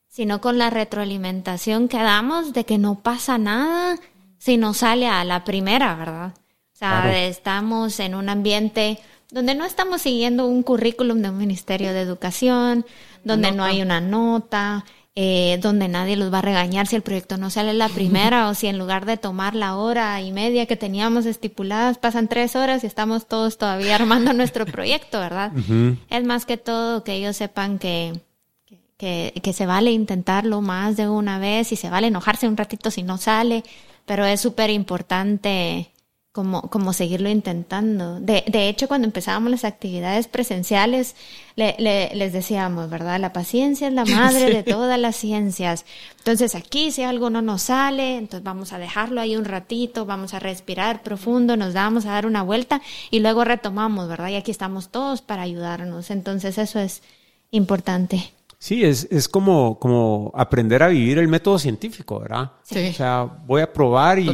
sino 0.09 0.41
con 0.41 0.57
la 0.57 0.71
retroalimentación 0.71 1.89
que 1.89 1.99
damos 1.99 2.53
de 2.53 2.65
que 2.65 2.79
no 2.79 3.01
pasa 3.01 3.37
nada 3.37 3.99
si 4.41 4.57
no 4.57 4.73
sale 4.73 5.07
a 5.07 5.23
la 5.23 5.45
primera, 5.45 5.95
¿verdad? 5.95 6.33
O 6.73 6.77
sea, 6.77 7.03
claro. 7.03 7.11
estamos 7.11 8.01
en 8.01 8.15
un 8.15 8.31
ambiente 8.31 8.99
donde 9.31 9.55
no 9.55 9.67
estamos 9.67 10.01
siguiendo 10.01 10.47
un 10.47 10.63
currículum 10.63 11.21
de 11.21 11.29
un 11.29 11.37
ministerio 11.37 11.93
de 11.93 12.01
educación, 12.01 12.87
donde 13.23 13.51
no, 13.51 13.59
no 13.59 13.65
hay 13.65 13.83
una 13.83 14.01
nota, 14.01 14.87
eh, 15.15 15.59
donde 15.61 15.89
nadie 15.89 16.17
los 16.17 16.33
va 16.33 16.39
a 16.39 16.43
regañar 16.43 16.87
si 16.87 16.97
el 16.97 17.03
proyecto 17.03 17.37
no 17.37 17.51
sale 17.51 17.75
la 17.75 17.91
primera 17.91 18.49
o 18.49 18.55
si 18.55 18.67
en 18.67 18.79
lugar 18.79 19.05
de 19.05 19.19
tomar 19.19 19.55
la 19.55 19.77
hora 19.77 20.19
y 20.23 20.33
media 20.33 20.65
que 20.65 20.77
teníamos 20.77 21.27
estipuladas 21.27 21.99
pasan 21.99 22.27
tres 22.27 22.57
horas 22.57 22.83
y 22.83 22.87
estamos 22.87 23.29
todos 23.29 23.59
todavía 23.59 23.97
armando 23.97 24.33
nuestro 24.33 24.65
proyecto, 24.77 25.21
¿verdad? 25.21 25.53
Uh 25.55 25.59
-huh. 25.59 25.97
Es 26.09 26.25
más 26.25 26.47
que 26.47 26.57
todo 26.57 27.05
que 27.05 27.13
ellos 27.13 27.37
sepan 27.37 27.79
que, 27.79 28.19
que, 28.97 29.39
que 29.43 29.53
se 29.53 29.67
vale 29.67 29.93
intentarlo 29.93 30.63
más 30.63 30.97
de 30.97 31.11
una 31.11 31.39
vez 31.39 31.73
y 31.73 31.77
se 31.77 31.91
vale 31.91 32.07
enojarse 32.07 32.49
un 32.49 32.57
ratito 32.57 32.91
si 32.91 33.03
no 33.03 33.19
sale, 33.19 33.65
pero 34.11 34.27
es 34.27 34.41
súper 34.41 34.71
importante 34.71 35.93
como, 36.33 36.63
como 36.63 36.93
seguirlo 36.93 37.29
intentando. 37.29 38.19
De, 38.19 38.43
de 38.49 38.69
hecho, 38.69 38.89
cuando 38.89 39.07
empezábamos 39.07 39.53
las 39.53 39.65
actividades 39.65 40.27
presenciales, 40.27 41.15
le, 41.55 41.77
le, 41.79 42.13
les 42.17 42.33
decíamos, 42.33 42.91
¿verdad? 42.91 43.21
La 43.21 43.33
paciencia 43.33 43.87
es 43.87 43.95
la 43.95 44.05
madre 44.17 44.49
sí. 44.49 44.53
de 44.53 44.63
todas 44.65 44.99
las 44.99 45.15
ciencias. 45.15 45.85
Entonces, 46.19 46.57
aquí 46.57 46.91
si 46.91 47.05
algo 47.05 47.31
no 47.31 47.41
nos 47.41 47.63
sale, 47.63 48.17
entonces 48.17 48.43
vamos 48.43 48.73
a 48.73 48.81
dejarlo 48.81 49.21
ahí 49.21 49.37
un 49.37 49.45
ratito, 49.45 50.07
vamos 50.07 50.35
a 50.35 50.41
respirar 50.41 51.05
profundo, 51.05 51.57
nos 51.57 51.73
damos 51.73 52.05
a 52.05 52.11
dar 52.11 52.27
una 52.27 52.43
vuelta 52.43 52.83
y 53.13 53.21
luego 53.21 53.45
retomamos, 53.45 54.09
¿verdad? 54.09 54.31
Y 54.31 54.35
aquí 54.35 54.51
estamos 54.51 54.89
todos 54.89 55.23
para 55.23 55.43
ayudarnos. 55.43 56.11
Entonces, 56.11 56.59
eso 56.59 56.81
es 56.81 57.05
importante. 57.53 58.33
Sí, 58.61 58.85
es, 58.85 59.09
es 59.11 59.27
como, 59.27 59.79
como 59.79 60.33
aprender 60.35 60.83
a 60.83 60.89
vivir 60.89 61.17
el 61.17 61.29
método 61.29 61.59
científico, 61.59 62.21
¿verdad? 62.21 62.53
Sí. 62.63 62.89
O 62.91 62.93
sea, 62.93 63.23
voy 63.23 63.63
a 63.63 63.73
probar 63.73 64.19
y, 64.19 64.29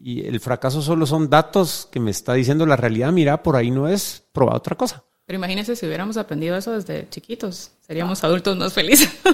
y, 0.00 0.26
el 0.26 0.40
fracaso 0.40 0.82
solo 0.82 1.06
son 1.06 1.30
datos 1.30 1.88
que 1.92 2.00
me 2.00 2.10
está 2.10 2.34
diciendo 2.34 2.66
la 2.66 2.74
realidad, 2.74 3.12
mira, 3.12 3.44
por 3.44 3.54
ahí 3.54 3.70
no 3.70 3.86
es, 3.86 4.24
probar 4.32 4.56
otra 4.56 4.74
cosa. 4.76 5.04
Pero 5.24 5.38
imagínense 5.38 5.76
si 5.76 5.86
hubiéramos 5.86 6.16
aprendido 6.16 6.56
eso 6.56 6.72
desde 6.72 7.08
chiquitos, 7.10 7.70
seríamos 7.86 8.24
ah. 8.24 8.26
adultos 8.26 8.56
más 8.56 8.72
felices. 8.72 9.08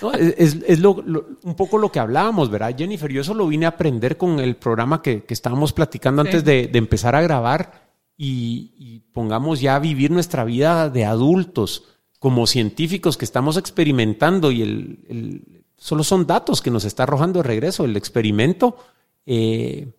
No, 0.00 0.12
es 0.12 0.56
es 0.66 0.78
lo, 0.78 1.02
lo, 1.04 1.26
un 1.42 1.56
poco 1.56 1.78
lo 1.78 1.90
que 1.90 1.98
hablábamos, 1.98 2.50
¿verdad, 2.50 2.74
Jennifer? 2.76 3.10
Yo 3.10 3.22
eso 3.22 3.34
lo 3.34 3.46
vine 3.48 3.66
a 3.66 3.70
aprender 3.70 4.16
con 4.16 4.38
el 4.38 4.56
programa 4.56 5.02
que, 5.02 5.24
que 5.24 5.34
estábamos 5.34 5.72
platicando 5.72 6.22
sí. 6.22 6.28
antes 6.28 6.44
de, 6.44 6.68
de, 6.68 6.78
empezar 6.78 7.14
a 7.14 7.22
grabar 7.22 7.88
y, 8.16 8.72
y 8.78 9.00
pongamos 9.12 9.60
ya 9.60 9.76
a 9.76 9.78
vivir 9.80 10.10
nuestra 10.10 10.44
vida 10.44 10.90
de 10.90 11.04
adultos 11.04 11.93
como 12.24 12.46
científicos 12.46 13.18
que 13.18 13.26
estamos 13.26 13.58
experimentando 13.58 14.50
y 14.50 14.62
el, 14.62 14.98
el, 15.10 15.64
solo 15.76 16.02
son 16.02 16.26
datos 16.26 16.62
que 16.62 16.70
nos 16.70 16.86
está 16.86 17.02
arrojando 17.02 17.40
de 17.40 17.48
regreso 17.48 17.84
el 17.84 17.98
experimento, 17.98 18.78
eh, 19.26 19.92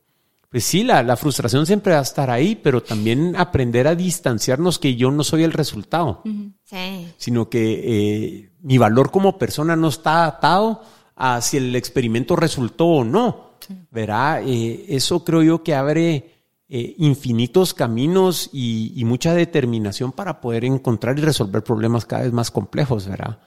pues 0.49 0.63
sí, 0.63 0.83
la, 0.83 1.03
la, 1.03 1.17
frustración 1.17 1.67
siempre 1.67 1.93
va 1.93 1.99
a 1.99 2.01
estar 2.01 2.31
ahí, 2.31 2.55
pero 2.55 2.81
también 2.81 3.35
aprender 3.35 3.87
a 3.87 3.93
distanciarnos 3.93 4.79
que 4.79 4.95
yo 4.95 5.11
no 5.11 5.23
soy 5.23 5.43
el 5.43 5.53
resultado, 5.53 6.23
sí. 6.63 7.13
sino 7.15 7.47
que 7.47 7.59
eh, 7.83 8.49
mi 8.63 8.79
valor 8.79 9.11
como 9.11 9.37
persona 9.37 9.75
no 9.75 9.89
está 9.89 10.25
atado 10.25 10.81
a 11.15 11.39
si 11.41 11.57
el 11.57 11.75
experimento 11.75 12.35
resultó 12.35 12.87
o 12.87 13.03
no. 13.03 13.51
Sí. 13.59 13.75
Verá, 13.91 14.41
eh, 14.41 14.83
eso 14.89 15.23
creo 15.23 15.43
yo 15.43 15.61
que 15.61 15.75
abre 15.75 16.34
eh, 16.67 16.95
infinitos 16.97 17.73
caminos 17.73 18.49
y, 18.51 18.91
y, 18.95 19.05
mucha 19.05 19.33
determinación 19.33 20.11
para 20.11 20.41
poder 20.41 20.65
encontrar 20.65 21.17
y 21.19 21.21
resolver 21.21 21.63
problemas 21.63 22.05
cada 22.05 22.23
vez 22.23 22.33
más 22.33 22.49
complejos, 22.49 23.07
¿verdad? 23.07 23.37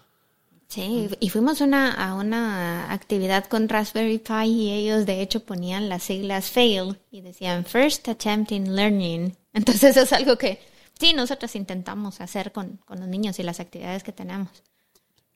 Sí, 0.69 1.09
y 1.19 1.31
fuimos 1.31 1.63
una, 1.63 1.93
a 1.93 2.15
una 2.15 2.93
actividad 2.93 3.47
con 3.47 3.71
Raspberry 3.71 4.19
Pi 4.19 4.45
y 4.45 4.71
ellos 4.71 5.07
de 5.07 5.23
hecho 5.23 5.41
ponían 5.41 5.89
las 5.89 6.03
siglas 6.03 6.51
FAIL 6.51 6.99
y 7.11 7.23
decían 7.23 7.65
First 7.65 8.07
Attempt 8.09 8.53
in 8.53 8.77
Learning. 8.77 9.35
Entonces 9.55 9.97
es 9.97 10.13
algo 10.13 10.37
que 10.37 10.61
sí, 11.01 11.15
nosotros 11.15 11.57
intentamos 11.57 12.21
hacer 12.21 12.53
con, 12.53 12.79
con 12.85 13.01
los 13.01 13.09
niños 13.09 13.39
y 13.39 13.45
las 13.45 13.61
actividades 13.61 14.05
que 14.05 14.13
tenemos. 14.13 14.63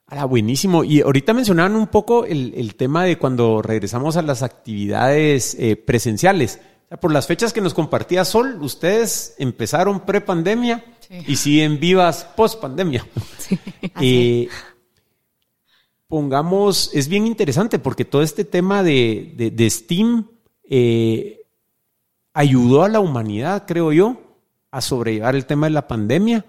Ah, 0.06 0.26
buenísimo. 0.26 0.84
Y 0.84 1.00
ahorita 1.00 1.32
mencionaban 1.32 1.76
un 1.76 1.86
poco 1.86 2.26
el, 2.26 2.52
el 2.54 2.74
tema 2.74 3.04
de 3.04 3.16
cuando 3.16 3.62
regresamos 3.62 4.18
a 4.18 4.22
las 4.22 4.42
actividades 4.42 5.56
eh, 5.58 5.76
presenciales 5.76 6.60
por 7.00 7.12
las 7.12 7.26
fechas 7.26 7.52
que 7.52 7.60
nos 7.60 7.74
compartía 7.74 8.24
Sol, 8.24 8.58
ustedes 8.60 9.34
empezaron 9.38 10.00
pre-pandemia 10.00 10.84
sí. 11.00 11.24
y 11.26 11.36
siguen 11.36 11.80
vivas 11.80 12.24
post-pandemia. 12.36 13.06
Sí, 13.98 14.48
eh, 14.48 14.48
pongamos, 16.06 16.90
es 16.94 17.08
bien 17.08 17.26
interesante 17.26 17.78
porque 17.78 18.04
todo 18.04 18.22
este 18.22 18.44
tema 18.44 18.82
de, 18.82 19.34
de, 19.36 19.50
de 19.50 19.68
Steam 19.68 20.26
eh, 20.68 21.42
ayudó 22.32 22.84
a 22.84 22.88
la 22.88 23.00
humanidad, 23.00 23.64
creo 23.66 23.92
yo, 23.92 24.20
a 24.70 24.80
sobrellevar 24.80 25.34
el 25.34 25.44
tema 25.44 25.66
de 25.66 25.72
la 25.72 25.86
pandemia 25.88 26.46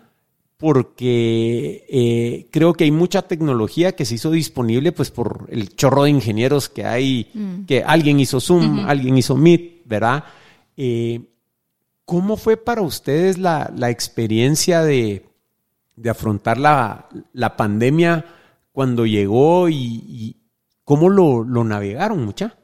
porque 0.64 1.86
eh, 1.90 2.48
creo 2.50 2.74
que 2.74 2.86
hay 2.86 2.92
mucha 2.92 3.24
tecnología 3.24 3.98
que 3.98 4.06
se 4.06 4.16
hizo 4.16 4.32
disponible 4.32 4.94
pues 4.94 5.12
por 5.12 5.48
el 5.52 5.76
chorro 5.76 6.04
de 6.04 6.12
ingenieros 6.12 6.70
que 6.70 6.86
hay, 6.86 7.30
mm. 7.34 7.66
que 7.66 7.84
alguien 7.84 8.22
hizo 8.22 8.40
Zoom, 8.40 8.80
uh 8.80 8.82
-huh. 8.82 8.86
alguien 8.88 9.18
hizo 9.18 9.36
Meet, 9.36 9.73
¿verdad? 9.86 10.24
Eh, 10.78 11.22
¿Cómo 12.06 12.38
fue 12.38 12.58
para 12.58 12.82
ustedes 12.82 13.38
la, 13.38 13.72
la 13.76 13.89
experiencia 13.89 14.82
de, 14.82 15.26
de 15.96 16.10
afrontar 16.10 16.58
la, 16.58 17.08
la, 17.32 17.56
pandemia 17.56 18.26
cuando 18.72 19.06
llegó 19.06 19.69
y, 19.69 20.04
y 20.08 20.36
cómo 20.84 21.10
lo, 21.10 21.43
lo, 21.43 21.63
navegaron, 21.63 22.26
mucha? 22.26 22.58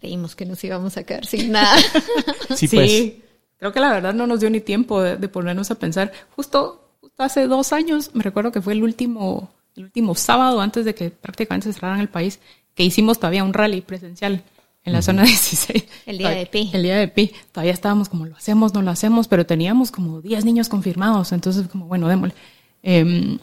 Creímos 0.00 0.34
que 0.34 0.44
nos 0.44 0.62
íbamos 0.64 0.96
a 0.96 1.04
quedar 1.04 1.24
sin 1.26 1.52
nada. 1.52 1.76
sí, 2.56 2.68
pues. 2.68 2.90
sí, 2.90 3.22
creo 3.58 3.72
que 3.72 3.80
la 3.80 3.92
verdad 3.92 4.14
no 4.14 4.26
nos 4.26 4.40
dio 4.40 4.50
ni 4.50 4.60
tiempo 4.60 5.00
de, 5.00 5.16
de 5.16 5.28
ponernos 5.28 5.70
a 5.70 5.76
pensar. 5.76 6.12
Justo, 6.34 6.90
justo, 7.00 7.22
hace 7.22 7.46
dos 7.46 7.72
años, 7.72 8.10
me 8.14 8.24
recuerdo 8.24 8.50
que 8.50 8.62
fue 8.62 8.72
el 8.72 8.82
último, 8.82 9.50
el 9.76 9.84
último 9.84 10.14
sábado 10.14 10.60
antes 10.60 10.84
de 10.84 10.94
que 10.94 11.10
prácticamente 11.10 11.72
cerraran 11.72 12.00
el 12.00 12.08
país, 12.08 12.40
que 12.74 12.82
hicimos 12.82 13.18
todavía 13.18 13.44
un 13.44 13.54
rally 13.54 13.82
presencial 13.82 14.42
en 14.84 14.92
la 14.92 14.98
uh 14.98 15.02
-huh. 15.02 15.04
zona 15.04 15.22
16. 15.22 15.86
El 16.06 16.18
día 16.18 16.30
de 16.30 16.46
Pi. 16.46 16.70
El 16.72 16.82
día 16.82 16.96
de 16.96 17.08
Pi. 17.08 17.32
Todavía 17.52 17.72
estábamos 17.72 18.08
como, 18.08 18.26
lo 18.26 18.36
hacemos, 18.36 18.74
no 18.74 18.82
lo 18.82 18.90
hacemos, 18.90 19.28
pero 19.28 19.46
teníamos 19.46 19.90
como 19.90 20.20
10 20.20 20.44
niños 20.44 20.68
confirmados. 20.68 21.32
Entonces, 21.32 21.68
como, 21.68 21.86
bueno, 21.86 22.08
démosle. 22.08 22.34
Eh, 22.82 23.38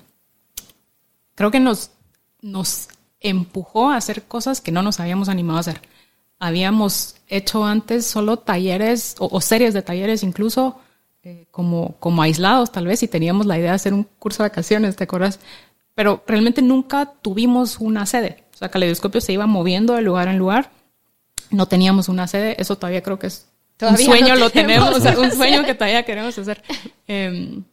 creo 1.35 1.51
que 1.51 1.59
nos, 1.59 1.91
nos 2.41 2.87
empujó 3.19 3.89
a 3.89 3.97
hacer 3.97 4.23
cosas 4.23 4.61
que 4.61 4.71
no 4.71 4.81
nos 4.81 4.99
habíamos 4.99 5.29
animado 5.29 5.57
a 5.57 5.61
hacer. 5.61 5.81
Habíamos 6.39 7.15
hecho 7.27 7.65
antes 7.65 8.05
solo 8.05 8.37
talleres 8.37 9.15
o, 9.19 9.29
o 9.31 9.41
series 9.41 9.73
de 9.73 9.81
talleres 9.81 10.23
incluso 10.23 10.79
eh, 11.23 11.47
como, 11.49 11.95
como 11.99 12.21
aislados 12.21 12.71
tal 12.71 12.85
vez 12.85 13.01
y 13.01 13.07
teníamos 13.07 13.47
la 13.47 13.57
idea 13.57 13.71
de 13.71 13.75
hacer 13.75 13.95
un 13.95 14.03
curso 14.19 14.43
de 14.43 14.49
vacaciones, 14.49 14.95
¿te 14.95 15.05
acuerdas? 15.05 15.39
Pero 15.95 16.23
realmente 16.27 16.61
nunca 16.61 17.13
tuvimos 17.21 17.79
una 17.79 18.05
sede. 18.05 18.43
O 18.53 18.57
sea, 18.57 18.69
Caleidoscopio 18.69 19.21
se 19.21 19.33
iba 19.33 19.47
moviendo 19.47 19.95
de 19.95 20.03
lugar 20.03 20.27
en 20.27 20.37
lugar 20.37 20.71
no 21.51 21.67
teníamos 21.67 22.09
una 22.09 22.27
sede, 22.27 22.55
eso 22.59 22.77
todavía 22.77 23.03
creo 23.03 23.19
que 23.19 23.27
es 23.27 23.47
un 23.81 23.97
sueño 23.97 24.35
lo 24.35 24.49
tenemos, 24.49 24.99
un 25.17 25.31
sueño 25.35 25.65
que 25.65 25.75
todavía 25.75 26.03
queremos 26.03 26.37
hacer. 26.37 26.63
Em, 27.07 27.63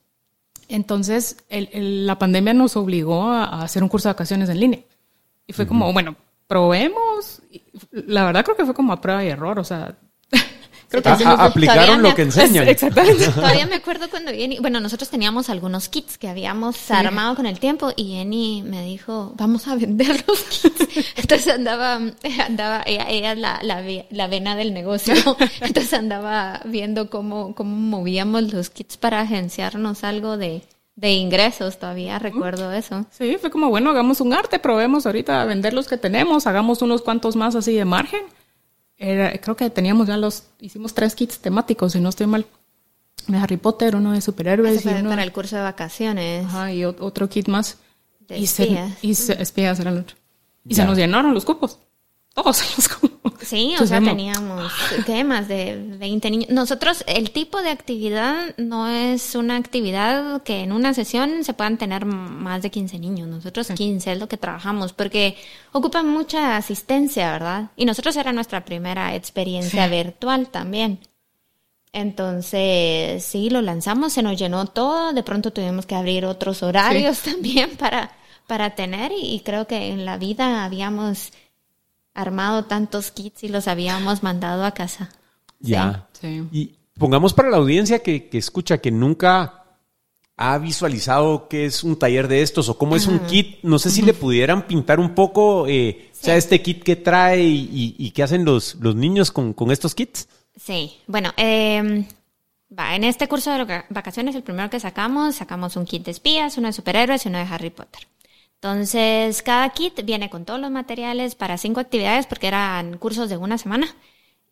entonces, 0.68 1.36
la 1.50 2.18
pandemia 2.18 2.54
nos 2.54 2.76
obligó 2.76 3.30
a, 3.30 3.62
hacer 3.62 3.82
un 3.82 3.88
curso 3.88 4.08
de 4.08 4.14
vacaciones 4.14 4.48
en 4.48 4.60
línea. 4.60 4.80
Y 5.46 5.52
fue 5.52 5.66
como, 5.66 5.92
bueno, 5.92 6.16
probemos. 6.46 7.42
La 7.90 8.24
verdad 8.24 8.44
creo 8.44 8.56
que 8.56 8.64
fue 8.64 8.74
como 8.74 8.92
a 8.92 9.00
prueba 9.00 9.24
y 9.24 9.28
error, 9.28 9.58
o 9.58 9.64
sea, 9.64 9.96
aplicaron 10.98 12.02
lo 12.02 12.14
que 12.14 12.22
enseñan. 12.22 12.68
Exactamente. 12.68 13.28
Todavía 13.34 13.66
me 13.66 13.76
acuerdo 13.76 14.08
cuando 14.10 14.30
Jenny, 14.30 14.58
bueno, 14.60 14.80
nosotros 14.80 15.08
teníamos 15.08 15.48
algunos 15.50 15.88
kits 15.88 16.18
que 16.18 16.28
habíamos 16.28 16.90
armado 16.90 17.36
con 17.36 17.46
el 17.46 17.58
tiempo 17.58 17.92
y 17.96 18.14
Jenny 18.14 18.62
me 18.62 18.84
dijo, 18.84 19.32
vamos 19.36 19.68
a 19.68 19.76
vender 19.76 20.24
los 20.26 20.40
kits. 20.42 20.88
Entonces 21.16 21.48
andaba, 21.48 22.00
andaba, 22.46 22.82
ella, 22.86 23.06
ella 23.08 23.32
es 23.32 23.38
la, 23.38 23.60
la, 23.62 23.82
la, 24.10 24.26
vena 24.26 24.56
del 24.56 24.74
negocio. 24.74 25.14
Entonces 25.60 25.92
andaba 25.94 26.60
viendo 26.64 27.10
cómo, 27.10 27.54
cómo 27.54 27.76
movíamos 27.76 28.52
los 28.52 28.70
kits 28.70 28.96
para 28.96 29.20
agenciarnos 29.20 30.04
algo 30.04 30.36
de, 30.36 30.62
de 30.96 31.12
ingresos, 31.12 31.78
todavía 31.78 32.18
recuerdo 32.18 32.72
eso. 32.72 33.06
Sí, 33.10 33.36
fue 33.40 33.50
como, 33.50 33.68
bueno, 33.70 33.90
hagamos 33.90 34.20
un 34.20 34.32
arte, 34.32 34.58
probemos 34.58 35.06
ahorita 35.06 35.42
a 35.42 35.44
vender 35.44 35.72
los 35.72 35.88
que 35.88 35.96
tenemos, 35.96 36.46
hagamos 36.46 36.82
unos 36.82 37.02
cuantos 37.02 37.36
más 37.36 37.54
así 37.54 37.74
de 37.74 37.84
margen 37.84 38.22
creo 39.40 39.56
que 39.56 39.68
teníamos 39.70 40.06
ya 40.06 40.16
los, 40.16 40.44
hicimos 40.60 40.94
tres 40.94 41.14
kits 41.14 41.38
temáticos, 41.38 41.92
si 41.92 42.00
no 42.00 42.08
estoy 42.08 42.26
mal. 42.26 42.46
De 43.26 43.36
Harry 43.36 43.56
Potter, 43.56 43.94
uno 43.94 44.12
de 44.12 44.20
superhéroes. 44.20 44.84
y 44.84 44.88
uno, 44.88 45.10
para 45.10 45.22
el 45.22 45.32
curso 45.32 45.56
de 45.56 45.62
vacaciones. 45.62 46.44
Ajá, 46.44 46.72
y 46.72 46.84
otro 46.84 47.28
kit 47.28 47.48
más. 47.48 47.78
De 48.20 48.38
y 48.38 48.44
espías. 48.44 48.98
Se, 48.98 49.06
y 49.06 49.14
se, 49.14 49.40
espías 49.40 49.78
era 49.78 49.90
el 49.90 49.98
otro. 49.98 50.16
Y 50.64 50.74
se 50.74 50.84
nos 50.84 50.96
llenaron 50.96 51.34
los 51.34 51.44
cupos. 51.44 51.78
Todos 52.34 52.62
los 52.76 52.88
cupos. 52.88 53.11
Sí, 53.42 53.74
o 53.80 53.86
sea, 53.86 54.00
teníamos 54.00 54.72
temas 55.06 55.46
de 55.46 55.76
20 55.98 56.30
niños. 56.30 56.50
Nosotros, 56.50 57.04
el 57.06 57.30
tipo 57.30 57.62
de 57.62 57.70
actividad 57.70 58.56
no 58.56 58.88
es 58.88 59.36
una 59.36 59.56
actividad 59.56 60.42
que 60.42 60.62
en 60.62 60.72
una 60.72 60.92
sesión 60.92 61.44
se 61.44 61.54
puedan 61.54 61.78
tener 61.78 62.04
más 62.04 62.62
de 62.62 62.70
15 62.70 62.98
niños. 62.98 63.28
Nosotros 63.28 63.68
15 63.68 64.12
es 64.12 64.18
lo 64.18 64.28
que 64.28 64.36
trabajamos 64.36 64.92
porque 64.92 65.36
ocupan 65.70 66.08
mucha 66.08 66.56
asistencia, 66.56 67.30
¿verdad? 67.32 67.70
Y 67.76 67.84
nosotros 67.84 68.16
era 68.16 68.32
nuestra 68.32 68.64
primera 68.64 69.14
experiencia 69.14 69.86
virtual 69.86 70.48
también. 70.48 70.98
Entonces, 71.92 73.22
sí, 73.24 73.50
lo 73.50 73.60
lanzamos, 73.60 74.14
se 74.14 74.22
nos 74.22 74.38
llenó 74.38 74.66
todo, 74.66 75.12
de 75.12 75.22
pronto 75.22 75.52
tuvimos 75.52 75.86
que 75.86 75.94
abrir 75.94 76.24
otros 76.24 76.62
horarios 76.62 77.20
también 77.22 77.76
para, 77.76 78.10
para 78.48 78.74
tener 78.74 79.12
y 79.14 79.40
creo 79.44 79.66
que 79.66 79.88
en 79.88 80.06
la 80.06 80.16
vida 80.16 80.64
habíamos 80.64 81.32
armado 82.14 82.64
tantos 82.64 83.10
kits 83.10 83.44
y 83.44 83.48
los 83.48 83.68
habíamos 83.68 84.22
mandado 84.22 84.64
a 84.64 84.72
casa. 84.72 85.10
Ya. 85.60 86.08
Y 86.22 86.74
pongamos 86.98 87.32
para 87.32 87.50
la 87.50 87.56
audiencia 87.56 88.00
que, 88.00 88.28
escucha 88.32 88.78
que 88.78 88.90
nunca 88.90 89.64
ha 90.36 90.58
visualizado 90.58 91.48
qué 91.48 91.66
es 91.66 91.84
un 91.84 91.96
taller 91.96 92.26
de 92.26 92.42
estos 92.42 92.68
o 92.68 92.76
cómo 92.76 92.96
es 92.96 93.06
un 93.06 93.20
kit. 93.20 93.58
No 93.62 93.78
sé 93.78 93.90
si 93.90 94.02
le 94.02 94.14
pudieran 94.14 94.66
pintar 94.66 94.98
un 94.98 95.14
poco, 95.14 95.66
eh, 95.68 96.10
o 96.12 96.24
sea, 96.24 96.36
este 96.36 96.62
kit 96.62 96.82
que 96.82 96.96
trae 96.96 97.42
y, 97.42 98.10
qué 98.10 98.22
hacen 98.22 98.44
los, 98.44 98.76
los 98.76 98.94
niños 98.96 99.30
con, 99.30 99.54
estos 99.70 99.94
kits. 99.94 100.28
Sí, 100.56 100.98
bueno, 101.06 101.30
em, 101.36 102.04
va, 102.76 102.94
en 102.94 103.04
este 103.04 103.28
curso 103.28 103.52
de 103.52 103.84
vacaciones, 103.88 104.34
el 104.34 104.42
primero 104.42 104.68
que 104.68 104.80
sacamos, 104.80 105.36
sacamos 105.36 105.76
un 105.76 105.86
kit 105.86 106.04
de 106.04 106.10
espías, 106.10 106.58
uno 106.58 106.68
de 106.68 106.72
superhéroes 106.72 107.24
y 107.24 107.28
uno 107.28 107.38
de 107.38 107.44
Harry 107.44 107.70
Potter. 107.70 108.06
Entonces, 108.62 109.42
cada 109.42 109.68
kit 109.70 110.04
viene 110.04 110.30
con 110.30 110.44
todos 110.44 110.60
los 110.60 110.70
materiales 110.70 111.34
para 111.34 111.58
cinco 111.58 111.80
actividades 111.80 112.26
porque 112.26 112.46
eran 112.46 112.96
cursos 112.96 113.28
de 113.28 113.36
una 113.36 113.58
semana. 113.58 113.88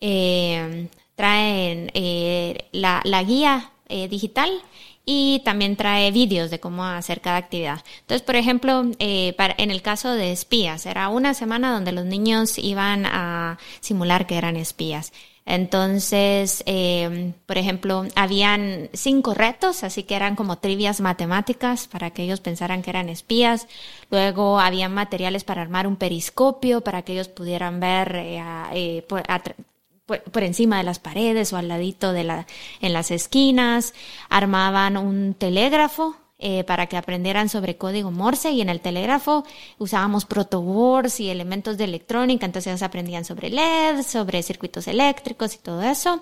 Eh, 0.00 0.88
traen 1.14 1.92
eh, 1.94 2.68
la, 2.72 3.22
guía 3.22 3.70
eh, 3.88 4.08
digital 4.08 4.50
y 5.04 5.42
también 5.44 5.76
trae 5.76 6.10
vídeos 6.10 6.50
de 6.50 6.58
cómo 6.58 6.84
hacer 6.84 7.20
cada 7.20 7.36
actividad. 7.36 7.84
Entonces, 8.00 8.22
por 8.22 8.34
ejemplo, 8.34 8.84
para, 9.36 9.54
en 9.58 9.70
el 9.70 9.80
caso 9.80 10.12
de 10.12 10.32
espías, 10.32 10.86
era 10.86 11.08
una 11.08 11.32
semana 11.32 11.72
donde 11.72 11.92
los 11.92 12.04
niños 12.04 12.58
iban 12.58 13.06
a 13.06 13.58
simular 13.78 14.26
que 14.26 14.38
eran 14.38 14.56
espías. 14.56 15.12
Entonces, 15.46 16.62
eh, 16.66 17.32
por 17.46 17.58
ejemplo, 17.58 18.06
habían 18.14 18.88
cinco 18.92 19.34
retos, 19.34 19.82
así 19.82 20.04
que 20.04 20.14
eran 20.14 20.36
como 20.36 20.58
trivias 20.58 21.00
matemáticas 21.00 21.88
para 21.88 22.10
que 22.10 22.22
ellos 22.22 22.40
pensaran 22.40 22.82
que 22.82 22.90
eran 22.90 23.08
espías. 23.08 23.66
Luego 24.10 24.60
había 24.60 24.88
materiales 24.88 25.44
para 25.44 25.62
armar 25.62 25.86
un 25.86 25.96
periscopio 25.96 26.82
para 26.82 27.02
que 27.02 27.14
ellos 27.14 27.28
pudieran 27.28 27.80
ver 27.80 28.14
eh, 28.16 28.42
eh, 28.72 29.04
por, 29.08 29.22
por, 30.06 30.42
encima 30.42 30.78
de 30.78 30.84
las 30.84 30.98
paredes 30.98 31.52
o 31.52 31.56
al 31.56 31.68
ladito 31.68 32.12
de 32.12 32.24
la, 32.24 32.46
en 32.80 32.92
las 32.92 33.10
esquinas. 33.10 33.94
Armaban 34.28 34.96
un 34.96 35.34
telégrafo 35.34 36.16
eh, 36.40 36.64
para 36.64 36.86
que 36.86 36.96
aprendieran 36.96 37.48
sobre 37.48 37.76
código 37.76 38.10
Morse 38.10 38.50
y 38.50 38.62
en 38.62 38.70
el 38.70 38.80
telégrafo 38.80 39.44
usábamos 39.78 40.24
protoboards 40.24 41.20
y 41.20 41.28
elementos 41.28 41.76
de 41.76 41.84
electrónica, 41.84 42.46
entonces 42.46 42.70
ellos 42.70 42.82
aprendían 42.82 43.24
sobre 43.24 43.50
LED, 43.50 44.02
sobre 44.02 44.42
circuitos 44.42 44.88
eléctricos 44.88 45.54
y 45.54 45.58
todo 45.58 45.82
eso. 45.82 46.20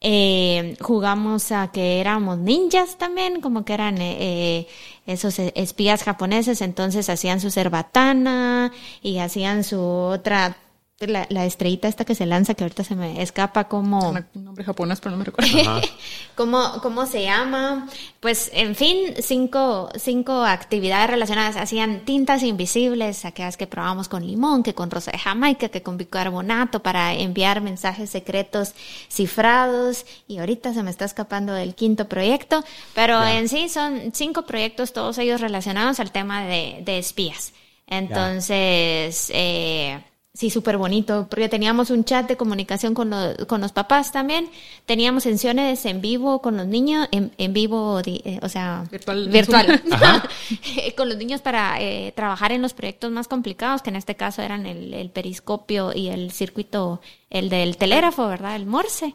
Eh, 0.00 0.76
jugamos 0.80 1.52
a 1.52 1.72
que 1.72 2.00
éramos 2.00 2.36
ninjas 2.38 2.98
también, 2.98 3.40
como 3.40 3.64
que 3.64 3.72
eran 3.72 3.96
eh, 3.98 4.68
esos 5.06 5.38
espías 5.38 6.02
japoneses, 6.02 6.60
entonces 6.60 7.08
hacían 7.08 7.40
su 7.40 7.50
cerbatana 7.50 8.72
y 9.00 9.18
hacían 9.18 9.64
su 9.64 9.80
otra 9.80 10.58
la, 11.00 11.26
la, 11.28 11.44
estrellita 11.44 11.88
esta 11.88 12.06
que 12.06 12.14
se 12.14 12.24
lanza, 12.24 12.54
que 12.54 12.64
ahorita 12.64 12.82
se 12.82 12.94
me 12.94 13.20
escapa 13.20 13.68
como... 13.68 14.12
Un 14.34 14.44
nombre 14.44 14.64
japonés, 14.64 14.98
pero 15.00 15.10
no 15.10 15.18
me 15.18 15.24
recuerdo. 15.24 15.82
¿Cómo, 16.34 16.80
¿Cómo 16.80 17.04
se 17.04 17.22
llama? 17.22 17.86
Pues, 18.20 18.50
en 18.54 18.74
fin, 18.74 19.14
cinco, 19.20 19.90
cinco 19.96 20.42
actividades 20.44 21.10
relacionadas. 21.10 21.56
Hacían 21.56 22.06
tintas 22.06 22.42
invisibles, 22.42 23.26
aquellas 23.26 23.58
que 23.58 23.66
probamos 23.66 24.08
con 24.08 24.26
limón, 24.26 24.62
que 24.62 24.74
con 24.74 24.90
rosa 24.90 25.10
de 25.10 25.18
Jamaica, 25.18 25.68
que 25.68 25.82
con 25.82 25.98
bicarbonato 25.98 26.82
para 26.82 27.12
enviar 27.12 27.60
mensajes 27.60 28.08
secretos 28.08 28.72
cifrados. 29.10 30.06
Y 30.26 30.38
ahorita 30.38 30.72
se 30.72 30.82
me 30.82 30.90
está 30.90 31.04
escapando 31.04 31.54
el 31.56 31.74
quinto 31.74 32.08
proyecto. 32.08 32.64
Pero 32.94 33.22
en 33.22 33.50
sí 33.50 33.68
son 33.68 34.12
cinco 34.14 34.46
proyectos, 34.46 34.94
todos 34.94 35.18
ellos 35.18 35.42
relacionados 35.42 36.00
al 36.00 36.10
tema 36.10 36.46
de, 36.46 36.80
de 36.86 36.98
espías. 36.98 37.52
Entonces, 37.86 39.30
eh, 39.32 40.02
Sí, 40.36 40.50
súper 40.50 40.76
bonito, 40.76 41.26
porque 41.30 41.48
teníamos 41.48 41.88
un 41.88 42.04
chat 42.04 42.28
de 42.28 42.36
comunicación 42.36 42.92
con, 42.92 43.10
con 43.46 43.62
los 43.62 43.72
papás 43.72 44.12
también, 44.12 44.50
teníamos 44.84 45.22
sesiones 45.22 45.86
en 45.86 46.02
vivo 46.02 46.42
con 46.42 46.58
los 46.58 46.66
niños, 46.66 47.08
en, 47.10 47.32
en 47.38 47.54
vivo, 47.54 48.02
eh, 48.04 48.38
o 48.42 48.48
sea, 48.50 48.84
virtual, 48.90 49.30
virtual. 49.30 49.82
con 50.96 51.08
los 51.08 51.16
niños 51.16 51.40
para 51.40 51.80
eh, 51.80 52.12
trabajar 52.14 52.52
en 52.52 52.60
los 52.60 52.74
proyectos 52.74 53.10
más 53.10 53.28
complicados, 53.28 53.80
que 53.80 53.88
en 53.88 53.96
este 53.96 54.14
caso 54.14 54.42
eran 54.42 54.66
el, 54.66 54.92
el 54.92 55.08
periscopio 55.08 55.94
y 55.94 56.08
el 56.08 56.30
circuito, 56.32 57.00
el 57.30 57.48
del 57.48 57.78
telégrafo, 57.78 58.28
¿verdad? 58.28 58.56
El 58.56 58.66
Morse. 58.66 59.14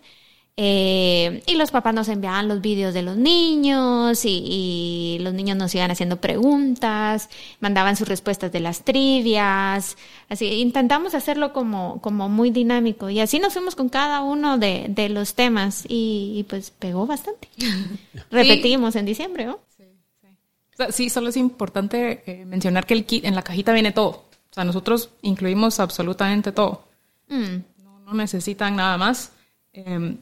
Eh, 0.64 1.42
y 1.48 1.56
los 1.56 1.72
papás 1.72 1.96
nos 1.96 2.08
enviaban 2.08 2.48
los 2.48 2.62
vídeos 2.62 2.94
de 2.94 3.02
los 3.02 3.18
niños 3.18 4.22
y, 4.26 5.18
los 5.22 5.34
niños 5.34 5.58
nos 5.58 5.74
iban 5.74 5.90
haciendo 5.90 6.18
preguntas, 6.22 7.30
mandaban 7.60 7.98
sus 7.98 8.08
respuestas 8.08 8.52
de 8.52 8.60
las 8.60 8.84
trivias, 8.84 9.98
así 10.30 10.46
intentamos 10.46 11.16
hacerlo 11.16 11.52
como, 11.52 12.00
como 12.02 12.30
muy 12.30 12.52
dinámico 12.52 13.10
y 13.10 13.22
así 13.22 13.40
nos 13.40 13.54
fuimos 13.54 13.76
con 13.76 13.90
cada 13.90 14.22
uno 14.22 14.60
de, 14.60 14.86
de 14.90 15.10
los 15.10 15.34
temas 15.34 15.84
y, 15.88 16.46
pues 16.48 16.70
pegó 16.70 17.08
bastante. 17.08 17.48
Repetimos 18.30 18.96
en 18.96 19.08
diciembre, 19.08 19.46
¿no? 19.48 19.62
Sí, 19.76 19.86
sí. 20.22 20.84
sí, 20.92 21.10
solo 21.10 21.30
es 21.30 21.38
importante 21.38 22.22
eh, 22.28 22.46
mencionar 22.46 22.86
que 22.86 22.94
el 22.94 23.06
kit, 23.06 23.26
en 23.26 23.34
la 23.34 23.42
cajita 23.42 23.74
viene 23.74 23.94
todo. 23.94 24.10
O 24.52 24.54
sea, 24.54 24.64
nosotros 24.64 25.10
incluimos 25.24 25.80
absolutamente 25.80 26.52
todo. 26.52 26.84
Mm. 27.30 27.84
No, 27.84 28.00
no, 28.02 28.14
necesitan 28.14 28.76
nada 28.76 29.00
más. 29.00 29.32
Eh, 29.74 30.18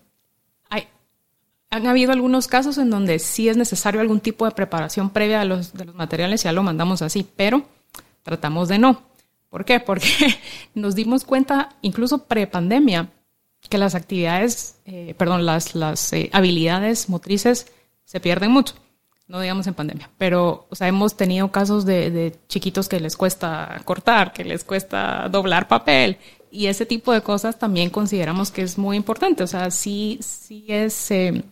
han 1.69 1.87
habido 1.87 2.11
algunos 2.11 2.47
casos 2.47 2.77
en 2.77 2.89
donde 2.89 3.19
sí 3.19 3.49
es 3.49 3.57
necesario 3.57 4.01
algún 4.01 4.19
tipo 4.19 4.45
de 4.45 4.51
preparación 4.51 5.09
previa 5.11 5.39
de 5.39 5.45
los, 5.45 5.73
de 5.73 5.85
los 5.85 5.95
materiales, 5.95 6.43
ya 6.43 6.51
lo 6.51 6.63
mandamos 6.63 7.01
así, 7.01 7.27
pero 7.35 7.63
tratamos 8.23 8.67
de 8.67 8.79
no. 8.79 9.01
¿Por 9.49 9.65
qué? 9.65 9.79
Porque 9.79 10.07
nos 10.73 10.95
dimos 10.95 11.23
cuenta, 11.23 11.69
incluso 11.81 12.25
pre-pandemia, 12.25 13.09
que 13.69 13.77
las 13.77 13.93
actividades, 13.93 14.79
eh, 14.85 15.13
perdón, 15.17 15.45
las, 15.45 15.75
las 15.75 16.13
eh, 16.13 16.29
habilidades 16.33 17.09
motrices 17.09 17.71
se 18.05 18.19
pierden 18.19 18.51
mucho. 18.51 18.75
No 19.27 19.39
digamos 19.39 19.67
en 19.67 19.75
pandemia, 19.75 20.09
pero 20.17 20.65
o 20.71 20.75
sea, 20.75 20.87
hemos 20.87 21.15
tenido 21.15 21.51
casos 21.51 21.85
de, 21.85 22.09
de, 22.09 22.35
chiquitos 22.47 22.89
que 22.89 22.99
les 22.99 23.15
cuesta 23.15 23.79
cortar, 23.85 24.33
que 24.33 24.43
les 24.43 24.63
cuesta 24.63 25.29
doblar 25.29 25.67
papel 25.67 26.17
y 26.51 26.65
ese 26.65 26.87
tipo 26.87 27.13
de 27.13 27.21
cosas 27.21 27.59
también 27.59 27.91
consideramos 27.91 28.49
que 28.49 28.63
es 28.63 28.79
muy 28.79 28.97
importante. 28.97 29.43
O 29.43 29.47
sea, 29.47 29.69
sí, 29.69 30.17
sí 30.21 30.65
es 30.67 31.11
eh, 31.11 31.43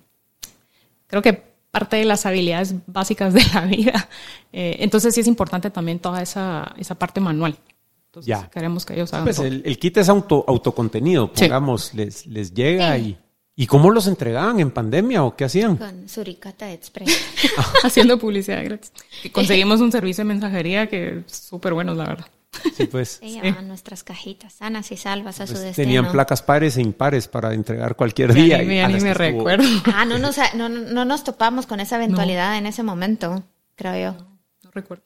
creo 1.08 1.22
que 1.22 1.43
parte 1.72 1.98
de 1.98 2.06
las 2.06 2.26
habilidades 2.26 2.76
básicas 2.86 3.34
de 3.34 3.43
la 3.54 3.62
vida. 3.65 4.10
Eh, 4.52 4.78
entonces 4.80 5.13
sí 5.13 5.22
es 5.22 5.28
importante 5.28 5.70
también 5.70 6.00
toda 6.00 6.22
esa, 6.22 6.74
esa 6.78 6.96
parte 6.96 7.20
manual. 7.20 7.58
Entonces 8.06 8.28
ya. 8.28 8.50
queremos 8.50 8.86
que 8.86 8.93
ellos 8.93 9.13
hagan 9.13 9.26
Pues 9.26 9.39
el, 9.39 9.78
kit 9.78 9.98
es 9.98 10.10
auto, 10.10 10.46
autocontenido, 10.48 11.32
pongamos, 11.32 11.93
les, 11.93 12.26
les 12.28 12.54
llega 12.54 12.98
y... 12.98 13.17
¿Y 13.60 13.65
cómo 13.65 13.89
los 13.89 14.06
entregaban 14.06 14.60
en 14.60 14.70
pandemia 14.70 15.24
o 15.24 15.36
qué 15.36 15.43
hacían? 15.43 15.78
Con 15.78 16.08
Suricata 16.08 16.72
Express. 16.72 17.10
Haciendo 17.84 18.20
publicidad 18.20 18.63
gratis. 18.63 18.91
Y 19.24 19.30
conseguimos 19.30 19.82
un 19.82 19.91
servicio 19.91 20.24
de 20.24 20.28
mensajería 20.28 20.86
que 20.86 21.24
es 21.26 21.36
súper 21.36 21.74
bueno, 21.74 21.96
la 21.96 22.06
verdad. 22.06 22.28
Sí, 22.76 22.86
pues. 22.86 23.10
Se 23.22 23.30
llevaban 23.30 23.67
nuestras 23.67 24.04
cajitas 24.04 24.54
sanas 24.54 24.91
y 24.91 24.98
salvas 24.98 25.39
a 25.41 25.48
su 25.48 25.54
pues, 25.54 25.63
destino. 25.65 25.86
tenían 25.86 26.12
placas 26.12 26.41
pares 26.41 26.78
e 26.78 26.82
impares 26.82 27.28
para 27.28 27.54
entregar 27.54 27.96
cualquier 27.96 28.34
día. 28.34 28.58
Ya 28.60 28.63
ni, 28.63 28.76
y- 28.76 28.80
ah, 28.80 28.88
ni 28.88 28.93
me 29.02 29.12
estuvo- 29.12 29.13
recuerdo. 29.13 29.63
Ah, 29.93 30.06
no 30.06 30.17
nos, 30.17 30.38
no, 30.56 30.70
no- 30.70 30.82
no 30.82 31.06
nos 31.06 31.24
topamos 31.24 31.65
con 31.67 31.80
esa 31.80 31.96
eventualidad 31.98 32.58
en 32.58 32.65
ese 32.65 32.84
momento, 32.84 33.43
creo 33.76 34.13
yo. 34.13 34.26
No 34.63 34.72
recuerdo. 34.72 35.04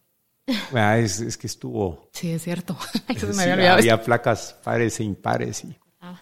Ah, 0.73 0.97
es, 0.97 1.19
es 1.21 1.37
que 1.37 1.47
estuvo. 1.47 2.09
Sí, 2.13 2.31
es 2.31 2.41
cierto. 2.43 2.75
Me 3.07 3.15
sí, 3.19 3.25
había 3.41 3.53
olvidado. 3.53 3.77
había 3.77 4.01
placas 4.03 4.55
pares 4.63 4.99
e 4.99 5.03
impares. 5.03 5.63
Y, 5.63 5.75
Ah. 6.01 6.19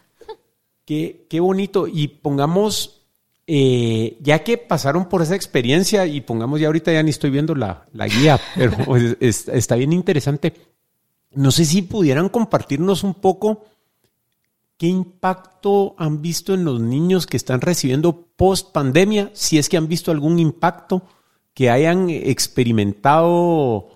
qué, 0.85 1.25
qué 1.29 1.39
bonito. 1.39 1.87
Y 1.87 2.07
pongamos, 2.09 3.07
eh, 3.47 4.17
ya 4.19 4.43
que 4.43 4.57
pasaron 4.57 5.07
por 5.09 5.21
esa 5.21 5.35
experiencia, 5.35 6.05
y 6.05 6.21
pongamos 6.21 6.59
ya 6.59 6.67
ahorita 6.67 6.91
ya 6.91 7.01
ni 7.01 7.09
estoy 7.09 7.29
viendo 7.31 7.55
la, 7.55 7.85
la 7.93 8.07
guía, 8.07 8.39
pero 8.55 8.95
es- 8.97 9.17
es- 9.19 9.47
está 9.47 9.75
bien 9.75 9.93
interesante. 9.93 10.53
No 11.31 11.51
sé 11.51 11.65
si 11.65 11.81
pudieran 11.83 12.29
compartirnos 12.29 13.03
un 13.03 13.13
poco 13.13 13.65
qué 14.77 14.87
impacto 14.87 15.93
han 15.97 16.21
visto 16.21 16.53
en 16.53 16.63
los 16.65 16.79
niños 16.79 17.27
que 17.27 17.37
están 17.37 17.61
recibiendo 17.61 18.27
post 18.35 18.71
pandemia, 18.71 19.29
si 19.33 19.57
es 19.57 19.67
que 19.69 19.77
han 19.77 19.87
visto 19.87 20.11
algún 20.11 20.39
impacto 20.39 21.03
que 21.53 21.69
hayan 21.69 22.09
experimentado 23.03 23.89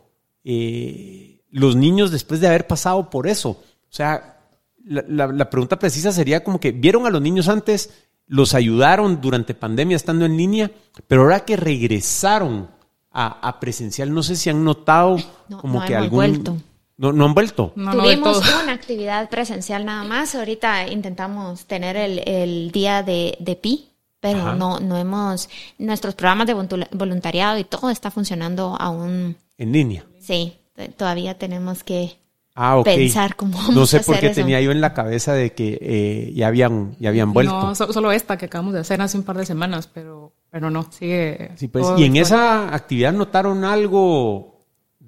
eh, 0.43 1.39
los 1.51 1.75
niños 1.75 2.11
después 2.11 2.39
de 2.41 2.47
haber 2.47 2.67
pasado 2.67 3.09
por 3.09 3.27
eso. 3.27 3.49
O 3.51 3.61
sea, 3.95 4.41
la, 4.85 5.03
la- 5.07 5.27
la 5.27 5.49
pregunta 5.49 5.79
precisa 5.79 6.11
sería 6.11 6.43
como 6.43 6.59
que 6.59 6.71
vieron 6.71 7.05
a 7.05 7.09
los 7.09 7.21
niños 7.21 7.47
antes, 7.47 7.91
los 8.27 8.53
ayudaron 8.53 9.21
durante 9.21 9.53
pandemia 9.53 9.95
estando 9.95 10.25
en 10.25 10.35
línea, 10.37 10.71
pero 11.07 11.21
ahora 11.21 11.45
que 11.45 11.55
regresaron 11.55 12.69
a, 13.11 13.47
a 13.47 13.59
presencial, 13.59 14.13
no 14.13 14.23
sé 14.23 14.35
si 14.35 14.49
han 14.49 14.63
notado 14.63 15.17
No, 15.47 15.59
como 15.59 15.79
no 15.79 15.85
que 15.85 15.95
algún... 15.95 16.09
vuelto. 16.17 16.57
No, 16.97 17.11
no 17.11 17.25
han 17.25 17.33
vuelto. 17.33 17.73
No, 17.75 17.91
Tuvimos 17.91 18.37
una 18.63 18.73
actividad 18.73 19.29
presencial 19.29 19.83
nada 19.85 20.03
más. 20.03 20.35
Ahorita 20.35 20.87
intentamos 20.87 21.65
tener 21.65 21.95
el, 21.97 22.21
el 22.27 22.71
día 22.71 23.01
de, 23.03 23.35
de 23.39 23.55
PI, 23.55 23.89
pero 24.19 24.39
Ajá. 24.39 24.55
no, 24.55 24.79
no 24.79 24.97
hemos. 24.97 25.49
Nuestros 25.79 26.13
programas 26.15 26.47
de 26.47 26.53
voluntariado 26.91 27.57
y 27.57 27.63
todo 27.63 27.89
está 27.89 28.11
funcionando 28.11 28.75
aún. 28.79 29.35
En 29.57 29.71
línea. 29.71 30.05
Sí, 30.19 30.53
todavía 30.97 31.37
tenemos 31.37 31.83
que 31.83 32.17
Ah, 32.55 32.79
pensar 32.85 33.35
cómo 33.35 33.57
vamos 33.57 33.75
No 33.75 33.85
sé 33.87 33.97
a 33.97 34.01
por 34.01 34.19
qué 34.19 34.27
eso. 34.27 34.35
tenía 34.35 34.61
yo 34.61 34.69
en 34.69 34.79
la 34.79 34.93
cabeza 34.93 35.33
de 35.33 35.53
que 35.53 35.79
eh, 35.81 36.31
ya 36.35 36.45
habían, 36.47 36.95
ya 36.99 37.09
habían 37.09 37.33
vuelto. 37.33 37.51
No, 37.59 37.73
so- 37.73 37.91
solo 37.91 38.11
esta 38.11 38.37
que 38.37 38.45
acabamos 38.45 38.75
de 38.75 38.81
hacer 38.81 39.01
hace 39.01 39.17
un 39.17 39.23
par 39.23 39.37
de 39.37 39.45
semanas, 39.47 39.89
pero, 39.91 40.33
pero 40.51 40.69
no, 40.69 40.83
sigue. 40.91 41.49
Sí, 41.55 41.67
pues, 41.67 41.87
y 41.97 42.03
en 42.05 42.15
esa 42.15 42.73
actividad 42.75 43.11
notaron 43.11 43.63
algo 43.65 44.52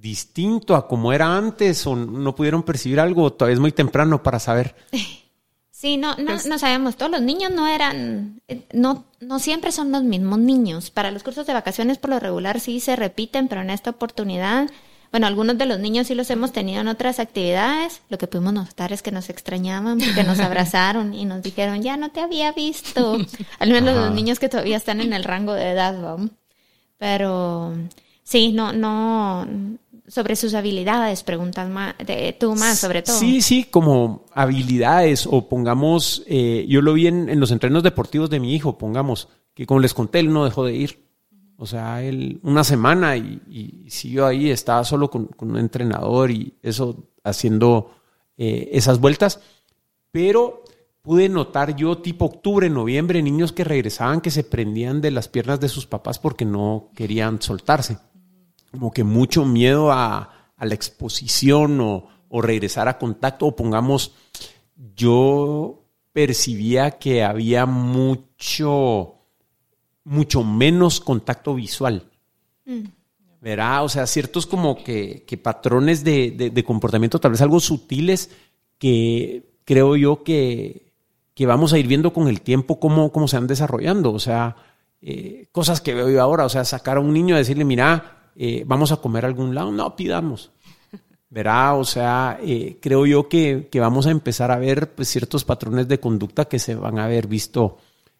distinto 0.06 0.76
a 0.76 0.88
como 0.88 1.12
era 1.12 1.36
antes 1.36 1.86
o 1.88 1.96
no 1.96 2.36
pudieron 2.36 2.62
percibir 2.62 3.00
algo, 3.00 3.34
todavía 3.34 3.56
es 3.56 3.60
muy 3.60 3.72
temprano 3.72 4.22
para 4.22 4.39
saber. 4.39 4.76
Sí, 5.78 5.98
no, 5.98 6.15
no, 6.15 6.32
Pues- 6.32 6.48
no 6.48 6.58
sabemos. 6.58 6.96
Todos 6.96 7.12
los 7.12 7.22
niños 7.22 7.52
no 7.52 7.68
eran, 7.68 8.41
eh, 8.48 8.62
no, 8.74 9.04
no 9.20 9.39
siempre 9.39 9.72
son 9.74 9.91
los 9.91 10.04
mismos 10.04 10.39
niños. 10.39 10.89
Para 10.89 11.12
los 11.12 11.22
cursos 11.22 11.46
de 11.46 11.54
vacaciones 11.54 11.98
por 12.00 12.10
lo 12.12 12.20
regular 12.20 12.60
sí 12.62 12.80
se 12.80 12.96
repiten, 12.96 13.50
pero 13.50 13.62
en 13.62 13.70
esta 13.70 13.89
oportunidad, 13.91 14.70
bueno, 15.12 15.28
algunos 15.28 15.58
de 15.58 15.65
los 15.65 15.78
niños 15.80 16.08
sí 16.08 16.15
los 16.15 16.30
hemos 16.32 16.54
tenido 16.54 16.80
en 16.82 16.88
otras 16.88 17.20
actividades. 17.20 18.02
Lo 18.10 18.18
que 18.18 18.26
pudimos 18.26 18.54
notar 18.54 18.94
es 18.94 19.02
que 19.04 19.12
nos 19.12 19.30
extrañaban 19.30 20.00
porque 20.00 20.24
nos 20.24 20.39
abrazaron 20.50 21.13
y 21.13 21.26
nos 21.26 21.44
dijeron, 21.44 21.82
ya 21.84 21.98
no 21.98 22.10
te 22.10 22.22
había 22.22 22.54
visto. 22.54 23.18
Al 23.60 23.70
menos 23.70 23.96
Ajá. 23.98 24.06
los 24.06 24.15
niños 24.15 24.39
que 24.39 24.50
todavía 24.50 24.78
están 24.78 25.02
en 25.02 25.12
el 25.13 25.26
rango 25.26 25.54
de 25.54 25.72
edad, 25.72 25.94
¿no? 26.00 26.30
Pero 26.98 27.74
sí, 28.24 28.54
no, 28.54 28.72
no, 28.74 29.46
sobre 30.08 30.36
sus 30.36 30.54
habilidades, 30.54 31.24
preguntas 31.24 31.70
más, 31.70 31.96
de, 32.06 32.36
tú 32.39 32.56
más 32.56 32.80
sobre 32.80 33.02
todo. 33.02 33.18
Sí, 33.18 33.41
sí, 33.41 33.65
como 33.65 34.26
habilidades 34.34 35.28
o 35.30 35.50
pongamos, 35.50 36.24
eh, 36.28 36.65
yo 36.68 36.82
lo 36.82 36.94
vi 36.94 37.08
en, 37.08 37.30
en 37.30 37.39
los 37.39 37.52
entrenos 37.52 37.84
deportivos 37.84 38.30
de 38.30 38.39
mi 38.39 38.54
hijo, 38.56 38.78
pongamos, 38.78 39.30
que 39.54 39.65
como 39.65 39.80
les 39.80 39.94
conté, 39.94 40.20
él 40.20 40.32
no 40.32 40.46
dejó 40.46 40.65
de 40.65 40.76
ir. 40.76 41.06
O 41.58 41.65
sea, 41.65 42.04
él 42.04 42.39
una 42.44 42.65
semana 42.65 43.15
y, 43.15 43.41
y 43.50 43.89
siguió 43.89 44.26
ahí, 44.26 44.52
estaba 44.52 44.84
solo 44.84 45.10
con, 45.10 45.28
con 45.28 45.52
un 45.52 45.58
entrenador 45.58 46.30
y 46.30 46.58
eso 46.62 47.08
haciendo 47.24 47.91
eh, 48.38 48.70
esas 48.74 49.00
vueltas. 49.00 49.39
Pero 50.12 50.63
pude 51.02 51.30
notar 51.30 51.76
yo 51.76 52.00
tipo 52.00 52.26
octubre, 52.26 52.70
noviembre, 52.70 53.22
niños 53.22 53.54
que 53.54 53.63
regresaban 53.63 54.22
que 54.22 54.32
se 54.32 54.44
prendían 54.44 55.02
de 55.02 55.12
las 55.12 55.28
piernas 55.28 55.60
de 55.60 55.70
sus 55.70 55.86
papás 55.86 56.20
porque 56.20 56.46
no 56.46 56.89
querían 56.96 57.41
soltarse. 57.41 57.98
Como 58.76 58.92
que 58.92 59.04
mucho 59.04 59.46
miedo 59.46 59.92
a, 59.92 60.52
a 60.56 60.66
la 60.66 60.74
exposición 60.74 61.80
o, 61.82 62.08
o 62.30 62.42
regresar 62.42 62.88
a 62.88 62.98
contacto. 62.98 63.48
O 63.48 63.56
pongamos, 63.56 64.14
yo 64.96 65.84
percibía 66.14 66.92
que 66.92 67.24
había 67.24 67.66
mucho, 67.66 69.16
mucho 70.04 70.44
menos 70.44 71.00
contacto 71.00 71.56
visual. 71.56 72.10
¿Verá? 73.42 73.84
O 73.84 73.90
sea, 73.90 74.08
ciertos 74.08 74.46
como 74.48 74.84
que, 74.84 75.24
que 75.28 75.38
patrones 75.38 76.04
de, 76.04 76.32
de- 76.32 76.50
de 76.50 76.64
comportamiento, 76.64 77.20
tal 77.20 77.32
vez 77.32 77.42
algo 77.42 77.60
sutiles, 77.60 78.32
que 78.80 79.44
creo 79.66 79.96
yo 79.96 80.24
que, 80.24 80.92
que 81.36 81.46
vamos 81.46 81.72
a 81.74 81.78
ir 81.78 81.88
viendo 81.88 82.12
con 82.12 82.28
el 82.28 82.42
tiempo 82.42 82.80
cómo, 82.80 83.12
cómo 83.12 83.28
se 83.28 83.38
van 83.38 83.46
desarrollando. 83.48 84.14
O 84.14 84.20
sea, 84.20 84.56
eh, 85.02 85.46
cosas 85.52 85.80
que 85.80 85.94
veo 85.94 86.10
yo 86.10 86.22
ahora, 86.22 86.46
o 86.46 86.50
sea, 86.50 86.66
sacar 86.66 86.98
a 86.98 87.02
un 87.02 87.14
niño 87.14 87.36
y 87.36 87.38
decirle, 87.40 87.66
mira, 87.66 88.14
eh, 88.36 88.63
vamos 88.65 88.91
a 88.91 88.98
comer 88.98 89.26
a 89.26 89.28
algún 89.28 89.56
lado, 89.56 89.71
no 89.71 89.95
pidamos. 89.95 90.52
¿Verá? 91.30 91.74
O 91.74 91.84
sea, 91.84 92.39
eh, 92.41 92.78
creo 92.82 93.06
yo 93.06 93.28
que, 93.28 93.67
que 93.71 93.80
vamos 93.80 94.06
a 94.06 94.12
empezar 94.12 94.52
a 94.52 94.58
ver 94.58 94.93
pues, 94.93 95.10
ciertos 95.10 95.43
patrones 95.43 95.88
de 95.88 96.00
conducta 96.00 96.45
que 96.45 96.60
se 96.60 96.76
van 96.76 96.98
a 97.00 97.06
haber 97.06 97.28
visto 97.28 97.78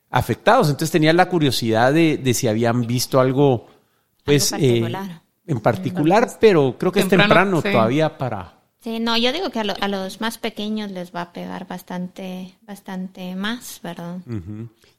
afectados. 0.10 0.68
Entonces 0.68 0.92
tenía 0.92 1.14
la 1.14 1.30
curiosidad 1.30 1.94
de, 1.94 2.18
de 2.18 2.34
si 2.34 2.48
habían 2.48 2.86
visto 2.86 3.20
algo, 3.20 3.68
pues, 4.24 4.52
Algo 4.54 4.66
eh, 4.66 4.70
particular. 4.82 5.22
en 5.48 5.60
particular, 5.62 6.30
pero 6.42 6.76
creo 6.78 6.92
que 6.92 7.02
es 7.02 7.08
Temprano, 7.08 7.62
sí. 7.62 7.72
todavía 7.72 8.18
para... 8.18 8.54
Sí, 8.82 9.00
no, 9.00 9.18
yo 9.18 9.32
digo 9.34 9.50
que 9.50 9.60
a, 9.60 9.64
lo- 9.64 9.74
a 9.80 9.88
los 9.88 10.20
más 10.22 10.38
pequeños 10.38 10.92
les 10.92 11.14
va 11.16 11.22
a 11.22 11.34
pegar 11.34 11.68
bastante, 11.68 12.56
bastante 12.62 13.36
más, 13.36 13.80
¿verdad? 13.82 14.18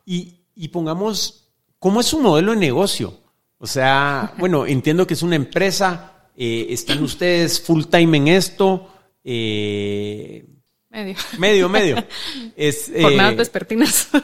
Y, 0.05 0.41
y 0.55 0.69
pongamos, 0.69 1.49
¿cómo 1.79 2.01
es 2.01 2.07
su 2.07 2.21
modelo 2.21 2.53
de 2.53 2.59
negocio? 2.59 3.15
O 3.59 3.67
sea, 3.67 4.35
bueno, 4.39 4.67
entiendo 4.67 5.07
que 5.07 5.15
es 5.15 5.23
una 5.23 5.37
empresa, 5.37 6.13
eh, 6.37 6.67
están 6.71 7.03
ustedes 7.03 7.61
full 7.61 7.85
time 7.85 8.17
en 8.19 8.29
esto, 8.29 8.89
eh, 9.25 10.45
Medio. 10.91 11.17
medio, 11.39 11.69
medio. 11.69 11.97
Es, 12.57 12.89
eh, 12.89 13.03
Jornadas 13.03 13.37
vespertinas. 13.37 14.09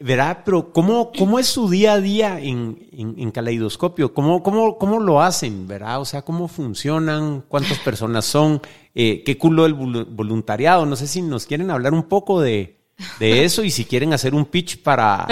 Verá, 0.00 0.44
pero 0.44 0.72
¿cómo, 0.72 1.10
cómo 1.10 1.40
es 1.40 1.48
su 1.48 1.68
día 1.68 1.94
a 1.94 2.00
día 2.00 2.38
en, 2.38 2.88
en, 2.92 3.16
en 3.18 3.30
Caleidoscopio? 3.32 4.14
¿Cómo, 4.14 4.44
cómo, 4.44 4.78
¿Cómo 4.78 5.00
lo 5.00 5.20
hacen? 5.20 5.66
¿Verdad? 5.66 6.00
O 6.00 6.04
sea, 6.04 6.22
¿cómo 6.22 6.46
funcionan? 6.46 7.42
¿Cuántas 7.48 7.78
personas 7.80 8.24
son? 8.24 8.62
Eh, 8.94 9.24
¿Qué 9.26 9.36
culo 9.36 9.66
el 9.66 9.74
volu- 9.76 10.06
voluntariado? 10.08 10.86
No 10.86 10.94
sé 10.94 11.08
si 11.08 11.20
nos 11.20 11.46
quieren 11.46 11.70
hablar 11.72 11.94
un 11.94 12.04
poco 12.04 12.40
de, 12.40 12.77
de 13.18 13.44
eso 13.44 13.62
y 13.62 13.70
si 13.70 13.84
quieren 13.84 14.12
hacer 14.12 14.34
un 14.34 14.44
pitch 14.44 14.82
para, 14.82 15.26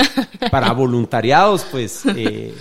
para 0.50 0.72
voluntariados, 0.72 1.64
pues, 1.70 2.02
eh, 2.06 2.54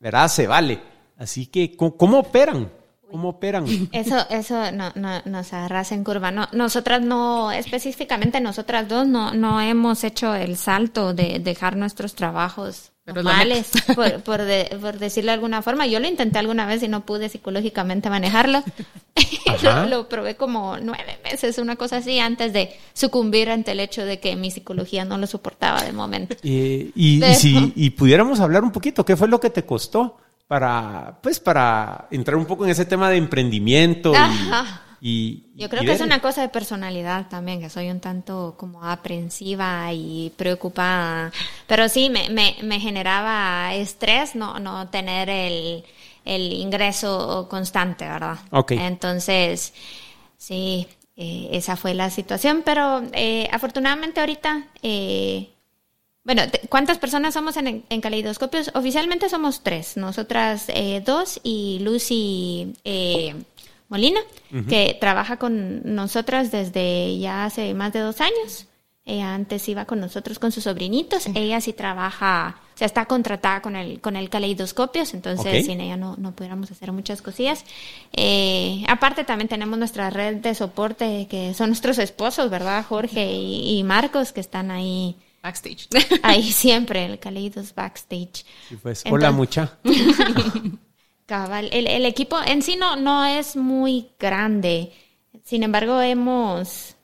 ¿verdad? 0.00 0.28
Se 0.28 0.46
vale. 0.46 0.80
Así 1.18 1.46
que, 1.46 1.76
¿cómo, 1.76 2.18
operan? 2.18 2.70
¿Cómo 3.10 3.30
operan? 3.30 3.66
Eso, 3.92 4.16
eso 4.30 4.72
no, 4.72 4.92
no, 4.94 5.22
nos 5.24 5.52
agarras 5.52 5.92
en 5.92 6.04
curva. 6.04 6.30
No, 6.30 6.48
nosotras 6.52 7.00
no, 7.00 7.52
específicamente 7.52 8.40
nosotras 8.40 8.88
dos 8.88 9.06
no, 9.06 9.32
no 9.32 9.60
hemos 9.60 10.04
hecho 10.04 10.34
el 10.34 10.56
salto 10.56 11.14
de 11.14 11.38
dejar 11.38 11.76
nuestros 11.76 12.14
trabajos 12.14 12.93
Pero 13.04 13.22
normales, 13.22 13.70
por, 13.94 14.22
por, 14.22 14.42
de- 14.42 14.76
por 14.80 14.98
decirlo 14.98 15.28
de 15.30 15.34
alguna 15.34 15.60
forma. 15.62 15.86
Yo 15.86 16.00
lo 16.00 16.08
intenté 16.08 16.38
alguna 16.38 16.64
vez 16.66 16.82
y 16.82 16.88
no 16.88 17.04
pude 17.04 17.28
psicológicamente 17.28 18.08
manejarlo. 18.10 18.62
Lo, 19.62 19.86
lo 19.86 20.08
probé 20.08 20.34
como 20.36 20.78
nueve 20.78 21.18
meses, 21.22 21.58
una 21.58 21.76
cosa 21.76 21.98
así, 21.98 22.18
antes 22.18 22.52
de 22.52 22.74
sucumbir 22.92 23.50
ante 23.50 23.70
el 23.72 23.80
hecho 23.80 24.04
de 24.04 24.18
que 24.18 24.34
mi 24.36 24.50
psicología 24.50 25.04
no 25.04 25.16
lo 25.18 25.26
soportaba 25.26 25.82
de 25.82 25.92
momento. 25.92 26.34
Y, 26.42 26.90
y 26.96 27.20
Pero- 27.20 27.34
si 27.34 27.72
y 27.76 27.90
pudiéramos 27.90 28.40
hablar 28.40 28.64
un 28.64 28.72
poquito, 28.72 29.04
¿qué 29.04 29.16
fue 29.16 29.28
lo 29.28 29.38
que 29.38 29.50
te 29.50 29.64
costó 29.64 30.18
para, 30.48 31.18
pues, 31.22 31.38
para 31.40 32.08
entrar 32.10 32.36
un 32.36 32.46
poco 32.46 32.64
en 32.64 32.70
ese 32.72 32.84
tema 32.84 33.08
de 33.10 33.16
emprendimiento? 33.18 34.12
y- 34.12 34.16
Ajá. 34.16 34.80
Y, 35.06 35.44
Yo 35.54 35.68
creo 35.68 35.82
y 35.82 35.86
que 35.86 35.92
es 35.92 36.00
una 36.00 36.22
cosa 36.22 36.40
de 36.40 36.48
personalidad 36.48 37.28
también, 37.28 37.60
que 37.60 37.68
soy 37.68 37.90
un 37.90 38.00
tanto 38.00 38.54
como 38.56 38.82
aprensiva 38.82 39.92
y 39.92 40.32
preocupada. 40.34 41.30
Pero 41.66 41.90
sí, 41.90 42.08
me, 42.08 42.30
me, 42.30 42.56
me 42.62 42.80
generaba 42.80 43.74
estrés 43.74 44.34
no, 44.34 44.58
no 44.60 44.88
tener 44.88 45.28
el, 45.28 45.84
el 46.24 46.54
ingreso 46.54 47.48
constante, 47.50 48.08
¿verdad? 48.08 48.38
Ok. 48.50 48.72
Entonces, 48.72 49.74
sí, 50.38 50.88
eh, 51.18 51.50
esa 51.52 51.76
fue 51.76 51.92
la 51.92 52.08
situación, 52.08 52.62
pero 52.64 53.02
eh, 53.12 53.46
afortunadamente 53.52 54.20
ahorita, 54.20 54.68
eh, 54.82 55.50
bueno, 56.24 56.44
¿cuántas 56.70 56.96
personas 56.96 57.34
somos 57.34 57.58
en, 57.58 57.84
en 57.90 58.00
Caleidoscopios? 58.00 58.70
Oficialmente 58.74 59.28
somos 59.28 59.62
tres, 59.62 59.98
nosotras 59.98 60.68
dos 61.04 61.40
y 61.42 61.80
Lucy 61.80 62.72
Molina, 63.94 64.18
que 64.68 64.96
trabaja 65.00 65.36
con 65.36 65.94
nosotras 65.94 66.50
desde 66.50 67.16
ya 67.20 67.44
hace 67.44 67.74
más 67.74 67.92
de 67.92 68.00
dos 68.00 68.20
años. 68.20 68.66
Ella 69.04 69.36
antes 69.36 69.68
iba 69.68 69.84
con 69.84 70.00
nosotros 70.00 70.40
con 70.40 70.50
sus 70.50 70.64
sobrinitos. 70.64 71.28
Ella 71.32 71.60
sí 71.60 71.72
trabaja, 71.72 72.56
o 72.74 72.76
sea, 72.76 72.86
está 72.86 73.06
contratada 73.06 73.62
con 73.62 73.76
el, 73.76 74.00
con 74.00 74.16
el 74.16 74.30
caleidoscopios, 74.30 75.14
entonces 75.14 75.66
sin 75.66 75.80
ella 75.80 75.96
no, 75.96 76.16
no 76.16 76.32
pudiéramos 76.32 76.72
hacer 76.72 76.90
muchas 76.90 77.22
cosillas. 77.22 77.64
Eh, 78.12 78.84
aparte 78.88 79.22
también 79.22 79.46
tenemos 79.46 79.78
nuestra 79.78 80.10
red 80.10 80.38
de 80.38 80.56
soporte, 80.56 81.28
que 81.30 81.54
son 81.54 81.68
nuestros 81.68 81.98
esposos, 81.98 82.50
¿verdad? 82.50 82.84
Jorge 82.84 83.32
y, 83.32 83.80
Marcos, 83.84 84.32
que 84.32 84.40
están 84.40 84.72
ahí. 84.72 85.14
Backstage. 85.40 85.86
Ahí 86.24 86.50
siempre, 86.50 87.04
el 87.04 87.20
Caleidos 87.20 87.76
Backstage. 87.76 88.44
pues, 88.82 89.04
hola 89.08 89.30
mucha. 89.30 89.78
Cabal, 91.26 91.70
el, 91.72 91.86
el 91.86 92.04
equipo 92.04 92.36
en 92.42 92.62
sí 92.62 92.76
no, 92.76 92.96
no 92.96 93.24
es 93.24 93.56
muy 93.56 94.10
grande. 94.18 94.92
Sin 95.42 95.62
embargo, 95.62 96.00
hemos 96.00 96.96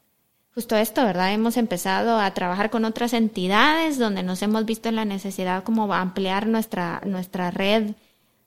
justo 0.54 0.76
esto, 0.76 1.04
¿verdad? 1.04 1.32
Hemos 1.32 1.56
empezado 1.56 2.18
a 2.18 2.32
trabajar 2.34 2.70
con 2.70 2.84
otras 2.84 3.12
entidades 3.12 3.98
donde 3.98 4.22
nos 4.22 4.42
hemos 4.42 4.64
visto 4.64 4.88
en 4.88 4.96
la 4.96 5.04
necesidad 5.04 5.64
como 5.64 5.92
ampliar 5.94 6.46
nuestra, 6.46 7.00
nuestra 7.06 7.50
red 7.50 7.92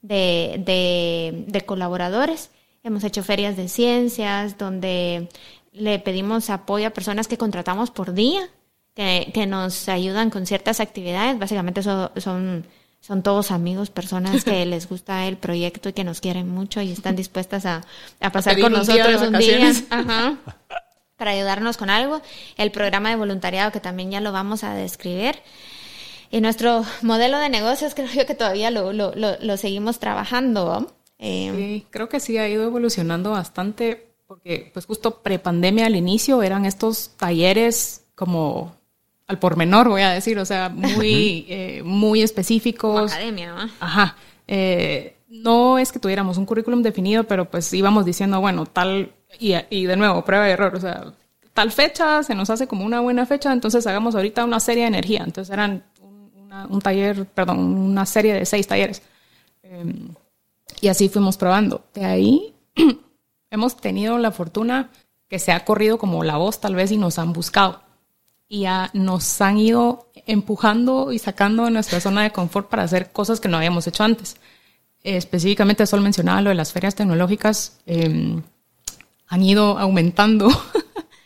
de, 0.01 1.43
de, 1.47 1.61
colaboradores. 1.61 2.51
Hemos 2.83 3.03
hecho 3.03 3.23
ferias 3.23 3.55
de 3.55 3.69
ciencias 3.69 4.57
donde 4.57 5.29
le 5.71 5.99
pedimos 5.99 6.49
apoyo 6.49 6.87
a 6.87 6.91
personas 6.91 7.27
que 7.27 7.37
contratamos 7.37 7.89
por 7.89 8.13
día, 8.13 8.47
que, 8.93 9.31
que 9.33 9.47
nos 9.47 9.89
ayudan 9.89 10.29
con 10.29 10.45
ciertas 10.45 10.81
actividades. 10.81 11.39
Básicamente 11.39 11.81
son, 11.81 12.67
son 13.03 13.21
todos 13.21 13.51
amigos, 13.51 13.89
personas 13.89 14.45
que 14.45 14.65
les 14.65 14.87
gusta 14.87 15.27
el 15.27 15.35
proyecto 15.35 15.89
y 15.89 15.93
que 15.93 16.05
nos 16.05 16.21
quieren 16.21 16.49
mucho 16.49 16.81
y 16.81 16.91
están 16.91 17.17
dispuestas 17.17 17.65
a, 17.65 17.81
a 18.21 18.31
pasar 18.31 18.57
con 18.59 18.71
nosotros 18.71 19.21
un 19.21 19.37
día. 19.37 19.71
Ajá 19.89 20.37
para 21.17 21.31
ayudarnos 21.31 21.77
con 21.77 21.89
algo, 21.89 22.21
el 22.57 22.71
programa 22.71 23.09
de 23.09 23.15
voluntariado 23.15 23.71
que 23.71 23.79
también 23.79 24.11
ya 24.11 24.19
lo 24.19 24.33
vamos 24.33 24.65
a 24.65 24.73
describir. 24.73 25.35
Y 26.31 26.41
nuestro 26.41 26.83
modelo 27.01 27.37
de 27.37 27.47
negocios 27.47 27.95
creo 27.95 28.09
yo 28.11 28.25
que 28.25 28.35
todavía 28.35 28.71
lo, 28.71 28.91
lo, 28.91 29.13
lo, 29.15 29.57
seguimos 29.57 29.99
trabajando. 29.99 30.93
Eh, 31.19 31.53
sí, 31.55 31.87
creo 31.91 32.09
que 32.09 32.19
sí 32.19 32.37
ha 32.37 32.49
ido 32.49 32.63
evolucionando 32.63 33.31
bastante 33.31 34.13
porque 34.27 34.69
pues 34.73 34.85
justo 34.85 35.21
prepandemia 35.21 35.85
al 35.85 35.95
inicio 35.95 36.43
eran 36.43 36.65
estos 36.65 37.11
talleres 37.15 38.03
como 38.15 38.75
al 39.33 39.39
por 39.39 39.57
menor, 39.57 39.89
voy 39.89 40.01
a 40.01 40.11
decir, 40.11 40.37
o 40.39 40.45
sea, 40.45 40.69
muy, 40.69 41.45
eh, 41.49 41.81
muy 41.83 42.21
específicos. 42.21 43.11
academia, 43.11 43.53
¿no? 43.53 43.69
Ajá. 43.79 44.15
Eh, 44.47 45.15
no 45.27 45.79
es 45.79 45.91
que 45.91 45.99
tuviéramos 45.99 46.37
un 46.37 46.45
currículum 46.45 46.81
definido, 46.81 47.23
pero 47.23 47.49
pues 47.49 47.73
íbamos 47.73 48.05
diciendo, 48.05 48.39
bueno, 48.39 48.65
tal 48.65 49.11
y, 49.39 49.85
de 49.85 49.97
nuevo, 49.97 50.23
prueba 50.23 50.47
y 50.47 50.51
error, 50.51 50.75
o 50.75 50.79
sea, 50.79 51.13
tal 51.53 51.71
fecha 51.71 52.23
se 52.23 52.35
nos 52.35 52.49
hace 52.49 52.67
como 52.67 52.85
una 52.85 52.99
buena 53.01 53.25
fecha, 53.25 53.51
entonces 53.51 53.85
hagamos 53.87 54.15
ahorita 54.15 54.43
una 54.43 54.59
serie 54.59 54.83
de 54.83 54.89
energía. 54.89 55.23
Entonces 55.25 55.51
eran 55.51 55.83
un 56.69 56.81
taller, 56.81 57.25
perdón, 57.25 57.59
una 57.59 58.05
serie 58.05 58.33
de 58.33 58.45
seis 58.45 58.67
talleres. 58.67 59.01
Em, 59.63 60.09
y 60.81 60.87
así 60.87 61.09
fuimos 61.09 61.37
probando. 61.37 61.85
De 61.93 62.05
ahí 62.05 62.53
hemos 63.49 63.77
tenido 63.77 64.17
la 64.17 64.31
fortuna 64.31 64.91
que 65.27 65.39
se 65.39 65.51
ha 65.51 65.65
corrido 65.65 65.97
como 65.97 66.23
la 66.23 66.37
voz 66.37 66.61
tal 66.61 66.75
vez 66.75 66.91
y 66.91 66.97
nos 66.97 67.17
han 67.17 67.33
buscado. 67.33 67.81
Y 68.53 68.67
nos 68.93 69.41
han 69.41 69.57
ido 69.57 70.11
empujando 70.27 71.11
y 71.11 71.17
sacando 71.17 71.65
de 71.65 71.71
nuestra 71.71 71.99
zona 71.99 72.21
de 72.21 72.29
confort 72.29 72.69
para 72.69 72.83
hacer 72.83 73.11
cosas 73.11 73.39
que 73.39 73.49
no 73.49 73.57
habíamos 73.57 73.87
hecho 73.87 74.03
antes. 74.03 74.37
específicamente, 75.01 75.87
solo 75.87 76.03
mencionaba 76.03 76.39
lo 76.39 76.49
de 76.49 76.55
las 76.55 76.71
ferias 76.71 76.93
tecnológicas. 76.93 77.79
Eh, 77.87 78.39
han 79.27 79.43
ido 79.43 79.79
aumentando. 79.79 80.49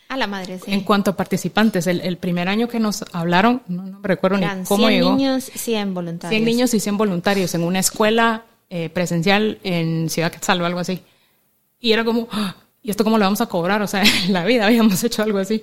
A 0.08 0.16
la 0.16 0.26
madre, 0.26 0.58
sí. 0.58 0.72
En 0.72 0.80
cuanto 0.80 1.10
a 1.10 1.16
participantes, 1.18 1.86
el, 1.86 2.16
primer 2.16 2.48
año 2.48 2.66
que 2.66 2.80
nos 2.80 3.04
hablaron, 3.12 3.60
no, 3.68 3.82
me 3.82 4.08
recuerdo 4.08 4.38
ni 4.38 4.46
cómo 4.64 4.88
100 4.88 5.00
niños, 5.04 5.44
100 5.54 5.92
voluntarios. 5.92 6.30
100 6.30 6.44
niños 6.46 6.72
y 6.72 6.80
100 6.80 6.96
voluntarios 6.96 7.54
en 7.54 7.62
una 7.62 7.80
escuela 7.80 8.46
eh, 8.70 8.88
presencial 8.88 9.58
en 9.64 10.08
Ciudad 10.08 10.32
Quetzal 10.32 10.62
o 10.62 10.64
algo 10.64 10.80
así. 10.80 11.02
Y 11.78 11.92
era 11.92 12.06
como, 12.06 12.26
ah, 12.32 12.56
¿y 12.82 12.90
esto 12.90 13.04
cómo 13.04 13.18
lo 13.18 13.26
vamos 13.26 13.42
a 13.42 13.46
cobrar? 13.50 13.82
O 13.82 13.86
sea, 13.86 14.02
en 14.24 14.32
la 14.32 14.46
vida 14.46 14.64
habíamos 14.64 15.04
hecho 15.04 15.22
algo 15.22 15.36
así. 15.36 15.60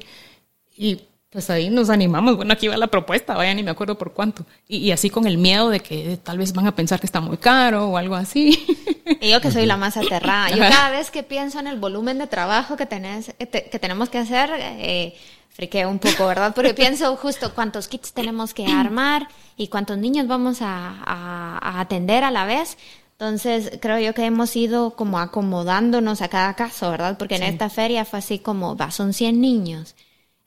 Y 0.78 1.02
pues 1.36 1.50
ahí 1.50 1.70
nos 1.70 1.90
animamos, 1.90 2.38
bueno, 2.38 2.54
aquí 2.54 2.70
va 2.70 2.78
la 2.78 2.88
propuesta, 2.88 3.34
vaya, 3.34 3.54
ni 3.54 3.62
me 3.62 3.72
acuerdo 3.72 3.98
por 3.98 4.14
cuánto. 4.14 4.46
Y, 4.70 4.92
así 4.92 5.10
con 5.10 5.28
el 5.28 5.38
miedo 5.38 5.70
de 5.70 5.82
que 5.82 6.18
tal 6.24 6.38
vez 6.38 6.54
van 6.54 6.66
a 6.66 6.74
pensar 6.74 7.02
que 7.02 7.06
está 7.06 7.20
muy 7.20 7.36
caro 7.36 7.90
o 7.90 7.98
algo 7.98 8.16
así. 8.16 8.66
Y 9.22 9.30
yo 9.30 9.40
que 9.40 9.52
soy 9.52 9.68
la 9.68 9.78
más 9.78 9.98
aterrada. 9.98 10.50
Yo 10.50 10.58
cada 10.58 10.90
vez 10.90 11.12
que 11.12 11.22
pienso 11.22 11.60
en 11.60 11.68
el 11.68 11.78
volumen 11.78 12.18
de 12.18 12.26
trabajo 12.26 12.76
que, 12.76 12.88
tenés, 12.88 13.36
que 13.38 13.80
tenemos 13.80 14.10
que 14.10 14.18
hacer, 14.18 14.50
eh, 14.60 15.16
friqueo 15.52 15.90
un 15.90 16.00
poco, 16.00 16.26
¿verdad? 16.26 16.56
Porque 16.56 16.74
pienso 16.74 17.16
justo 17.18 17.54
cuántos 17.54 17.88
kits 17.88 18.14
tenemos 18.14 18.56
que 18.56 18.66
armar 18.66 19.28
y 19.58 19.68
cuántos 19.68 19.98
niños 20.00 20.28
vamos 20.28 20.60
a, 20.62 21.80
atender 21.82 22.24
a 22.24 22.32
la 22.32 22.46
vez. 22.46 22.78
Entonces, 23.12 23.78
creo 23.80 24.00
yo 24.00 24.14
que 24.14 24.26
hemos 24.26 24.56
ido 24.56 24.96
como 24.96 25.20
acomodándonos 25.20 26.22
a 26.22 26.30
cada 26.30 26.56
caso, 26.56 26.90
¿verdad? 26.90 27.18
Porque 27.20 27.36
en 27.36 27.44
esta 27.44 27.70
feria 27.70 28.06
fue 28.06 28.20
así 28.20 28.40
como, 28.40 28.76
va, 28.76 28.90
son 28.90 29.14
100 29.14 29.40
niños. 29.40 29.96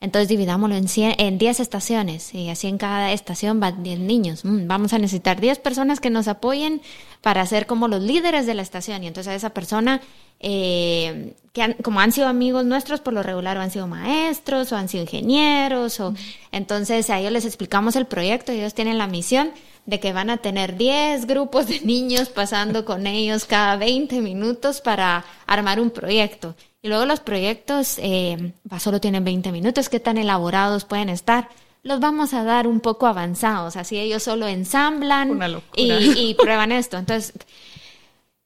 Entonces 0.01 0.29
dividámoslo 0.29 0.75
en, 0.75 0.87
en 0.95 1.37
10 1.37 1.59
estaciones 1.59 2.33
y 2.33 2.49
así 2.49 2.67
en 2.67 2.77
cada 2.77 3.11
estación 3.11 3.59
van 3.59 3.83
10 3.83 3.99
niños. 3.99 4.45
Mm, 4.45 4.65
vamos 4.65 4.93
a 4.93 4.97
necesitar 4.97 5.41
10 5.41 5.59
personas 5.59 5.99
que 5.99 6.09
nos 6.09 6.29
apoyen 6.29 6.81
para 7.21 7.45
ser 7.45 7.65
como 7.65 7.89
los 7.89 8.01
líderes 8.01 8.45
de 8.45 8.53
la 8.53 8.61
estación. 8.61 9.03
Y 9.03 9.07
entonces 9.07 9.33
a 9.33 9.35
esa 9.35 9.49
persona, 9.49 9.99
eh, 10.39 11.33
que 11.51 11.75
como 11.83 11.99
han 11.99 12.13
sido 12.13 12.27
amigos 12.27 12.63
nuestros, 12.63 13.01
por 13.01 13.11
lo 13.13 13.23
regular 13.23 13.57
o 13.57 13.61
han 13.61 13.71
sido 13.71 13.87
maestros 13.87 14.71
o 14.71 14.77
han 14.77 14.87
sido 14.87 15.03
ingenieros. 15.03 15.99
O, 15.99 16.13
Entonces 16.53 17.09
a 17.09 17.19
ellos 17.19 17.33
les 17.33 17.43
explicamos 17.43 17.97
el 17.97 18.05
proyecto 18.05 18.53
y 18.53 18.59
ellos 18.59 18.73
tienen 18.73 18.97
la 18.97 19.07
misión 19.07 19.51
de 19.85 19.99
que 19.99 20.13
van 20.13 20.29
a 20.29 20.37
tener 20.37 20.77
10 20.77 21.25
grupos 21.25 21.67
de 21.67 21.81
niños 21.83 22.29
pasando 22.29 22.85
con 22.85 23.05
ellos 23.05 23.43
cada 23.43 23.75
20 23.75 24.21
minutos 24.21 24.79
para 24.79 25.25
armar 25.45 25.81
un 25.81 25.89
proyecto. 25.89 26.55
Y 26.81 26.87
luego 26.87 27.05
los 27.05 27.19
proyectos 27.19 27.97
eh, 27.97 28.53
solo 28.79 29.01
tienen 29.01 29.23
20 29.25 29.51
minutos, 29.51 29.89
¿qué 29.89 29.99
tan 29.99 30.17
elaborados 30.17 30.85
pueden 30.85 31.09
estar? 31.09 31.49
Los 31.83 31.99
vamos 31.99 32.33
a 32.33 32.43
dar 32.43 32.67
un 32.67 32.79
poco 32.79 33.05
avanzados, 33.07 33.75
así 33.75 33.97
ellos 33.97 34.23
solo 34.23 34.47
ensamblan 34.47 35.61
y, 35.75 36.33
prueban 36.41 36.71
esto. 36.71 36.97
Entonces, 36.97 37.33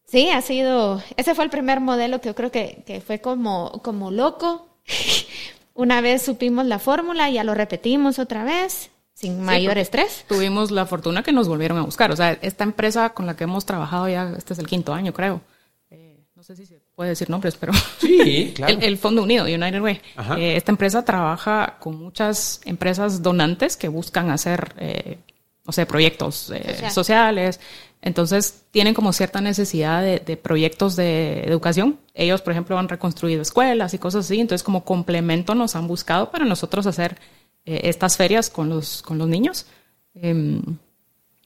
sí, 0.06 0.30
ha 0.30 0.41
sido, 0.41 1.02
ese 1.15 1.36
fue 1.36 1.43
el 1.43 1.52
primer 1.52 1.80
modelo 1.80 2.22
que 2.22 2.30
yo 2.30 2.36
creo 2.36 2.52
que, 2.52 2.84
que 2.88 3.02
fue 3.02 3.22
como, 3.22 3.82
como 3.84 4.10
loco. 4.12 4.67
Una 5.76 6.02
vez 6.02 6.22
supimos 6.22 6.65
la 6.65 6.78
fórmula, 6.78 7.30
ya 7.30 7.43
lo 7.43 7.56
repetimos 7.56 8.19
otra 8.19 8.43
vez, 8.43 8.91
sin 9.13 9.41
mayor 9.41 9.78
estrés. 9.80 10.26
Tuvimos 10.28 10.69
la 10.69 10.86
fortuna 10.86 11.24
que 11.24 11.32
nos 11.32 11.48
volvieron 11.48 11.78
a 11.80 11.84
buscar. 11.84 12.12
O 12.12 12.15
sea, 12.15 12.32
esta 12.34 12.63
empresa 12.63 13.13
con 13.13 13.26
la 13.26 13.36
que 13.36 13.46
hemos 13.46 13.65
trabajado 13.65 14.08
ya, 14.10 14.34
este 14.38 14.54
es 14.54 14.60
el 14.60 14.67
quinto 14.67 14.93
año, 14.93 15.13
creo. 15.13 15.41
Eh, 15.89 16.26
no 16.36 16.43
sé 16.43 16.56
si 16.56 16.67
se 16.67 16.83
puede 16.95 17.12
decir 17.12 17.29
nombres, 17.29 17.56
pero 17.56 17.73
sí, 17.99 18.53
claro. 18.56 18.77
el, 18.79 18.97
Fondo 18.97 19.23
Unido, 19.23 19.45
United 19.45 19.82
Way. 19.82 20.01
Eh, 20.38 20.56
esta 20.56 20.71
empresa 20.71 21.03
trabaja 21.03 21.77
con 21.79 21.97
muchas 21.97 22.62
empresas 22.65 23.21
donantes 23.21 23.77
que 23.77 23.88
buscan 23.88 24.29
hacer, 24.29 24.73
eh, 24.77 25.17
no 25.65 25.73
sé, 25.73 25.86
proyectos 25.86 26.51
eh, 26.53 26.89
sociales. 26.89 27.60
Entonces, 28.01 28.65
tienen 28.71 28.93
como 28.93 29.13
cierta 29.13 29.39
necesidad 29.39 30.03
de, 30.03 30.19
de, 30.19 30.36
proyectos 30.36 30.95
de 30.95 31.43
educación. 31.43 31.99
Ellos, 32.13 32.41
por 32.41 32.51
ejemplo, 32.51 32.77
han 32.77 32.89
reconstruido 32.89 33.41
escuelas 33.41 33.93
y 33.93 33.97
cosas 33.97 34.25
así. 34.25 34.39
Entonces, 34.39 34.63
como 34.63 34.84
complemento 34.84 35.56
nos 35.56 35.75
han 35.75 35.88
buscado 35.88 36.29
para 36.29 36.45
nosotros 36.45 36.86
hacer 36.86 37.17
estas 37.65 38.17
ferias 38.17 38.49
con 38.49 38.67
los, 38.67 39.01
con 39.01 39.17
los 39.17 39.29
niños. 39.29 39.68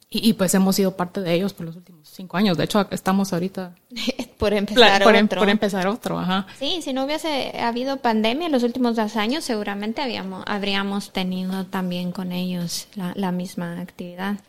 Em, 0.09 0.21
y, 0.23 0.33
pues 0.33 0.53
hemos 0.53 0.75
sido 0.75 0.95
parte 0.95 1.21
de 1.21 1.33
ellos 1.33 1.53
por 1.53 1.65
los 1.65 1.75
últimos 1.75 2.09
cinco 2.09 2.37
años. 2.37 2.57
De 2.57 2.63
hecho, 2.63 2.87
estamos 2.91 3.33
ahorita... 3.33 3.75
por 4.37 4.53
empezar 4.53 5.01
otro. 5.01 5.39
Por 5.39 5.49
empezar 5.49 5.87
otro, 5.87 6.19
ajá. 6.19 6.47
Sí, 6.59 6.81
si 6.81 6.93
no 6.93 7.05
hubiese 7.05 7.59
habido 7.59 7.97
pandemia 7.97 8.45
en 8.45 8.51
los 8.51 8.63
últimos 8.63 8.95
dos 8.95 9.15
años, 9.15 9.43
seguramente 9.43 10.01
habíamos, 10.01 10.43
habríamos 10.47 11.11
tenido 11.11 11.65
también 11.65 12.11
con 12.11 12.31
ellos 12.31 12.87
la, 12.95 13.31
misma 13.31 13.81
actividad. 13.81 14.39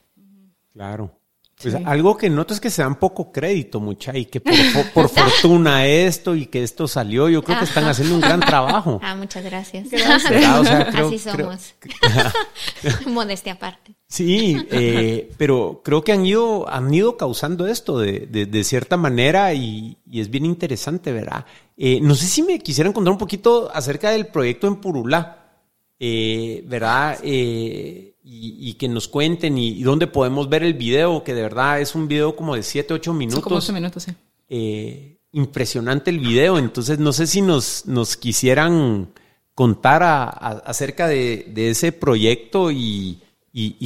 Claro. 0.72 1.17
Pues 1.60 1.74
algo 1.84 2.16
que 2.16 2.30
noto 2.30 2.54
es 2.54 2.60
que 2.60 2.70
se 2.70 2.82
dan 2.82 3.00
poco 3.00 3.32
crédito, 3.32 3.80
mucha, 3.80 4.16
y 4.16 4.26
que 4.26 4.40
por, 4.40 4.54
por, 4.94 5.08
fortuna 5.08 5.86
esto 5.86 6.36
y 6.36 6.46
que 6.46 6.62
esto 6.62 6.86
salió, 6.86 7.28
yo 7.28 7.42
creo 7.42 7.58
que 7.58 7.64
están 7.64 7.84
haciendo 7.84 8.14
un 8.14 8.20
gran 8.20 8.40
trabajo. 8.40 9.00
Ah, 9.08 9.14
muchas 9.14 9.42
gracias. 9.42 9.88
Así 10.94 11.18
somos. 11.18 11.74
Modestia 13.06 13.54
aparte. 13.54 13.94
Sí, 14.06 14.56
eh, 14.70 15.30
pero 15.38 15.80
creo 15.82 16.04
que 16.04 16.12
han 16.12 16.26
ido, 16.26 16.68
han 16.68 16.92
ido 16.92 17.16
causando 17.16 17.66
esto 17.66 17.98
de, 17.98 18.26
de, 18.26 18.64
cierta 18.64 18.96
manera 18.96 19.54
y, 19.54 19.96
y, 20.06 20.20
es 20.20 20.30
bien 20.30 20.44
interesante, 20.44 21.12
¿verdad? 21.12 21.46
Eh, 21.76 22.00
no 22.02 22.14
sé 22.14 22.26
si 22.26 22.42
me 22.42 22.58
quisieran 22.58 22.92
contar 22.92 23.12
un 23.12 23.18
poquito 23.18 23.70
acerca 23.72 24.10
del 24.10 24.26
proyecto 24.26 24.66
en 24.66 24.76
Purulá, 24.76 25.38
eh, 26.00 26.64
¿verdad? 26.66 27.18
Eh, 27.22 28.16
y, 28.30 28.74
que 28.74 28.88
nos 28.88 29.08
cuenten 29.08 29.56
y, 29.56 29.82
dónde 29.82 30.06
podemos 30.06 30.48
ver 30.48 30.62
el 30.62 30.74
video, 30.74 31.24
que 31.24 31.34
de 31.34 31.42
verdad 31.42 31.80
es 31.80 31.94
un 31.94 32.08
video 32.08 32.36
como 32.36 32.54
de 32.54 32.62
7, 32.62 32.92
8 32.94 33.14
minutos. 33.14 33.42
como 33.42 33.56
8 33.56 33.72
minutos, 33.72 34.02
sí. 34.02 34.12
Eh, 34.50 35.16
impresionante 35.32 36.10
el 36.10 36.18
video, 36.18 36.58
entonces 36.58 36.98
no 36.98 37.12
sé 37.12 37.26
si 37.26 37.40
nos, 37.40 37.86
nos 37.86 38.16
quisieran 38.16 39.08
contar 39.54 40.02
acerca 40.64 41.08
de, 41.08 41.52
ese 41.56 41.92
proyecto 41.92 42.70
y, 42.70 43.18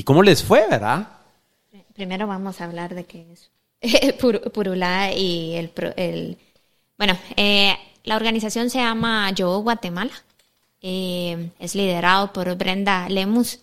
cómo 0.05 0.23
les 0.23 0.43
fue, 0.43 0.67
¿verdad? 0.69 1.09
Primero 1.95 2.27
vamos 2.27 2.61
a 2.61 2.65
hablar 2.65 2.95
de 2.95 3.05
qué 3.05 3.27
es 3.33 3.51
Purulá 4.53 5.13
y 5.13 5.55
el... 5.55 5.71
el 5.97 6.39
bueno, 6.99 7.19
eh, 7.37 7.77
la 8.05 8.17
organización 8.17 8.71
se 8.71 8.79
llama 8.79 9.31
Yo 9.33 9.59
Guatemala. 9.61 10.13
Eh, 10.81 11.51
es 11.61 11.77
liderado 11.77 12.33
por 12.33 12.55
Brenda 12.57 13.09
Lemus 13.09 13.61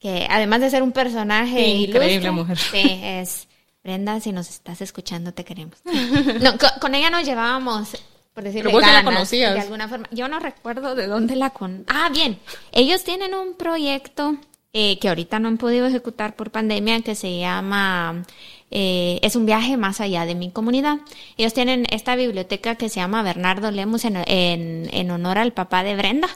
que 0.00 0.26
además 0.28 0.60
de 0.62 0.70
ser 0.70 0.82
un 0.82 0.92
personaje 0.92 1.68
increíble 1.68 2.30
mujer. 2.32 2.58
Sí, 2.72 3.00
es 3.02 3.46
Brenda, 3.84 4.20
si 4.20 4.32
nos 4.32 4.48
estás 4.50 4.80
escuchando 4.80 5.32
te 5.32 5.44
queremos. 5.44 5.76
No, 6.40 6.52
con, 6.80 6.94
ella 6.94 7.10
nos 7.10 7.24
llevábamos 7.24 7.96
por 8.34 8.44
decirlo 8.44 8.70
ganas, 8.78 9.30
de 9.30 9.60
alguna 9.60 9.88
forma. 9.88 10.08
Yo 10.10 10.28
no 10.28 10.38
recuerdo 10.38 10.94
de 10.94 11.06
dónde 11.06 11.36
la 11.36 11.50
con. 11.50 11.84
Ah, 11.88 12.08
bien. 12.12 12.38
Ellos 12.72 13.04
tienen 13.04 13.34
un 13.34 13.54
proyecto 13.54 14.36
eh, 14.72 14.98
que 14.98 15.08
ahorita 15.08 15.38
no 15.38 15.48
han 15.48 15.58
podido 15.58 15.86
ejecutar 15.86 16.36
por 16.36 16.50
pandemia 16.50 17.00
que 17.02 17.16
se 17.16 17.38
llama 17.38 18.22
eh, 18.70 19.18
es 19.22 19.34
un 19.34 19.46
viaje 19.46 19.76
más 19.76 20.00
allá 20.00 20.24
de 20.24 20.36
mi 20.36 20.50
comunidad. 20.50 20.98
Ellos 21.36 21.52
tienen 21.52 21.86
esta 21.90 22.14
biblioteca 22.14 22.76
que 22.76 22.88
se 22.88 23.00
llama 23.00 23.22
Bernardo 23.22 23.70
Lemus 23.70 24.04
en, 24.04 24.16
en, 24.16 24.88
en 24.92 25.10
honor 25.10 25.38
al 25.38 25.52
papá 25.52 25.82
de 25.82 25.96
Brenda 25.96 26.28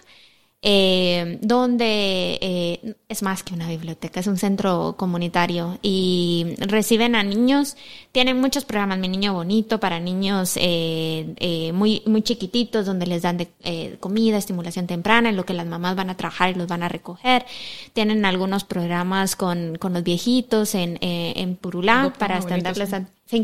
eh, 0.66 1.38
donde 1.42 2.38
eh, 2.40 2.94
es 3.06 3.22
más 3.22 3.42
que 3.42 3.52
una 3.52 3.68
biblioteca, 3.68 4.20
es 4.20 4.26
un 4.26 4.38
centro 4.38 4.94
comunitario 4.96 5.78
y 5.82 6.54
reciben 6.58 7.14
a 7.14 7.22
niños, 7.22 7.76
tienen 8.12 8.40
muchos 8.40 8.64
programas, 8.64 8.98
Mi 8.98 9.08
Niño 9.08 9.34
Bonito, 9.34 9.78
para 9.78 10.00
niños 10.00 10.56
eh, 10.56 11.34
eh 11.36 11.72
muy, 11.74 12.02
muy 12.06 12.22
chiquititos, 12.22 12.86
donde 12.86 13.06
les 13.06 13.20
dan 13.20 13.36
de, 13.36 13.48
eh, 13.62 13.98
comida, 14.00 14.38
estimulación 14.38 14.86
temprana, 14.86 15.28
en 15.28 15.36
lo 15.36 15.44
que 15.44 15.52
las 15.52 15.66
mamás 15.66 15.96
van 15.96 16.08
a 16.08 16.16
trabajar 16.16 16.50
y 16.50 16.54
los 16.54 16.66
van 16.66 16.82
a 16.82 16.88
recoger. 16.88 17.44
Tienen 17.92 18.24
algunos 18.24 18.64
programas 18.64 19.36
con, 19.36 19.76
con 19.76 19.92
los 19.92 20.02
viejitos 20.02 20.74
en, 20.74 20.96
eh, 21.02 21.34
en 21.36 21.56
Purulá 21.56 22.10
para 22.18 22.38
estarles... 22.38 22.90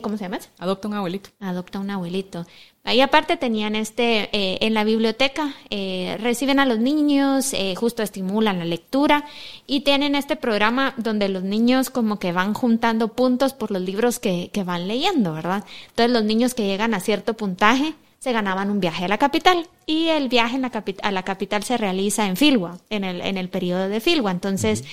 ¿Cómo 0.03 0.17
se 0.17 0.25
llama? 0.25 0.39
Adopta 0.59 0.87
un 0.89 0.95
abuelito. 0.95 1.31
Adopta 1.41 1.81
un 1.81 1.91
abuelito. 1.91 2.47
Ahí 2.83 3.03
aparte 3.03 3.37
tenían 3.37 3.77
este, 3.77 4.31
eh, 4.33 4.59
en 4.63 4.73
la 4.73 4.85
biblioteca, 4.85 5.55
eh, 5.69 6.17
reciben 6.19 6.59
a 6.59 6.67
los 6.67 6.79
niños, 6.79 7.53
eh, 7.53 7.75
justo 7.77 8.03
estimulan 8.03 8.59
la 8.59 8.65
lectura 8.65 9.27
y 9.67 9.81
tienen 9.81 10.15
este 10.15 10.35
programa 10.35 10.95
donde 10.97 11.29
los 11.29 11.43
niños 11.43 11.91
como 11.91 12.19
que 12.19 12.33
van 12.33 12.55
juntando 12.55 13.09
puntos 13.09 13.53
por 13.53 13.71
los 13.71 13.83
libros 13.83 14.19
que, 14.19 14.51
que 14.51 14.65
van 14.65 14.89
leyendo, 14.89 15.35
¿verdad? 15.35 15.65
Entonces 15.89 16.11
los 16.11 16.25
niños 16.25 16.55
que 16.55 16.67
llegan 16.67 16.95
a 16.95 17.01
cierto 17.01 17.35
puntaje 17.35 17.93
se 18.19 18.33
ganaban 18.33 18.71
un 18.71 18.81
viaje 18.81 19.05
a 19.05 19.09
la 19.09 19.19
capital 19.19 19.69
y 19.85 20.09
el 20.09 20.31
viaje 20.31 20.57
en 20.57 20.63
la 20.63 20.73
a 21.03 21.13
la 21.13 21.23
capital 21.23 21.63
se 21.63 21.77
realiza 21.77 22.27
en 22.27 22.39
Filwa, 22.39 22.79
en 22.89 23.05
el, 23.05 23.21
en 23.21 23.37
el 23.37 23.51
periodo 23.51 23.91
de 23.91 24.01
Filwa. 24.01 24.31
Entonces, 24.31 24.85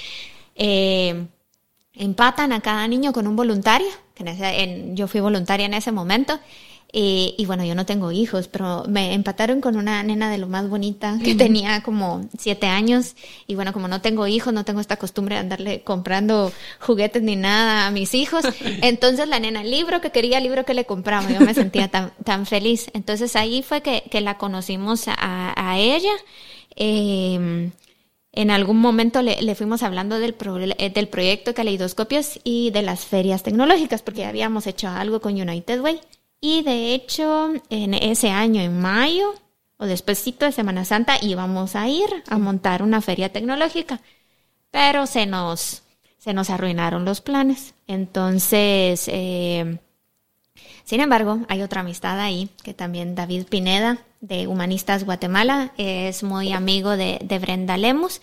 empatan 1.94 2.52
a 2.52 2.62
cada 2.62 2.88
niño 2.88 3.14
con 3.14 3.28
un 3.28 3.36
voluntario, 3.36 3.88
que 4.14 4.24
en 4.26 4.96
yo 4.96 5.08
fui 5.08 5.20
voluntaria 5.20 5.66
en 5.66 5.74
ese 5.74 5.92
momento, 5.92 6.40
y 6.94 7.44
bueno, 7.46 7.66
yo 7.66 7.76
no 7.76 7.86
tengo 7.86 8.12
hijos, 8.12 8.48
pero 8.48 8.86
me 8.88 9.14
empataron 9.14 9.62
con 9.62 9.76
una 9.76 10.02
nena 10.04 10.32
de 10.32 10.38
lo 10.38 10.48
más 10.48 10.70
bonita 10.70 11.20
que 11.24 11.36
tenía 11.36 11.84
como 11.84 12.28
siete 12.38 12.68
años. 12.68 13.16
Y 13.46 13.56
bueno, 13.56 13.74
como 13.74 13.88
no 13.88 14.02
tengo 14.02 14.26
hijos, 14.26 14.54
no 14.54 14.66
tengo 14.66 14.80
esta 14.80 14.98
costumbre 14.98 15.36
de 15.36 15.42
andarle 15.42 15.82
comprando 15.84 16.52
juguetes 16.80 17.22
ni 17.22 17.36
nada 17.36 17.88
a 17.88 17.92
mis 17.92 18.14
hijos. 18.14 18.46
Entonces 18.82 19.28
la 19.28 19.40
nena, 19.40 19.64
libro 19.64 20.02
que 20.02 20.12
quería, 20.12 20.40
libro 20.40 20.66
que 20.66 20.74
le 20.74 20.86
compramos, 20.86 21.32
yo 21.32 21.42
me 21.42 21.54
sentía 21.54 21.90
tan, 21.90 22.14
tan 22.24 22.46
feliz. 22.46 22.90
Entonces 22.94 23.36
ahí 23.36 23.64
fue 23.64 23.82
que, 23.82 24.04
que 24.10 24.22
la 24.22 24.38
conocimos 24.38 25.08
a, 25.08 25.54
a 25.56 25.78
ella. 25.78 26.14
Eh, 26.76 27.70
en 28.38 28.52
algún 28.52 28.78
momento 28.78 29.24
le, 29.24 29.42
le 29.42 29.56
fuimos 29.56 29.82
hablando 29.82 30.20
del, 30.20 30.36
eh, 30.78 30.90
del 30.92 31.08
proyecto 31.08 31.56
Caleidoscopios 31.56 32.40
y 32.44 32.70
de 32.70 32.84
las 32.84 33.04
ferias 33.04 33.42
tecnológicas, 33.42 34.04
porque 34.04 34.26
habíamos 34.26 34.68
hecho 34.68 34.88
algo 34.88 35.20
con 35.22 35.34
United 35.34 35.82
Way. 35.82 36.00
Y 36.40 36.62
de 36.64 36.94
hecho, 36.94 37.52
en 37.70 37.94
ese 37.94 38.30
año, 38.30 38.62
en 38.62 38.80
mayo, 38.80 39.34
o 39.78 39.86
despuésito 39.86 40.46
de 40.46 40.52
Semana 40.52 40.86
Santa, 40.86 41.18
íbamos 41.22 41.76
a 41.76 41.88
ir 41.88 42.10
a 42.28 42.38
montar 42.38 42.82
una 42.82 43.02
feria 43.02 43.32
tecnológica. 43.32 44.02
Pero 44.72 45.08
se 45.08 45.26
nos, 45.26 45.84
se 46.18 46.34
nos 46.34 46.50
arruinaron 46.50 47.06
los 47.06 47.22
planes. 47.22 47.74
Entonces, 47.88 49.08
eh, 49.08 49.80
sin 50.88 51.02
embargo, 51.02 51.40
hay 51.50 51.64
otra 51.64 51.82
amistad 51.82 52.18
ahí, 52.18 52.48
que 52.64 52.74
también 52.74 53.14
David 53.14 53.48
Pineda, 53.50 53.98
de 54.22 54.48
Humanistas 54.48 55.04
Guatemala, 55.04 55.74
es 55.78 56.24
muy 56.24 56.54
amigo 56.54 56.96
de, 56.96 57.40
Brenda 57.42 57.76
Lemus, 57.76 58.22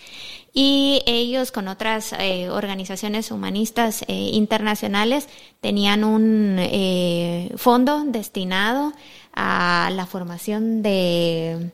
y 0.54 1.02
ellos 1.04 1.52
con 1.52 1.68
otras 1.68 2.14
eh, 2.18 2.48
organizaciones 2.48 3.30
humanistas 3.30 4.00
eh, 4.08 4.14
internacionales 4.14 5.28
tenían 5.60 6.04
un 6.04 6.56
eh, 6.58 7.52
fondo 7.56 8.02
destinado 8.06 8.94
a 9.34 9.90
la 9.92 10.06
formación 10.06 10.80
de 10.80 11.70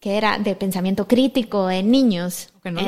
que 0.00 0.16
era 0.16 0.38
de 0.38 0.54
pensamiento 0.54 1.06
crítico 1.06 1.68
en 1.68 1.90
niños. 1.90 2.50
no, 2.64 2.80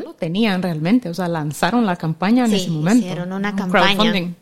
lo 0.00 0.14
tenían 0.14 0.62
realmente, 0.62 1.08
o 1.08 1.14
sea, 1.14 1.26
lanzaron 1.26 1.86
la 1.86 1.96
campaña 1.96 2.44
en 2.44 2.54
ese 2.54 2.70
momento. 2.70 3.04
Hicieron 3.04 3.32
una 3.32 3.56
campaña. 3.56 4.32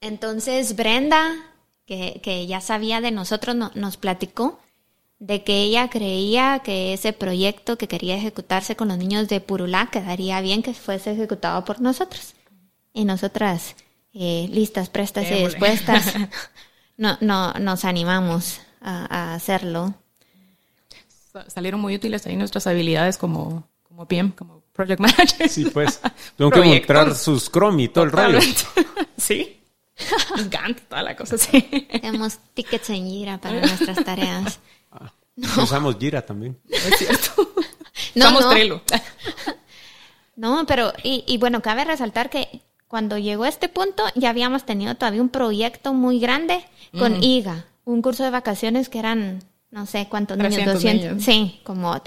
Entonces 0.00 0.76
Brenda, 0.76 1.34
que, 1.86 2.46
ya 2.46 2.60
sabía 2.60 3.00
de 3.00 3.10
nosotros, 3.10 3.56
nos 3.56 3.96
platicó 3.96 4.58
de 5.18 5.44
que 5.44 5.62
ella 5.62 5.88
creía 5.88 6.62
que 6.64 6.94
ese 6.94 7.12
proyecto 7.12 7.78
que 7.78 7.86
quería 7.86 8.16
ejecutarse 8.16 8.74
con 8.74 8.88
los 8.88 8.98
niños 8.98 9.28
de 9.28 9.40
Purulá 9.40 9.88
quedaría 9.92 10.40
bien 10.40 10.64
que 10.64 10.74
fuese 10.74 11.12
ejecutado 11.12 11.64
por 11.64 11.80
nosotros. 11.80 12.34
Y 12.92 13.04
nosotras, 13.04 13.76
eh, 14.12 14.48
listas, 14.50 14.90
prestas 14.90 15.30
y 15.30 15.34
dispuestas, 15.44 16.14
no, 16.96 17.18
no, 17.20 17.52
nos 17.54 17.84
animamos 17.84 18.60
a, 18.80 19.34
hacerlo. 19.34 19.94
Salieron 21.46 21.80
muy 21.80 21.94
útiles 21.94 22.26
ahí 22.26 22.36
nuestras 22.36 22.66
habilidades 22.66 23.16
como, 23.16 23.68
como 23.84 24.08
PM, 24.08 24.32
como 24.34 24.61
Project 24.72 25.00
Manager. 25.00 25.48
Sí, 25.48 25.66
pues. 25.66 26.00
Tengo 26.36 26.50
que 26.50 26.62
mostrar 26.62 27.14
sus 27.14 27.50
Chrome 27.50 27.84
y 27.84 27.88
todo 27.88 28.04
el 28.04 28.12
rollo. 28.12 28.38
sí. 29.16 29.60
Gantt, 30.48 30.80
toda 30.88 31.02
la 31.02 31.16
cosa, 31.16 31.36
sí. 31.38 31.60
Tenemos 32.00 32.38
tickets 32.54 32.90
en 32.90 33.06
Gira 33.06 33.38
para 33.38 33.60
nuestras 33.60 34.04
tareas. 34.04 34.58
Ah, 34.90 35.12
no. 35.36 35.62
Usamos 35.62 35.96
Gira 35.98 36.22
también. 36.22 36.58
Es 36.68 36.98
cierto. 36.98 37.52
no, 38.14 38.26
Usamos 38.26 38.50
Trello. 38.50 38.82
no, 40.36 40.64
pero, 40.66 40.92
y, 41.02 41.24
y 41.26 41.38
bueno, 41.38 41.60
cabe 41.62 41.84
resaltar 41.84 42.30
que 42.30 42.62
cuando 42.88 43.16
llegó 43.16 43.44
a 43.44 43.48
este 43.48 43.68
punto 43.68 44.02
ya 44.14 44.30
habíamos 44.30 44.64
tenido 44.66 44.94
todavía 44.96 45.22
un 45.22 45.30
proyecto 45.30 45.94
muy 45.94 46.18
grande 46.18 46.62
con 46.98 47.18
mm. 47.18 47.22
IGA, 47.22 47.64
un 47.84 48.02
curso 48.02 48.22
de 48.22 48.30
vacaciones 48.30 48.88
que 48.88 48.98
eran, 48.98 49.42
no 49.70 49.86
sé 49.86 50.08
cuántos 50.10 50.36
niños, 50.36 50.74
200, 50.74 51.22
sí, 51.22 51.60
como 51.64 52.02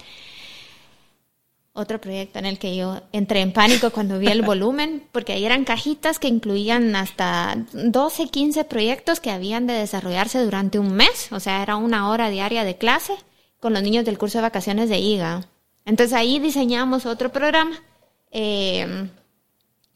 otro 1.76 2.00
proyecto 2.00 2.40
en 2.40 2.46
el 2.46 2.58
que 2.58 2.76
yo 2.76 3.02
entré 3.12 3.42
en 3.42 3.52
pánico 3.52 3.92
cuando 3.92 4.18
vi 4.18 4.28
el 4.28 4.42
volumen, 4.46 5.04
porque 5.12 5.34
ahí 5.34 5.46
eran 5.46 5.66
cajitas 5.66 6.20
que 6.20 6.30
incluían 6.30 6.96
hasta 6.96 7.58
12, 7.74 8.30
15 8.30 8.64
proyectos 8.64 9.20
que 9.20 9.30
habían 9.30 9.68
de 9.68 9.74
desarrollarse 9.74 10.42
durante 10.44 10.80
un 10.80 10.94
mes, 10.94 11.32
o 11.32 11.40
sea, 11.40 11.62
era 11.62 11.76
una 11.76 12.10
hora 12.10 12.30
diaria 12.30 12.64
de 12.64 12.78
clase 12.78 13.14
con 13.60 13.74
los 13.74 13.84
niños 13.84 14.06
del 14.06 14.18
curso 14.18 14.38
de 14.38 14.44
vacaciones 14.44 14.90
de 14.90 15.00
IGA. 15.00 15.46
Entonces 15.84 16.14
ahí 16.14 16.40
diseñamos 16.40 17.06
otro 17.06 17.30
programa. 17.32 17.78
Eh, 18.32 19.10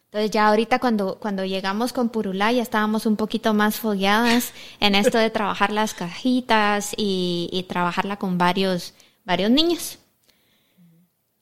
entonces 0.05 0.31
ya 0.31 0.49
ahorita 0.49 0.79
cuando, 0.79 1.17
cuando 1.19 1.45
llegamos 1.45 1.93
con 1.93 2.09
Purulá 2.09 2.51
ya 2.51 2.63
estábamos 2.63 3.05
un 3.05 3.15
poquito 3.15 3.53
más 3.53 3.77
fogueadas 3.77 4.53
en 4.79 4.95
esto 4.95 5.17
de 5.17 5.29
trabajar 5.29 5.71
las 5.71 5.93
cajitas 5.93 6.93
y, 6.97 7.47
y 7.53 7.63
trabajarla 7.63 8.17
con 8.17 8.37
varios, 8.37 8.95
varios 9.23 9.51
niños. 9.51 9.99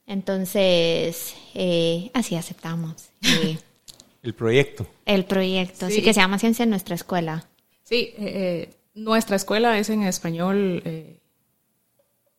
Entonces, 0.07 1.35
eh, 1.53 2.09
así 2.13 2.35
aceptamos. 2.35 3.09
El 4.23 4.33
proyecto. 4.33 4.87
El 5.05 5.25
proyecto, 5.25 5.87
Sí. 5.87 5.95
sí 5.97 6.01
que 6.01 6.13
se 6.13 6.19
llama 6.21 6.39
Ciencia 6.39 6.63
en 6.63 6.69
nuestra 6.71 6.95
escuela. 6.95 7.45
Sí, 7.83 7.95
eh, 7.95 8.15
eh, 8.17 8.73
nuestra 8.95 9.35
escuela 9.35 9.77
es 9.77 9.89
en 9.89 10.03
español 10.03 10.81
eh, 10.83 11.19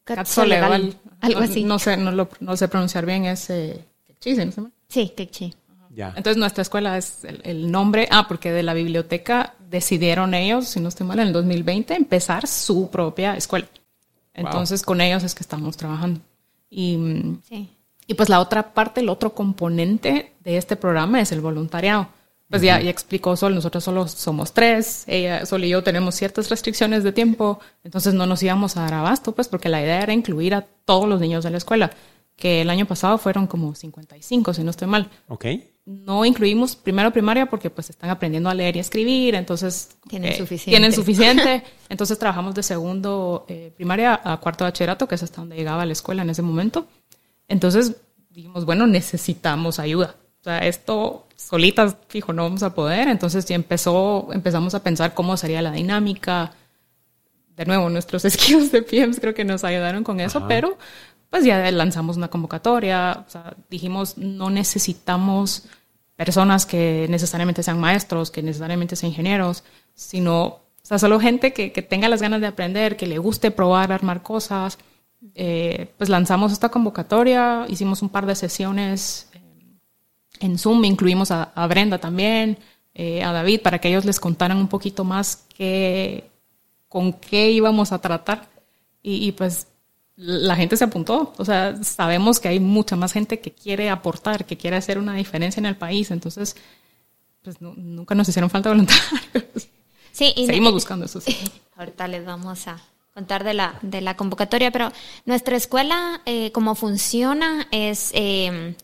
Catzoleval, 0.05 0.97
algo 1.21 1.41
No- 1.41 1.47
así. 1.47 1.65
No 1.65 1.79
sé, 1.79 1.97
no 1.97 2.11
lo 2.11 2.29
no 2.41 2.57
sé 2.57 2.69
pronunciar 2.69 3.07
bien, 3.07 3.25
es 3.27 3.49
eh, 3.51 3.85
quechí, 4.07 4.35
¿sí? 4.37 4.45
¿No 4.45 4.51
se 4.53 4.57
llama? 4.57 4.71
Sí, 4.89 5.13
Kekchi. 5.17 5.55
Ya. 5.95 6.09
Entonces 6.17 6.37
nuestra 6.37 6.63
escuela 6.63 6.97
es 6.99 7.25
el, 7.25 7.41
el 7.45 7.71
nombre, 7.71 8.07
ah, 8.11 8.27
porque 8.29 8.53
de 8.53 8.63
la 8.63 8.75
biblioteca 8.75 9.55
decidieron 9.71 10.35
ellos, 10.35 10.69
si 10.69 10.81
no 10.81 10.89
estoy 10.89 11.07
mal, 11.07 11.19
en 11.19 11.29
el 11.29 11.33
2020 11.33 11.95
empezar 11.95 12.47
su 12.47 12.91
propia 12.91 13.37
escuela. 13.37 13.67
Entonces 14.35 14.83
con 14.83 15.01
ellos 15.01 15.25
es 15.25 15.35
que 15.35 15.43
estamos 15.43 15.77
trabajando. 15.77 16.21
Y, 16.71 16.99
Sí. 17.49 17.69
y 18.07 18.15
pues 18.15 18.29
la 18.29 18.41
otra 18.41 18.75
parte, 18.75 19.01
el 19.01 19.09
otro 19.09 19.35
componente 19.35 20.33
de 20.45 20.57
este 20.57 20.77
programa 20.77 21.21
es 21.21 21.33
el 21.33 21.41
voluntariado. 21.41 22.09
Pues 22.51 22.63
ya, 22.63 22.81
ya 22.81 22.89
explicó 22.89 23.37
Sol, 23.37 23.55
nosotros 23.55 23.85
solo 23.85 24.09
somos 24.09 24.55
tres, 24.55 25.05
ella, 25.07 25.45
Sol 25.45 25.65
y 25.65 25.69
yo 25.69 25.83
tenemos 25.83 26.15
ciertas 26.15 26.49
restricciones 26.49 27.05
de 27.05 27.13
tiempo, 27.13 27.61
entonces 27.85 28.15
no 28.15 28.25
nos 28.25 28.43
íbamos 28.43 28.75
a 28.79 28.83
dar 28.83 28.95
abasto, 28.95 29.33
pues 29.33 29.49
porque 29.49 29.69
la 29.69 29.83
idea 29.83 30.01
era 30.03 30.15
incluir 30.15 30.55
a 30.55 30.63
todos 30.87 31.07
los 31.07 31.21
niños 31.21 31.45
de 31.45 31.51
la 31.51 31.59
escuela, 31.59 31.91
que 32.39 32.63
el 32.63 32.71
año 32.71 32.87
pasado 32.87 33.19
fueron 33.19 33.47
como 33.49 33.75
55, 33.75 34.55
si 34.55 34.63
no 34.63 34.71
estoy 34.71 34.87
mal 34.87 35.11
Ok. 35.27 35.45
no 35.85 36.25
incluimos 36.25 36.77
primero 36.77 37.11
primaria 37.13 37.47
porque 37.47 37.69
pues 37.69 37.91
están 37.91 38.11
aprendiendo 38.11 38.49
a 38.49 38.55
leer 38.55 38.77
y 38.77 38.79
escribir, 38.79 39.35
entonces 39.35 39.91
Tienen 40.09 40.33
eh, 40.33 40.39
suficiente. 40.39 40.71
Tienen 40.71 40.93
suficiente. 40.93 41.65
Entonces 41.89 42.19
trabajamos 42.19 42.55
de 42.55 42.63
segundo 42.63 43.45
eh, 43.49 43.73
primaria 43.75 44.21
a 44.23 44.37
cuarto 44.39 44.65
bachillerato, 44.65 45.09
que 45.09 45.17
es 45.17 45.23
hasta 45.23 45.41
donde 45.41 45.57
llegaba 45.57 45.85
la 45.85 45.93
escuela 45.93 46.23
en 46.23 46.31
ese 46.31 46.43
momento. 46.43 46.87
Entonces 47.49 47.97
dijimos, 48.31 48.65
bueno, 48.65 48.87
necesitamos 48.87 49.79
ayuda. 49.79 50.15
O 50.41 50.45
sea, 50.45 50.59
esto 50.59 51.27
solitas, 51.35 51.97
fijo, 52.09 52.33
no 52.33 52.43
vamos 52.45 52.63
a 52.63 52.75
poder. 52.75 53.09
Entonces 53.09 53.47
ya 53.47 53.57
empezó, 53.57 54.29
empezamos 54.33 54.75
a 54.75 54.83
pensar 54.83 55.15
cómo 55.15 55.37
sería 55.37 55.63
la 55.63 55.73
dinámica. 55.73 56.53
De 57.57 57.65
nuevo, 57.65 57.89
nuestros 57.89 58.23
skills 58.29 58.71
de 58.71 58.83
PMs 58.83 59.19
creo 59.19 59.35
que 59.35 59.45
nos 59.45 59.65
ayudaron 59.65 60.05
con 60.05 60.21
eso, 60.21 60.47
pero 60.47 60.77
pues 61.31 61.45
ya 61.45 61.71
lanzamos 61.71 62.17
una 62.17 62.29
convocatoria. 62.29 63.25
O 63.27 63.31
sea, 63.31 63.57
dijimos, 63.71 64.19
no 64.19 64.51
necesitamos 64.51 65.69
personas 66.17 66.67
que 66.67 67.07
necesariamente 67.09 67.63
sean 67.63 67.79
maestros, 67.79 68.31
que 68.31 68.43
necesariamente 68.43 68.97
sean 68.97 69.11
ingenieros, 69.11 69.63
sino, 69.95 70.45
o 70.45 70.63
sea, 70.83 70.99
solo 70.99 71.21
gente 71.21 71.53
que, 71.53 71.71
que 71.71 71.83
tenga 71.83 72.09
las 72.09 72.23
ganas 72.23 72.41
de 72.41 72.49
aprender, 72.49 72.97
que 72.97 73.07
le 73.07 73.19
guste 73.19 73.51
probar, 73.51 73.93
armar 73.93 74.23
cosas. 74.23 74.79
Eh, 75.35 75.93
pues 75.99 76.11
lanzamos 76.11 76.53
esta 76.53 76.69
convocatoria, 76.69 77.67
hicimos 77.69 78.03
un 78.03 78.09
par 78.09 78.27
de 78.27 78.37
sesiones 78.37 79.29
eh, 79.35 79.41
en 80.41 80.59
Zoom, 80.59 80.85
incluimos 80.85 81.31
a, 81.31 81.45
a 81.55 81.67
Brenda 81.67 81.99
también, 81.99 82.59
eh, 82.95 83.23
a 83.23 83.33
David, 83.33 83.63
para 83.63 83.81
que 83.81 83.89
ellos 83.89 84.05
les 84.05 84.21
contaran 84.21 84.59
un 84.59 84.69
poquito 84.69 85.05
más 85.05 85.47
qué, 85.57 86.31
con 86.89 87.13
qué 87.13 87.51
íbamos 87.51 87.93
a 87.93 88.01
tratar. 88.01 88.49
Y, 89.03 89.27
y, 89.27 89.33
pues 89.33 89.69
la 90.21 90.57
gente 90.57 90.77
se 90.77 90.85
apuntó. 90.85 91.33
O 91.39 91.45
sea, 91.45 91.83
sabemos 91.83 92.41
que 92.41 92.49
hay 92.49 92.61
mucha 92.61 92.97
más 92.97 93.13
gente 93.13 93.41
que 93.41 93.53
quiere 93.53 93.89
aportar, 93.89 94.45
que 94.45 94.57
quiere 94.57 94.77
hacer 94.77 94.99
una 94.99 95.15
diferencia 95.15 95.61
en 95.61 95.67
el 95.67 95.77
país. 95.77 96.11
Entonces, 96.11 96.57
pues 97.43 97.61
nu- 97.63 97.75
nunca 97.77 98.15
nos 98.15 98.29
hicieron 98.29 98.51
falta 98.51 98.69
voluntarios. 98.69 99.69
Sí, 100.13 100.33
y 100.37 100.47
Seguimos 100.47 100.73
buscando 100.73 101.07
eso. 101.07 101.21
Sí. 101.21 101.37
Ahorita 101.77 102.09
les 102.09 102.27
vamos 102.27 102.67
a 102.67 102.79
contar 103.15 103.45
de 103.45 103.55
la, 103.55 103.79
de 103.83 104.01
la 104.01 104.17
convocatoria, 104.17 104.71
pero 104.73 104.91
nuestra 105.25 105.57
escuela, 105.57 106.21
eh, 106.27 106.51
como 106.53 106.75
funciona, 106.75 107.67
es, 107.71 108.11
eh, 108.15 108.75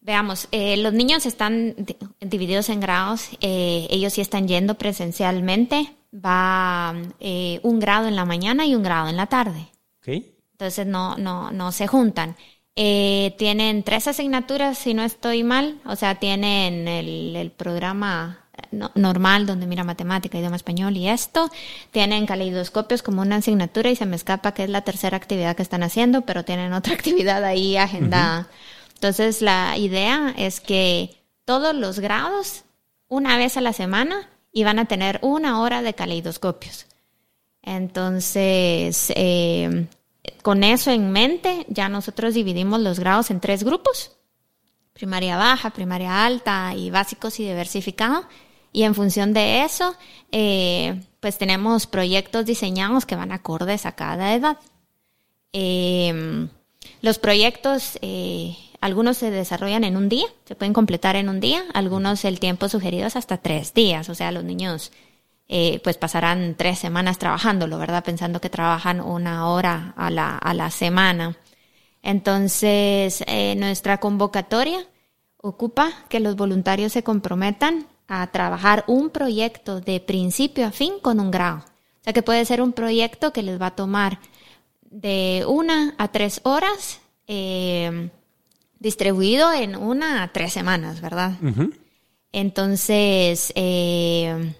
veamos, 0.00 0.48
eh, 0.52 0.76
los 0.76 0.92
niños 0.92 1.26
están 1.26 1.74
di- 1.76 1.96
divididos 2.20 2.68
en 2.68 2.80
grados, 2.80 3.28
eh, 3.40 3.86
ellos 3.90 4.12
sí 4.12 4.20
están 4.20 4.46
yendo 4.48 4.74
presencialmente, 4.74 5.92
va 6.14 6.94
eh, 7.20 7.60
un 7.62 7.80
grado 7.80 8.06
en 8.08 8.16
la 8.16 8.24
mañana 8.24 8.66
y 8.66 8.74
un 8.74 8.82
grado 8.82 9.08
en 9.08 9.16
la 9.16 9.26
tarde. 9.26 9.68
Entonces 10.52 10.86
no, 10.86 11.16
no, 11.16 11.50
no 11.50 11.72
se 11.72 11.86
juntan. 11.86 12.36
Eh, 12.76 13.34
tienen 13.38 13.82
tres 13.82 14.06
asignaturas, 14.06 14.78
si 14.78 14.94
no 14.94 15.02
estoy 15.02 15.42
mal. 15.42 15.80
O 15.84 15.96
sea, 15.96 16.16
tienen 16.16 16.88
el, 16.88 17.36
el 17.36 17.50
programa 17.50 18.44
no- 18.70 18.90
normal 18.94 19.46
donde 19.46 19.66
mira 19.66 19.84
matemática, 19.84 20.38
idioma 20.38 20.56
español 20.56 20.96
y 20.96 21.08
esto. 21.08 21.50
Tienen 21.90 22.26
caleidoscopios 22.26 23.02
como 23.02 23.22
una 23.22 23.36
asignatura 23.36 23.90
y 23.90 23.96
se 23.96 24.06
me 24.06 24.16
escapa 24.16 24.52
que 24.54 24.64
es 24.64 24.70
la 24.70 24.82
tercera 24.82 25.16
actividad 25.16 25.56
que 25.56 25.62
están 25.62 25.82
haciendo, 25.82 26.22
pero 26.22 26.44
tienen 26.44 26.72
otra 26.72 26.94
actividad 26.98 27.44
ahí 27.44 27.76
agendada. 27.76 28.48
Entonces 28.94 29.42
la 29.42 29.76
idea 29.76 30.34
es 30.36 30.60
que 30.60 31.16
todos 31.44 31.74
los 31.74 32.00
grados, 32.00 32.64
una 33.08 33.36
vez 33.36 33.56
a 33.56 33.60
la 33.60 33.72
semana, 33.72 34.28
iban 34.52 34.78
a 34.78 34.86
tener 34.86 35.18
una 35.22 35.60
hora 35.60 35.82
de 35.82 35.94
caleidoscopios. 35.94 36.86
Entonces, 37.66 39.12
eh, 39.14 39.88
con 40.42 40.64
eso 40.64 40.90
en 40.92 41.10
mente, 41.10 41.66
ya 41.68 41.88
nosotros 41.90 42.32
dividimos 42.32 42.80
los 42.80 42.98
grados 42.98 43.30
en 43.30 43.40
tres 43.40 43.64
grupos. 43.64 44.12
Primaria 44.94 45.36
baja, 45.36 45.70
primaria 45.70 46.24
alta 46.24 46.72
y 46.74 46.90
básicos 46.90 47.38
y 47.40 47.44
diversificado. 47.44 48.26
Y 48.72 48.84
en 48.84 48.94
función 48.94 49.34
de 49.34 49.64
eso, 49.64 49.94
eh, 50.32 51.02
pues 51.20 51.38
tenemos 51.38 51.86
proyectos 51.86 52.46
diseñados 52.46 53.04
que 53.04 53.16
van 53.16 53.32
acordes 53.32 53.84
a 53.84 53.92
cada 53.92 54.34
edad. 54.34 54.58
Eh, 55.52 56.48
los 57.02 57.18
proyectos, 57.18 57.98
eh, 58.02 58.56
algunos 58.80 59.16
se 59.16 59.30
desarrollan 59.30 59.84
en 59.84 59.96
un 59.96 60.08
día, 60.08 60.26
se 60.44 60.54
pueden 60.54 60.72
completar 60.72 61.16
en 61.16 61.28
un 61.28 61.40
día, 61.40 61.64
algunos 61.74 62.24
el 62.24 62.40
tiempo 62.40 62.68
sugerido 62.68 63.06
es 63.06 63.16
hasta 63.16 63.38
tres 63.38 63.74
días, 63.74 64.08
o 64.08 64.14
sea, 64.14 64.32
los 64.32 64.44
niños 64.44 64.92
eh, 65.48 65.80
pues 65.84 65.96
pasarán 65.96 66.56
tres 66.56 66.78
semanas 66.78 67.18
trabajándolo, 67.18 67.78
¿verdad? 67.78 68.04
Pensando 68.04 68.40
que 68.40 68.50
trabajan 68.50 69.00
una 69.00 69.48
hora 69.48 69.94
a 69.96 70.10
la, 70.10 70.36
a 70.36 70.54
la 70.54 70.70
semana. 70.70 71.36
Entonces, 72.02 73.22
eh, 73.26 73.54
nuestra 73.56 73.98
convocatoria 73.98 74.78
ocupa 75.38 75.92
que 76.08 76.20
los 76.20 76.36
voluntarios 76.36 76.92
se 76.92 77.02
comprometan 77.02 77.86
a 78.08 78.26
trabajar 78.28 78.84
un 78.86 79.10
proyecto 79.10 79.80
de 79.80 80.00
principio 80.00 80.66
a 80.66 80.70
fin 80.70 80.94
con 81.00 81.20
un 81.20 81.30
grado. 81.30 81.58
O 81.58 82.04
sea, 82.04 82.12
que 82.12 82.22
puede 82.22 82.44
ser 82.44 82.62
un 82.62 82.72
proyecto 82.72 83.32
que 83.32 83.42
les 83.42 83.60
va 83.60 83.66
a 83.66 83.76
tomar 83.76 84.20
de 84.82 85.44
una 85.48 85.94
a 85.98 86.08
tres 86.08 86.40
horas, 86.44 87.00
eh, 87.26 88.10
distribuido 88.78 89.52
en 89.52 89.76
una 89.76 90.22
a 90.22 90.32
tres 90.32 90.52
semanas, 90.52 91.00
¿verdad? 91.00 91.32
Entonces, 92.32 93.52
eh, 93.56 94.54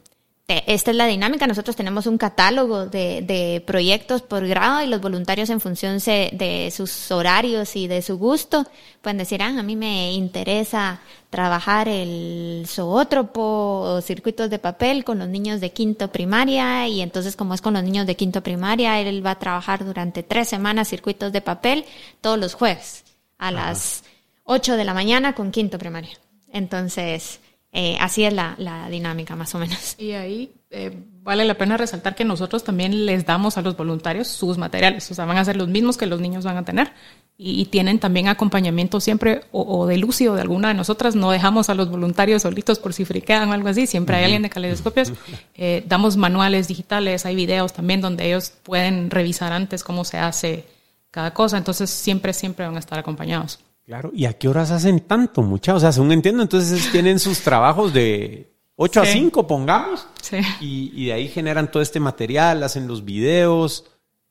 esta 0.48 0.92
es 0.92 0.96
la 0.96 1.06
dinámica. 1.06 1.46
Nosotros 1.48 1.74
tenemos 1.74 2.06
un 2.06 2.18
catálogo 2.18 2.86
de, 2.86 3.20
de 3.22 3.62
proyectos 3.66 4.22
por 4.22 4.46
grado 4.46 4.82
y 4.82 4.86
los 4.86 5.00
voluntarios 5.00 5.50
en 5.50 5.60
función 5.60 5.98
se- 6.00 6.30
de 6.32 6.70
sus 6.70 7.10
horarios 7.10 7.74
y 7.74 7.88
de 7.88 8.00
su 8.00 8.16
gusto 8.16 8.64
pueden 9.02 9.18
decir, 9.18 9.42
ah, 9.42 9.48
a 9.48 9.62
mí 9.64 9.74
me 9.74 10.12
interesa 10.12 11.00
trabajar 11.30 11.88
el 11.88 12.64
zoótropo 12.68 13.40
o 13.42 14.00
circuitos 14.00 14.48
de 14.48 14.60
papel 14.60 15.04
con 15.04 15.18
los 15.18 15.28
niños 15.28 15.60
de 15.60 15.72
quinto 15.72 16.12
primaria 16.12 16.86
y 16.86 17.00
entonces 17.00 17.34
como 17.34 17.52
es 17.54 17.60
con 17.60 17.74
los 17.74 17.82
niños 17.82 18.06
de 18.06 18.14
quinto 18.14 18.40
primaria, 18.42 19.00
él 19.00 19.26
va 19.26 19.32
a 19.32 19.38
trabajar 19.40 19.84
durante 19.84 20.22
tres 20.22 20.48
semanas 20.48 20.88
circuitos 20.88 21.32
de 21.32 21.40
papel 21.40 21.84
todos 22.20 22.38
los 22.38 22.54
jueves 22.54 23.02
a 23.38 23.50
las 23.50 24.04
8 24.44 24.76
de 24.76 24.84
la 24.84 24.94
mañana 24.94 25.34
con 25.34 25.50
quinto 25.50 25.76
primaria. 25.76 26.16
Entonces, 26.52 27.40
eh, 27.78 27.98
así 28.00 28.24
es 28.24 28.32
la, 28.32 28.54
la 28.56 28.88
dinámica 28.88 29.36
más 29.36 29.54
o 29.54 29.58
menos. 29.58 29.94
Y 29.98 30.12
ahí 30.12 30.50
eh, 30.70 30.90
vale 31.22 31.44
la 31.44 31.54
pena 31.54 31.76
resaltar 31.76 32.14
que 32.14 32.24
nosotros 32.24 32.64
también 32.64 33.04
les 33.04 33.26
damos 33.26 33.58
a 33.58 33.62
los 33.62 33.76
voluntarios 33.76 34.28
sus 34.28 34.56
materiales, 34.56 35.10
o 35.10 35.14
sea, 35.14 35.26
van 35.26 35.36
a 35.36 35.44
ser 35.44 35.56
los 35.56 35.68
mismos 35.68 35.98
que 35.98 36.06
los 36.06 36.20
niños 36.20 36.44
van 36.44 36.56
a 36.56 36.64
tener. 36.64 36.92
Y, 37.38 37.60
y 37.60 37.66
tienen 37.66 37.98
también 37.98 38.28
acompañamiento 38.28 38.98
siempre 38.98 39.42
o, 39.52 39.60
o 39.60 39.86
de 39.86 39.98
Lucy 39.98 40.26
o 40.26 40.34
de 40.34 40.40
alguna 40.40 40.68
de 40.68 40.74
nosotras, 40.74 41.14
no 41.14 41.30
dejamos 41.30 41.68
a 41.68 41.74
los 41.74 41.90
voluntarios 41.90 42.40
solitos 42.42 42.78
por 42.78 42.94
si 42.94 43.04
friquean 43.04 43.50
o 43.50 43.52
algo 43.52 43.68
así, 43.68 43.86
siempre 43.86 44.16
hay 44.16 44.24
alguien 44.24 44.42
de 44.42 44.48
caleidoscopios, 44.48 45.12
Eh, 45.54 45.84
damos 45.86 46.16
manuales 46.16 46.66
digitales, 46.66 47.26
hay 47.26 47.36
videos 47.36 47.74
también 47.74 48.00
donde 48.00 48.24
ellos 48.24 48.52
pueden 48.62 49.10
revisar 49.10 49.52
antes 49.52 49.84
cómo 49.84 50.04
se 50.04 50.16
hace 50.16 50.64
cada 51.10 51.34
cosa, 51.34 51.58
entonces 51.58 51.90
siempre, 51.90 52.32
siempre 52.32 52.64
van 52.64 52.76
a 52.76 52.78
estar 52.78 52.98
acompañados. 52.98 53.58
Claro. 53.86 54.10
¿Y 54.12 54.24
a 54.26 54.32
qué 54.32 54.48
horas 54.48 54.70
hacen 54.72 55.00
tanto, 55.00 55.42
muchachos? 55.42 55.76
O 55.78 55.80
sea, 55.80 55.92
según 55.92 56.10
entiendo, 56.12 56.42
entonces 56.42 56.90
tienen 56.90 57.18
sus 57.20 57.40
trabajos 57.40 57.92
de 57.94 58.50
8 58.74 59.00
a 59.00 59.06
Sí. 59.06 59.12
5, 59.12 59.46
pongamos. 59.46 60.06
Sí. 60.20 60.38
Y, 60.60 60.90
y 60.94 61.06
de 61.06 61.12
ahí 61.12 61.28
generan 61.28 61.70
todo 61.70 61.82
este 61.82 62.00
material, 62.00 62.62
hacen 62.64 62.88
los 62.88 63.04
videos. 63.04 63.84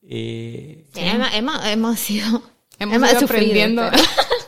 eh, 0.08 0.84
Sí, 0.92 1.00
hemos, 1.00 1.34
hemos, 1.34 1.64
hemos 1.66 1.98
sido... 1.98 2.42
Hemos, 2.78 2.96
ido 2.98 3.06
sufrido, 3.20 3.24
aprendiendo. 3.24 3.82
pero- 3.90 4.02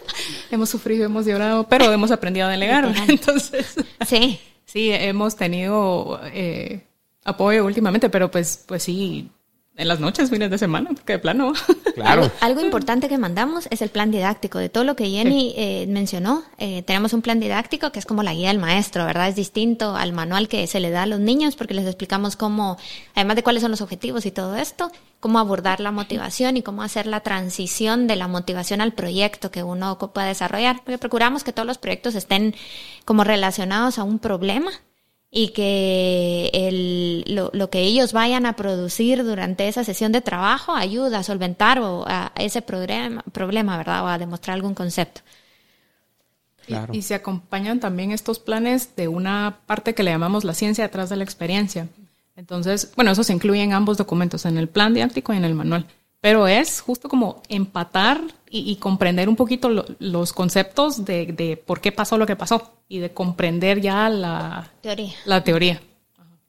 hemos 0.50 0.68
sufrido, 0.68 1.06
hemos 1.06 1.24
llorado, 1.24 1.66
pero 1.66 1.90
hemos 1.90 2.10
aprendido 2.10 2.46
a 2.46 2.50
delegar. 2.50 2.92
Entonces, 3.08 3.74
Sí, 4.06 4.38
sí, 4.66 4.90
hemos 4.92 5.34
tenido 5.36 6.20
eh, 6.24 6.84
apoyo 7.24 7.64
últimamente, 7.64 8.10
pero 8.10 8.30
pues, 8.30 8.62
pues 8.68 8.82
sí, 8.82 9.30
En 9.78 9.86
las 9.86 10.00
noches, 10.00 10.28
fines 10.28 10.50
de 10.50 10.58
semana, 10.58 10.90
porque 10.92 11.14
de 11.14 11.18
plano. 11.20 11.52
Claro. 11.98 12.30
Algo, 12.40 12.60
importante 12.60 13.08
que 13.08 13.18
mandamos 13.18 13.66
es 13.72 13.82
el 13.82 13.88
plan 13.88 14.12
didáctico. 14.12 14.60
De 14.60 14.68
todo 14.68 14.84
lo 14.84 14.94
que 14.94 15.10
Jenny 15.10 15.52
eh, 15.56 15.84
mencionó, 15.88 16.44
eh, 16.56 16.82
tenemos 16.82 17.12
un 17.12 17.22
plan 17.22 17.40
didáctico 17.40 17.90
que 17.90 17.98
es 17.98 18.06
como 18.06 18.22
la 18.22 18.34
guía 18.34 18.48
del 18.48 18.58
maestro, 18.58 19.04
¿verdad? 19.04 19.28
Es 19.28 19.34
distinto 19.34 19.96
al 19.96 20.12
manual 20.12 20.46
que 20.46 20.68
se 20.68 20.78
le 20.78 20.90
da 20.90 21.02
a 21.02 21.06
los 21.06 21.18
niños 21.18 21.56
porque 21.56 21.74
les 21.74 21.86
explicamos 21.86 22.36
cómo, 22.36 22.76
además 23.16 23.34
de 23.34 23.42
cuáles 23.42 23.62
son 23.62 23.72
los 23.72 23.80
objetivos 23.80 24.26
y 24.26 24.30
todo 24.30 24.54
esto, 24.54 24.92
cómo 25.18 25.40
abordar 25.40 25.80
la 25.80 25.90
motivación 25.90 26.56
y 26.56 26.62
cómo 26.62 26.84
hacer 26.84 27.08
la 27.08 27.20
transición 27.20 28.06
de 28.06 28.14
la 28.14 28.28
motivación 28.28 28.80
al 28.80 28.92
proyecto 28.92 29.50
que 29.50 29.64
uno 29.64 29.98
pueda 29.98 30.28
desarrollar. 30.28 30.76
Porque 30.84 30.98
procuramos 30.98 31.42
que 31.42 31.52
todos 31.52 31.66
los 31.66 31.78
proyectos 31.78 32.14
estén 32.14 32.54
como 33.04 33.24
relacionados 33.24 33.98
a 33.98 34.04
un 34.04 34.20
problema 34.20 34.70
y 35.30 35.48
que 35.48 36.50
el, 36.54 37.24
lo, 37.34 37.50
lo, 37.52 37.68
que 37.68 37.80
ellos 37.80 38.12
vayan 38.12 38.46
a 38.46 38.56
producir 38.56 39.24
durante 39.24 39.68
esa 39.68 39.84
sesión 39.84 40.10
de 40.10 40.22
trabajo 40.22 40.74
ayuda 40.74 41.18
a 41.18 41.22
solventar 41.22 41.78
o 41.80 42.04
a 42.08 42.32
ese 42.36 42.62
problema, 42.62 43.22
problema 43.32 43.76
¿verdad? 43.76 44.04
O 44.04 44.08
a 44.08 44.18
demostrar 44.18 44.54
algún 44.54 44.74
concepto. 44.74 45.20
Claro. 46.66 46.94
Y, 46.94 46.98
y, 46.98 47.02
se 47.02 47.14
acompañan 47.14 47.80
también 47.80 48.12
estos 48.12 48.38
planes 48.38 48.96
de 48.96 49.08
una 49.08 49.60
parte 49.66 49.94
que 49.94 50.02
le 50.02 50.10
llamamos 50.10 50.44
la 50.44 50.54
ciencia 50.54 50.84
detrás 50.84 51.08
de 51.10 51.16
la 51.16 51.24
experiencia. 51.24 51.88
Entonces, 52.36 52.92
bueno, 52.94 53.10
eso 53.10 53.24
se 53.24 53.32
incluye 53.32 53.62
en 53.62 53.72
ambos 53.72 53.96
documentos, 53.96 54.46
en 54.46 54.56
el 54.58 54.68
plan 54.68 54.94
didáctico 54.94 55.32
y 55.32 55.36
en 55.36 55.44
el 55.44 55.54
manual 55.54 55.86
pero 56.20 56.48
es 56.48 56.80
justo 56.80 57.08
como 57.08 57.42
empatar 57.48 58.20
y, 58.50 58.76
comprender 58.76 59.28
un 59.28 59.36
poquito 59.36 59.68
los 59.98 60.32
conceptos 60.32 61.04
de, 61.04 61.62
por 61.66 61.80
qué 61.80 61.92
pasó 61.92 62.16
lo 62.18 62.26
que 62.26 62.36
pasó 62.36 62.72
y 62.88 62.98
de 62.98 63.12
comprender 63.12 63.80
ya 63.80 64.08
la 64.08 64.70
teoría. 64.80 65.14
La 65.26 65.44
teoría. 65.44 65.80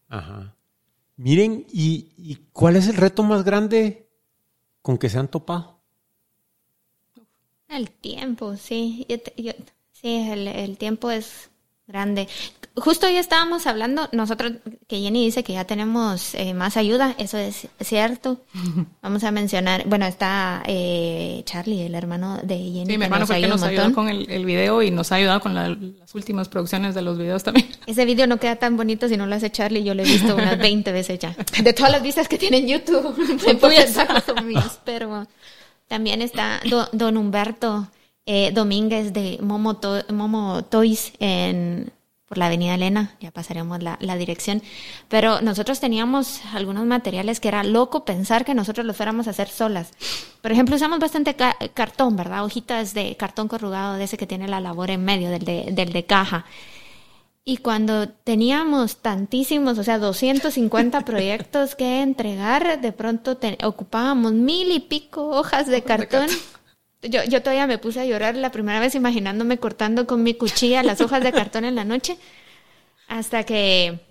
Ajá. 0.07 0.53
Miren, 1.17 1.65
¿y, 1.71 2.37
cuál 2.53 2.77
es 2.77 2.87
el 2.87 2.95
reto 2.95 3.23
más 3.23 3.43
grande 3.43 4.07
con 4.81 4.97
que 4.97 5.09
se 5.09 5.19
han 5.19 5.27
topado? 5.27 5.81
El 7.67 7.91
tiempo, 7.91 8.55
sí. 8.55 9.05
sí, 9.91 10.29
el, 10.31 10.47
el 10.47 10.77
tiempo 10.77 11.11
es 11.11 11.49
grande. 11.89 12.27
Justo 12.75 13.07
hoy 13.07 13.17
estábamos 13.17 13.65
hablando, 13.65 14.07
nosotros, 14.11 14.53
que 14.87 15.01
Jenny 15.01 15.25
dice 15.25 15.43
que 15.43 15.53
ya 15.53 15.65
tenemos 15.65 16.35
eh, 16.35 16.53
más 16.53 16.77
ayuda, 16.77 17.15
eso 17.17 17.37
es 17.37 17.67
cierto. 17.81 18.39
Vamos 19.01 19.23
a 19.23 19.31
mencionar, 19.31 19.83
bueno, 19.87 20.05
está 20.05 20.63
eh, 20.67 21.41
Charlie, 21.45 21.81
el 21.81 21.95
hermano 21.95 22.37
de 22.43 22.55
Jenny. 22.57 22.85
Sí, 22.85 22.97
mi 22.97 23.05
hermano 23.05 23.25
fue 23.25 23.37
el 23.37 23.41
que 23.41 23.47
nos 23.49 23.63
ayudó 23.63 23.91
con 23.91 24.07
el, 24.07 24.29
el, 24.29 24.45
video 24.45 24.83
y 24.83 24.91
nos 24.91 25.11
ha 25.11 25.15
ayudado 25.15 25.41
con 25.41 25.55
las 25.55 25.75
últimas 26.13 26.47
producciones 26.47 26.93
de 26.93 27.01
los 27.01 27.17
videos 27.17 27.43
también. 27.43 27.67
Ese 27.87 28.05
video 28.05 28.27
no 28.27 28.37
queda 28.37 28.55
tan 28.55 28.77
bonito 28.77 29.09
si 29.09 29.17
no 29.17 29.25
lo 29.25 29.35
hace 29.35 29.49
Charlie, 29.49 29.83
yo 29.83 29.95
lo 29.95 30.03
he 30.03 30.05
visto 30.05 30.35
unas 30.35 30.57
20 30.59 30.91
veces 30.91 31.17
ya. 31.19 31.35
De 31.63 31.73
todas 31.73 31.91
las 31.91 32.03
vistas 32.03 32.27
que 32.27 32.37
tiene 32.37 32.57
en 32.57 32.67
YouTube, 32.67 33.15
son 34.23 34.47
mías, 34.47 34.79
pero 34.85 35.27
también 35.87 36.21
está 36.21 36.61
don 36.93 37.17
Humberto 37.17 37.87
eh, 38.31 38.51
Domínguez 38.53 39.11
de 39.11 39.39
Momo, 39.41 39.79
Momo 40.09 40.63
Toys 40.63 41.13
en 41.17 41.91
por 42.27 42.37
la 42.37 42.45
Avenida 42.45 42.75
Elena, 42.75 43.15
ya 43.19 43.31
pasaremos 43.31 43.81
la, 43.81 43.97
la, 43.99 44.15
dirección, 44.15 44.61
pero 45.07 45.41
nosotros 45.41 45.79
teníamos 45.79 46.41
algunos 46.53 46.85
materiales 46.85 47.39
que 47.39 47.47
era 47.47 47.63
loco 47.63 48.05
pensar 48.05 48.45
que 48.45 48.53
nosotros 48.53 48.85
los 48.85 48.95
fuéramos 48.95 49.25
a 49.25 49.31
hacer 49.31 49.49
solas. 49.49 49.93
Por 50.43 50.51
ejemplo, 50.51 50.75
usamos 50.75 50.99
bastante 50.99 51.35
cartón, 51.73 52.15
¿verdad? 52.15 52.45
Hojitas 52.45 52.93
de 52.93 53.15
cartón 53.15 53.47
corrugado, 53.47 53.95
de 53.95 54.03
ese 54.03 54.15
que 54.15 54.27
tiene 54.27 54.47
la 54.47 54.59
labor 54.59 54.91
en 54.91 55.03
medio, 55.03 55.31
del 55.31 55.43
de, 55.43 55.69
del 55.71 55.91
de 55.91 56.05
caja. 56.05 56.45
Y 57.43 57.57
cuando 57.57 58.09
teníamos 58.09 58.97
tantísimos, 58.97 59.79
o 59.79 59.83
sea, 59.83 59.97
250 59.97 61.01
proyectos 61.05 61.73
que 61.73 62.03
entregar, 62.03 62.79
de 62.79 62.91
pronto 62.91 63.39
ocupábamos 63.63 64.33
mil 64.33 64.71
y 64.71 64.81
pico 64.81 65.29
hojas 65.29 65.65
de 65.65 65.81
cartón. 65.81 66.27
Yo, 67.01 67.23
yo 67.23 67.41
todavía 67.41 67.67
me 67.67 67.77
puse 67.77 68.01
a 68.01 68.05
llorar 68.05 68.35
la 68.35 68.51
primera 68.51 68.79
vez 68.79 68.93
imaginándome 68.93 69.57
cortando 69.57 70.05
con 70.05 70.21
mi 70.21 70.33
cuchilla 70.33 70.83
las 70.83 70.99
hojas 70.99 71.23
de 71.23 71.31
cartón 71.31 71.63
en 71.63 71.75
la 71.75 71.85
noche, 71.85 72.17
hasta 73.07 73.43
que 73.43 74.01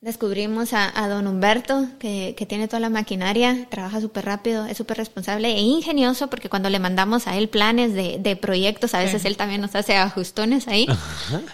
descubrimos 0.00 0.72
a, 0.72 1.08
don 1.08 1.26
Humberto, 1.26 1.86
que, 1.98 2.34
que, 2.36 2.46
tiene 2.46 2.68
toda 2.68 2.80
la 2.80 2.88
maquinaria, 2.88 3.66
trabaja 3.68 4.00
súper 4.00 4.24
rápido, 4.24 4.64
es 4.64 4.78
súper 4.78 4.96
responsable 4.96 5.50
e 5.50 5.60
ingenioso, 5.60 6.30
porque 6.30 6.48
cuando 6.48 6.70
le 6.70 6.78
mandamos 6.78 7.26
a 7.26 7.36
él 7.36 7.48
planes 7.48 7.92
de, 7.92 8.18
de 8.18 8.36
proyectos, 8.36 8.94
a 8.94 9.00
veces 9.00 9.26
él 9.26 9.36
también 9.36 9.60
nos 9.60 9.74
hace 9.74 9.96
ajustones 9.96 10.68
ahí. 10.68 10.86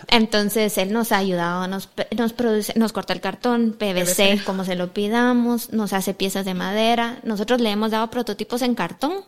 Entonces, 0.08 0.78
él 0.78 0.92
nos 0.92 1.10
ha 1.10 1.18
ayudado, 1.18 1.66
nos, 1.66 1.88
nos, 2.16 2.32
produce, 2.34 2.72
nos 2.76 2.92
corta 2.92 3.14
el 3.14 3.20
cartón, 3.20 3.74
PVC, 3.76 4.44
como 4.44 4.64
se 4.64 4.76
lo 4.76 4.92
pidamos, 4.92 5.72
nos 5.72 5.92
hace 5.92 6.14
piezas 6.14 6.44
de 6.44 6.54
madera. 6.54 7.18
Nosotros 7.24 7.60
le 7.60 7.70
hemos 7.70 7.90
dado 7.90 8.10
prototipos 8.10 8.62
en 8.62 8.76
cartón 8.76 9.24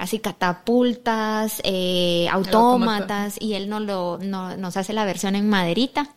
así 0.00 0.18
catapultas, 0.18 1.60
eh, 1.62 2.26
autómatas, 2.30 3.36
y 3.38 3.52
él 3.52 3.68
no 3.68 3.80
lo, 3.80 4.16
no, 4.18 4.56
nos 4.56 4.78
hace 4.78 4.94
la 4.94 5.04
versión 5.04 5.36
en 5.36 5.46
maderita. 5.48 6.14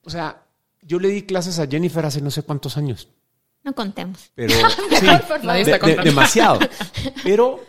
o 0.03 0.09
sea, 0.09 0.43
yo 0.81 0.99
le 0.99 1.09
di 1.09 1.23
clases 1.23 1.59
a 1.59 1.67
Jennifer 1.67 2.05
hace 2.05 2.21
no 2.21 2.29
sé 2.29 2.43
cuántos 2.43 2.77
años. 2.77 3.07
No 3.63 3.73
contemos. 3.73 4.31
Pero 4.35 4.53
sí, 4.99 5.07
demasiado. 6.03 6.59
Pero 7.23 7.63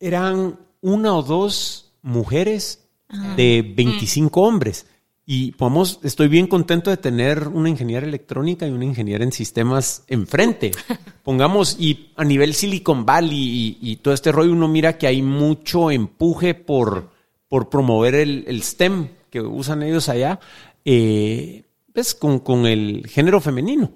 eran 0.00 0.58
una 0.80 1.14
o 1.14 1.22
dos 1.22 1.87
mujeres 2.08 2.88
de 3.36 3.72
25 3.76 4.40
hombres. 4.40 4.86
Y 5.24 5.54
vamos, 5.58 6.00
estoy 6.02 6.28
bien 6.28 6.46
contento 6.46 6.88
de 6.88 6.96
tener 6.96 7.48
una 7.48 7.68
ingeniera 7.68 8.06
electrónica 8.06 8.66
y 8.66 8.70
una 8.70 8.86
ingeniera 8.86 9.24
en 9.24 9.32
sistemas 9.32 10.04
enfrente. 10.06 10.70
Pongamos, 11.22 11.76
y 11.78 12.12
a 12.16 12.24
nivel 12.24 12.54
Silicon 12.54 13.04
Valley 13.04 13.76
y, 13.78 13.96
todo 13.96 14.14
este 14.14 14.32
rollo, 14.32 14.52
uno 14.52 14.68
mira 14.68 14.96
que 14.96 15.06
hay 15.06 15.20
mucho 15.20 15.90
empuje 15.90 16.54
por, 16.54 17.10
por 17.46 17.68
promover 17.68 18.14
el, 18.14 18.62
STEM 18.62 19.08
que 19.30 19.42
usan 19.42 19.82
ellos 19.82 20.08
allá, 20.08 20.40
eh, 20.86 21.64
pues 21.92 22.14
con, 22.14 22.38
con, 22.38 22.64
el 22.64 23.06
género 23.06 23.42
femenino. 23.42 23.92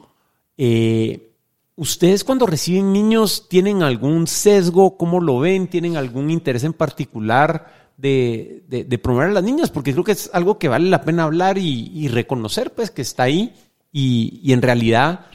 Eh, 0.59 1.31
¿Ustedes 1.77 2.25
cuando 2.25 2.45
reciben 2.45 2.93
niños 2.93 3.49
tienen 3.49 3.83
algún 3.83 4.27
sesgo? 4.27 4.99
¿Cómo 4.99 5.19
lo 5.19 5.39
ven? 5.39 5.69
¿Tienen 5.69 5.97
algún 5.97 6.31
interés 6.31 6.65
en 6.65 6.75
particular? 6.75 7.82
De, 8.03 8.65
de, 8.67 8.99
promover 8.99 9.29
a 9.29 9.33
las 9.33 9.45
niñas, 9.45 9.71
porque 9.71 9.93
creo 9.93 10.03
que 10.03 10.11
es 10.11 10.29
algo 10.33 10.59
que 10.59 10.67
vale 10.67 10.91
la 10.91 11.03
pena 11.03 11.23
hablar 11.23 11.57
y, 11.57 12.09
reconocer, 12.09 12.75
pues, 12.75 12.91
que 12.91 13.03
está 13.03 13.23
ahí 13.23 13.55
y, 13.93 14.53
en 14.53 14.61
realidad 14.61 15.27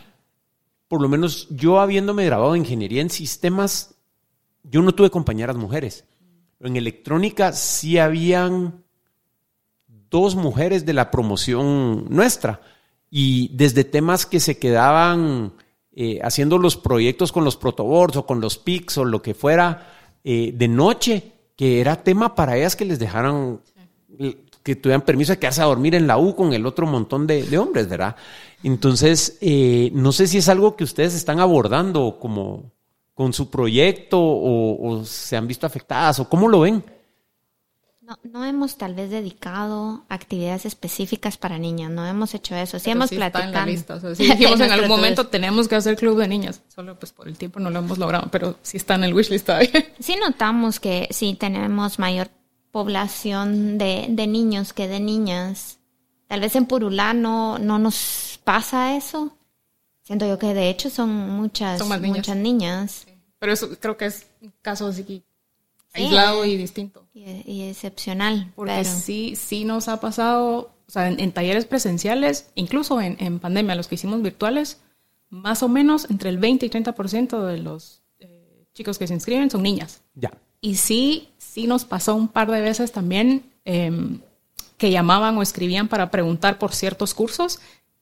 por 0.90 1.02
lo 1.02 1.10
menos 1.10 1.48
yo 1.50 1.80
habiéndome 1.82 2.26
grabado 2.26 2.56
en 2.56 2.62
ingeniería 2.62 3.02
en 3.02 3.10
sistemas, 3.10 3.96
yo 4.64 4.82
no 4.82 4.96
tuve 4.96 5.10
compañeras 5.10 5.58
mujeres. 5.58 6.06
En 6.62 6.78
electrónica 6.78 7.52
sí 7.52 7.98
habían 7.98 8.84
dos 10.10 10.36
mujeres 10.36 10.86
de 10.86 10.94
la 10.94 11.12
promoción 11.12 12.06
nuestra 12.10 12.62
y 13.10 13.50
desde 13.54 13.84
temas 13.84 14.26
que 14.26 14.40
se 14.40 14.58
quedaban 14.60 15.54
eh, 15.94 16.20
haciendo 16.24 16.58
los 16.58 16.78
proyectos 16.78 17.34
con 17.34 17.44
los 17.44 17.58
protoboards 17.58 18.16
o 18.16 18.26
con 18.26 18.40
los 18.40 18.58
PICs 18.58 18.98
o 19.00 19.06
lo 19.06 19.22
que 19.22 19.34
fuera 19.34 19.94
eh, 20.24 20.54
de 20.54 20.68
noche, 20.70 21.37
que 21.58 21.82
era 21.82 22.04
tema 22.04 22.36
para 22.36 22.56
ellas 22.56 22.78
que 22.78 22.86
les 22.86 23.00
dejaran, 23.00 23.60
que 24.64 24.76
tuvieran 24.78 25.02
permiso 25.02 25.34
de 25.34 25.40
quedarse 25.40 25.62
a 25.62 25.66
dormir 25.66 25.96
en 25.96 26.08
la 26.08 26.18
U 26.18 26.36
con 26.36 26.54
el 26.54 26.66
otro 26.66 26.88
montón 26.88 27.28
de, 27.28 27.58
hombres, 27.58 27.90
¿verdad? 27.90 28.16
Entonces, 28.64 29.38
eh, 29.42 29.92
no 29.94 30.14
sé 30.14 30.28
si 30.28 30.38
es 30.38 30.48
algo 30.48 30.78
que 30.78 30.86
ustedes 30.86 31.14
están 31.14 31.42
abordando 31.42 32.18
como 32.22 32.72
con 33.14 33.34
su 33.34 33.50
proyecto 33.50 34.20
o 34.22 35.04
se 35.04 35.36
han 35.36 35.48
visto 35.48 35.66
afectadas 35.66 36.20
o 36.20 36.30
cómo 36.30 36.48
lo 36.48 36.62
ven. 36.62 36.84
No, 38.08 38.18
no 38.24 38.46
hemos 38.46 38.78
tal 38.78 38.96
vez 38.96 39.10
dedicado 39.10 40.06
actividades 40.08 40.66
específicas 40.66 41.36
para 41.36 41.58
niñas, 41.58 41.92
no 41.92 42.06
hemos 42.06 42.34
hecho 42.34 42.56
eso. 42.56 42.80
Sí 42.80 42.90
hemos 42.90 43.10
platicado. 43.10 43.48
Está 43.48 43.60
en 43.60 43.66
la 43.66 43.66
lista. 43.66 43.96
O 43.96 44.00
sea, 44.00 44.16
sí 44.16 44.24
dijimos 44.24 44.62
en 44.62 44.72
algún 44.72 44.88
momento 44.88 45.28
tenemos 45.28 45.68
que 45.68 45.76
hacer 45.76 45.98
club 45.98 46.18
de 46.18 46.30
niñas, 46.30 46.62
solo 46.74 46.98
pues 46.98 47.12
por 47.12 47.28
el 47.28 47.38
tiempo 47.38 47.60
no 47.60 47.70
lo 47.70 47.80
hemos 47.80 47.98
logrado, 47.98 48.30
pero 48.32 48.60
sí 48.62 48.78
está 48.78 48.96
en 48.96 49.04
el 49.04 49.14
wishlist 49.14 49.48
todavía. 49.48 49.72
Sí 50.00 50.16
notamos 50.16 50.80
que 50.80 51.10
sí 51.12 51.36
tenemos 51.38 52.00
mayor 52.00 52.30
población 52.72 53.78
de, 53.78 54.06
de 54.08 54.26
niños 54.26 54.72
que 54.72 54.88
de 54.88 55.02
niñas. 55.02 55.80
Tal 56.28 56.40
vez 56.40 56.56
en 56.56 56.66
Purulá 56.66 57.14
no, 57.14 57.60
no 57.60 57.78
nos 57.78 58.40
pasa 58.46 58.96
eso. 58.96 59.36
Siento 60.04 60.26
yo 60.26 60.40
que 60.40 60.54
de 60.54 60.70
hecho 60.70 60.90
son 60.90 61.10
muchas, 61.10 61.86
muchas 61.86 62.38
niñas. 62.38 63.06
Pero 63.38 63.52
eso 63.52 63.70
creo 63.78 63.98
que 63.98 64.06
es 64.06 64.28
un 64.42 64.54
caso 64.62 64.88
así 64.88 65.04
aislado 65.94 66.46
y 66.46 66.58
distinto. 66.58 67.08
Y, 67.14 67.64
excepcional. 67.64 68.52
Porque 68.56 68.84
sí, 68.86 69.36
sí 69.36 69.66
nos 69.66 69.88
ha 69.88 70.00
pasado, 70.00 70.72
o 70.88 70.92
sea, 70.92 71.10
en, 71.10 71.32
talleres 71.32 71.66
presenciales, 71.66 72.50
incluso 72.56 73.02
en, 73.02 73.40
pandemia, 73.40 73.76
los 73.76 73.88
que 73.88 73.96
hicimos 73.96 74.22
virtuales, 74.22 74.80
más 75.30 75.64
o 75.64 75.70
menos 75.70 76.10
entre 76.10 76.30
el 76.30 76.38
20 76.38 76.66
y 76.66 76.70
30% 76.70 77.46
de 77.46 77.58
los 77.58 78.02
eh, 78.20 78.66
chicos 78.74 78.98
que 78.98 79.08
se 79.08 79.14
inscriben 79.14 79.50
son 79.50 79.64
niñas. 79.64 80.02
Ya. 80.16 80.32
Y 80.62 80.76
sí, 80.76 81.30
sí 81.38 81.68
nos 81.68 81.86
pasó 81.86 82.16
un 82.16 82.28
par 82.28 82.50
de 82.50 82.62
veces 82.62 82.92
también 82.92 83.44
em, 83.66 84.22
que 84.78 84.92
llamaban 84.92 85.38
o 85.38 85.42
escribían 85.42 85.88
para 85.88 86.12
preguntar 86.12 86.58
por 86.60 86.74
ciertos 86.74 87.14
cursos. 87.14 87.60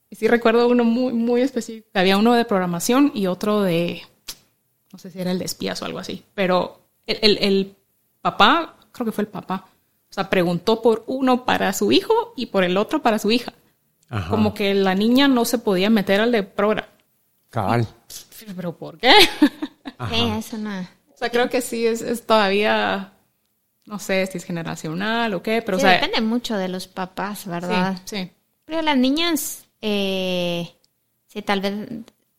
Y 0.09 0.17
sí 0.17 0.27
recuerdo 0.27 0.67
uno 0.67 0.83
muy, 0.83 1.13
muy 1.13 1.41
específico. 1.41 1.88
Había 1.93 2.17
uno 2.17 2.33
de 2.33 2.45
programación 2.45 3.11
y 3.15 3.27
otro 3.27 3.61
de, 3.63 4.03
no 4.93 4.99
sé 4.99 5.09
si 5.09 5.19
era 5.19 5.31
el 5.31 5.39
de 5.39 5.45
espías 5.45 5.81
o 5.81 5.86
algo 5.86 5.99
así, 5.99 6.23
pero 6.36 6.84
el, 7.08 7.38
el, 7.38 7.76
papá, 8.22 8.76
creo 8.91 9.06
que 9.06 9.12
fue 9.12 9.24
el 9.24 9.28
papá, 9.28 9.66
o 10.10 10.14
sea, 10.14 10.30
preguntó 10.30 10.82
por 10.82 11.03
uno 11.08 11.45
para 11.45 11.74
su 11.74 11.91
hijo 11.91 12.34
y 12.36 12.47
por 12.47 12.64
el 12.64 12.78
otro 12.78 13.01
para 13.01 13.20
su 13.20 13.32
hija. 13.32 13.53
Como 14.30 14.53
que 14.53 14.74
la 14.74 14.95
niña 14.95 15.28
no 15.28 15.45
se 15.45 15.58
podía 15.58 15.89
meter 15.89 16.22
al 16.22 16.32
de 16.32 16.43
programa. 16.43 16.88
Cabal. 17.49 17.88
¿Pero 18.56 18.78
por 18.78 18.97
qué? 18.97 19.12
eso 20.38 20.58
no. 20.58 20.80
O 20.80 21.18
sea, 21.18 21.30
creo 21.30 21.49
que 21.49 21.62
sí 21.62 21.86
es, 21.86 22.01
es, 22.01 22.26
todavía, 22.26 23.14
no 23.86 23.99
sé 23.99 24.26
si 24.28 24.38
es 24.38 24.43
generacional 24.43 25.34
o 25.34 25.41
qué, 25.41 25.62
pero 25.62 25.78
o 25.78 25.80
sea, 25.80 25.91
Depende 25.91 26.22
mucho 26.22 26.58
de 26.58 26.68
los 26.68 26.88
papás, 26.88 27.45
¿verdad? 27.45 27.97
Sí, 28.06 28.18
sí. 28.18 28.32
Pero 28.66 28.82
las 28.82 28.97
niñas, 28.97 29.66
eh, 29.82 30.76
sí, 31.28 31.41
tal 31.41 31.62
vez 31.62 31.74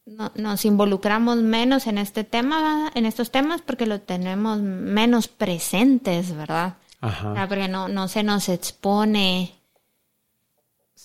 nos 0.07 0.65
involucramos 0.65 1.39
menos 1.39 1.87
en 1.87 1.99
este 1.99 2.25
tema, 2.25 2.91
en 2.95 3.07
estos 3.07 3.31
temas, 3.31 3.61
porque 3.61 3.87
lo 3.87 4.01
tenemos 4.01 4.61
menos 4.61 5.29
presentes, 5.29 6.35
¿verdad? 6.35 6.77
Ajá. 7.01 7.47
porque 7.49 7.69
no, 7.69 7.89
no 7.89 8.09
se 8.09 8.23
nos 8.23 8.49
expone 8.49 9.53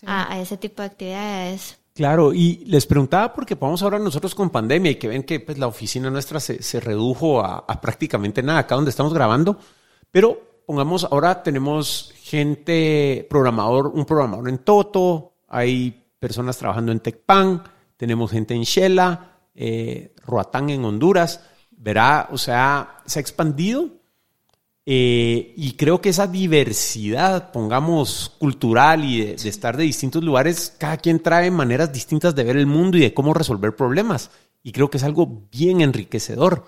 a, 0.06 0.40
ese 0.40 0.58
tipo 0.58 0.82
de 0.82 0.88
actividades. 0.88 1.78
Claro, 1.94 2.34
y 2.34 2.64
les 2.66 2.86
preguntaba 2.86 3.34
porque 3.34 3.56
vamos 3.56 3.84
ahora 3.84 4.00
nosotros 4.00 4.34
con 4.34 4.50
pandemia 4.50 4.92
y 4.92 4.96
que 4.96 5.08
ven 5.08 5.24
que 5.24 5.40
pues, 5.40 5.58
la 5.58 5.68
oficina 5.68 6.10
nuestra 6.10 6.40
se, 6.40 6.64
se 6.64 6.80
redujo 6.80 7.42
a, 7.42 7.66
a, 7.68 7.82
prácticamente 7.82 8.42
nada 8.42 8.60
acá 8.60 8.76
donde 8.76 8.92
estamos 8.92 9.14
grabando, 9.14 9.60
pero 10.10 10.62
pongamos, 10.66 11.04
ahora 11.04 11.44
tenemos 11.44 12.14
gente, 12.16 13.28
programador, 13.30 13.88
un 13.88 14.06
programador 14.06 14.48
en 14.48 14.60
Toto, 14.60 15.34
hay 15.50 16.06
personas 16.18 16.58
trabajando 16.58 16.92
en 16.92 17.02
TechPan, 17.02 17.64
tenemos 18.02 18.32
gente 18.32 18.56
en 18.56 18.64
Shela, 18.64 19.44
eh, 19.54 20.16
Roatán 20.26 20.72
en 20.72 20.84
Honduras, 20.84 21.42
verá, 21.70 22.30
o 22.32 22.38
sea, 22.40 22.98
se 23.06 23.20
ha 23.20 23.22
expandido 23.22 23.90
eh, 24.88 25.54
y 25.56 25.74
creo 25.74 26.02
que 26.02 26.10
esa 26.10 26.26
diversidad, 26.26 27.52
pongamos, 27.52 28.36
cultural 28.40 29.06
y 29.06 29.24
de, 29.24 29.34
estar 29.48 29.78
de 29.78 29.84
distintos 29.84 30.24
lugares, 30.24 30.74
cada 30.80 30.98
quien 30.98 31.22
trae 31.22 31.52
maneras 31.52 31.94
distintas 31.94 32.34
de 32.34 32.44
ver 32.44 32.58
el 32.58 32.66
mundo 32.66 32.98
y 32.98 33.02
de 33.02 33.14
cómo 33.14 33.36
resolver 33.36 33.76
problemas. 33.76 34.32
Y 34.64 34.72
creo 34.72 34.90
que 34.90 34.98
es 34.98 35.04
algo 35.04 35.48
bien 35.52 35.82
enriquecedor. 35.82 36.66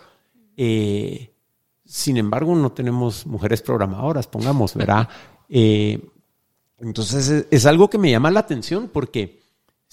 Eh, 0.55 1.33
sin 1.83 2.17
embargo, 2.17 2.53
no 2.53 2.73
tenemos 2.73 3.25
mujeres 3.25 3.63
programadoras, 3.63 4.27
pongamos, 4.27 4.75
¿verdad? 4.75 5.09
entonces 5.49 7.47
es, 7.49 7.65
algo 7.65 7.89
que 7.89 7.97
me 7.97 8.11
llama 8.11 8.29
la 8.29 8.41
atención 8.41 8.89
porque 8.91 9.42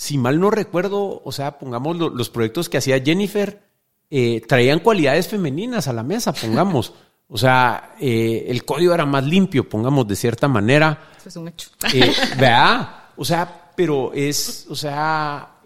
si 0.01 0.17
mal 0.17 0.41
no 0.41 0.51
recuerdo, 0.51 1.21
o 1.23 1.31
sea, 1.31 1.59
pongamos 1.59 1.99
los 1.99 2.31
proyectos 2.31 2.71
que 2.71 2.79
hacía 2.79 3.03
Jennifer, 3.03 3.61
eh, 4.09 4.41
traían 4.49 4.79
cualidades 4.79 5.29
femeninas 5.29 5.89
a 5.89 5.93
la 5.93 6.03
mesa, 6.03 6.33
pongamos. 6.33 6.95
O 7.29 7.37
sea, 7.37 7.97
eh, 8.01 8.47
el 8.49 8.65
código 8.65 8.95
era 8.95 9.05
más 9.05 9.23
limpio, 9.27 9.69
pongamos 9.69 10.09
de 10.09 10.17
cierta 10.17 10.49
manera. 10.49 11.11
Eso 11.19 11.29
es 11.29 11.37
un 11.37 11.49
hecho. 11.49 11.69
Eh, 11.93 12.15
¿Verdad? 12.39 12.89
O 13.19 13.27
sea, 13.27 13.73
pero 13.77 14.15
es, 14.15 14.67
o 14.71 14.75
sea, 14.75 15.57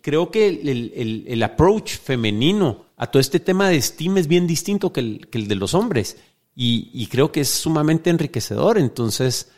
creo 0.00 0.30
que 0.30 0.46
el, 1.26 1.42
approach 1.42 1.98
femenino 1.98 2.84
a 2.96 3.08
todo 3.08 3.20
este 3.20 3.40
tema 3.40 3.70
de 3.70 3.82
STEAM 3.82 4.18
es 4.18 4.28
bien 4.28 4.46
distinto 4.46 4.92
que 4.92 5.00
el, 5.00 5.48
de 5.48 5.54
los 5.56 5.74
hombres. 5.74 6.16
Y, 6.54 7.08
creo 7.08 7.32
que 7.32 7.40
es 7.40 7.48
sumamente 7.48 8.08
enriquecedor. 8.08 8.78
Entonces, 8.78 9.50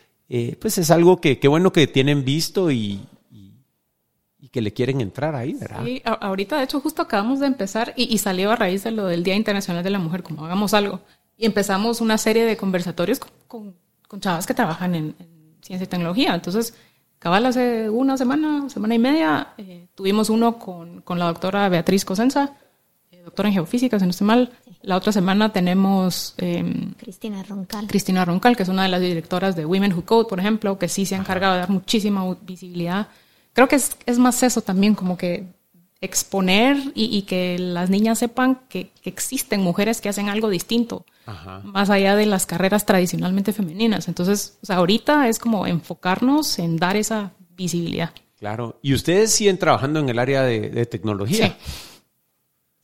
pues 0.59 0.79
es 0.79 0.89
algo 0.89 1.21
que 1.21 1.37
qué 1.37 1.47
bueno 1.47 1.71
que 1.71 1.85
tienen 1.85 2.25
visto 2.25 2.71
y, 2.71 2.99
que 4.49 4.61
le 4.61 4.73
quieren 4.73 5.01
entrar 5.01 5.35
ahí, 5.35 5.53
¿verdad? 5.53 5.83
Sí, 5.85 6.01
ahorita 6.03 6.57
de 6.57 6.65
hecho 6.65 6.81
justo 6.81 7.01
acabamos 7.01 7.39
de 7.39 7.47
empezar 7.47 7.93
y, 7.95 8.17
salió 8.17 8.51
a 8.51 8.55
raíz 8.55 8.83
de 8.83 8.91
lo 8.91 9.05
del 9.05 9.23
Día 9.23 9.35
Internacional 9.35 9.83
de 9.83 9.89
la 9.89 9.99
Mujer, 9.99 10.21
como 10.23 10.45
hagamos 10.45 10.73
algo. 10.73 10.99
Y 11.37 11.45
empezamos 11.45 12.01
una 12.01 12.17
serie 12.17 12.45
de 12.45 12.57
conversatorios 12.57 13.19
con, 13.47 13.75
con, 14.07 14.19
chavas 14.19 14.45
que 14.45 14.53
trabajan 14.53 14.95
en, 14.95 15.15
ciencia 15.61 15.85
y 15.85 15.87
tecnología. 15.87 16.35
Entonces, 16.35 16.73
cabal 17.19 17.45
hace 17.45 17.89
una 17.89 18.17
semana, 18.17 18.69
semana 18.69 18.95
y 18.95 18.99
media, 18.99 19.53
eh, 19.57 19.87
tuvimos 19.95 20.29
uno 20.29 20.59
con, 20.59 21.01
con, 21.01 21.19
la 21.19 21.25
doctora 21.25 21.69
Beatriz 21.69 22.03
Cosenza, 22.03 22.53
eh, 23.11 23.21
doctora 23.23 23.47
en 23.47 23.53
geofísica, 23.53 23.97
si 23.97 24.05
no 24.05 24.11
estoy 24.11 24.27
mal. 24.27 24.51
La 24.81 24.97
otra 24.97 25.13
semana 25.13 25.53
tenemos... 25.53 26.35
Em, 26.37 26.93
Cristina 26.95 27.41
Roncal. 27.43 27.87
Cristina 27.87 28.25
Roncal, 28.25 28.57
que 28.57 28.63
es 28.63 28.69
una 28.69 28.83
de 28.83 28.89
las 28.89 28.99
directoras 28.99 29.55
de 29.55 29.65
Women 29.65 29.93
Who 29.93 30.03
Code, 30.03 30.27
por 30.27 30.41
ejemplo, 30.41 30.77
que 30.77 30.89
sí 30.89 31.05
se 31.05 31.15
ha 31.15 31.17
encargado 31.17 31.53
de 31.53 31.59
dar 31.61 31.69
muchísima 31.69 32.35
visibilidad 32.41 33.07
creo 33.53 33.67
que 33.67 33.77
es, 33.77 33.97
es 34.05 34.19
más 34.19 34.43
eso 34.43 34.61
también, 34.61 34.95
como 34.95 35.17
que 35.17 35.47
exponer 36.03 36.77
y, 36.95 37.21
que 37.21 37.57
las 37.57 37.89
niñas 37.89 38.19
sepan 38.19 38.59
que, 38.67 38.91
existen 39.03 39.61
mujeres 39.61 40.01
que 40.01 40.09
hacen 40.09 40.27
algo 40.27 40.49
distinto, 40.49 41.05
más 41.63 41.89
allá 41.89 42.17
de 42.17 42.25
las 42.25 42.45
carreras 42.45 42.85
tradicionalmente 42.85 43.53
femeninas. 43.53 44.09
Entonces, 44.09 44.57
o 44.61 44.65
sea, 44.65 44.77
ahorita 44.77 45.29
es 45.29 45.39
como 45.39 45.65
enfocarnos 45.65 46.59
en 46.59 46.75
dar 46.75 46.97
esa 46.97 47.31
visibilidad. 47.55 48.11
Claro. 48.37 48.79
¿Y 48.81 48.93
ustedes 48.93 49.31
siguen 49.31 49.57
trabajando 49.57 50.01
en 50.01 50.09
el 50.09 50.19
área 50.19 50.43
de, 50.43 50.85
tecnología? 50.87 51.47
Sí. 51.47 51.53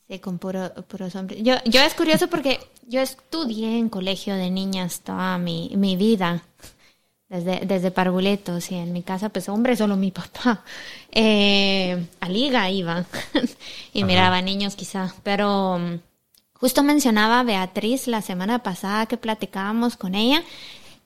Sí, 0.08 0.18
con 0.18 0.38
puro, 0.38 0.72
puros 0.88 1.14
hombres. 1.14 1.40
Yo, 1.42 1.56
yo 1.66 1.82
es 1.82 1.94
curioso 1.94 2.28
porque 2.28 2.58
yo 2.88 3.00
estudié 3.00 3.78
en 3.78 3.90
colegio 3.90 4.34
de 4.34 4.50
niñas 4.50 5.02
toda 5.04 5.38
mi, 5.38 5.70
mi 5.76 5.94
vida 5.94 6.42
desde, 7.30 7.64
desde 7.64 7.90
Parvuletos 7.92 8.70
y 8.72 8.74
en 8.74 8.92
mi 8.92 9.02
casa, 9.02 9.28
pues 9.30 9.48
hombre, 9.48 9.76
solo 9.76 9.96
mi 9.96 10.10
papá. 10.10 10.62
Eh, 11.12 12.06
a 12.20 12.28
liga 12.28 12.70
iba 12.70 13.04
y 13.92 14.04
miraba 14.04 14.40
niños 14.42 14.76
quizá, 14.76 15.12
pero 15.24 15.76
mm, 15.76 15.98
justo 16.52 16.84
mencionaba 16.84 17.42
Beatriz 17.42 18.06
la 18.06 18.22
semana 18.22 18.62
pasada 18.62 19.06
que 19.06 19.16
platicábamos 19.16 19.96
con 19.96 20.14
ella 20.14 20.44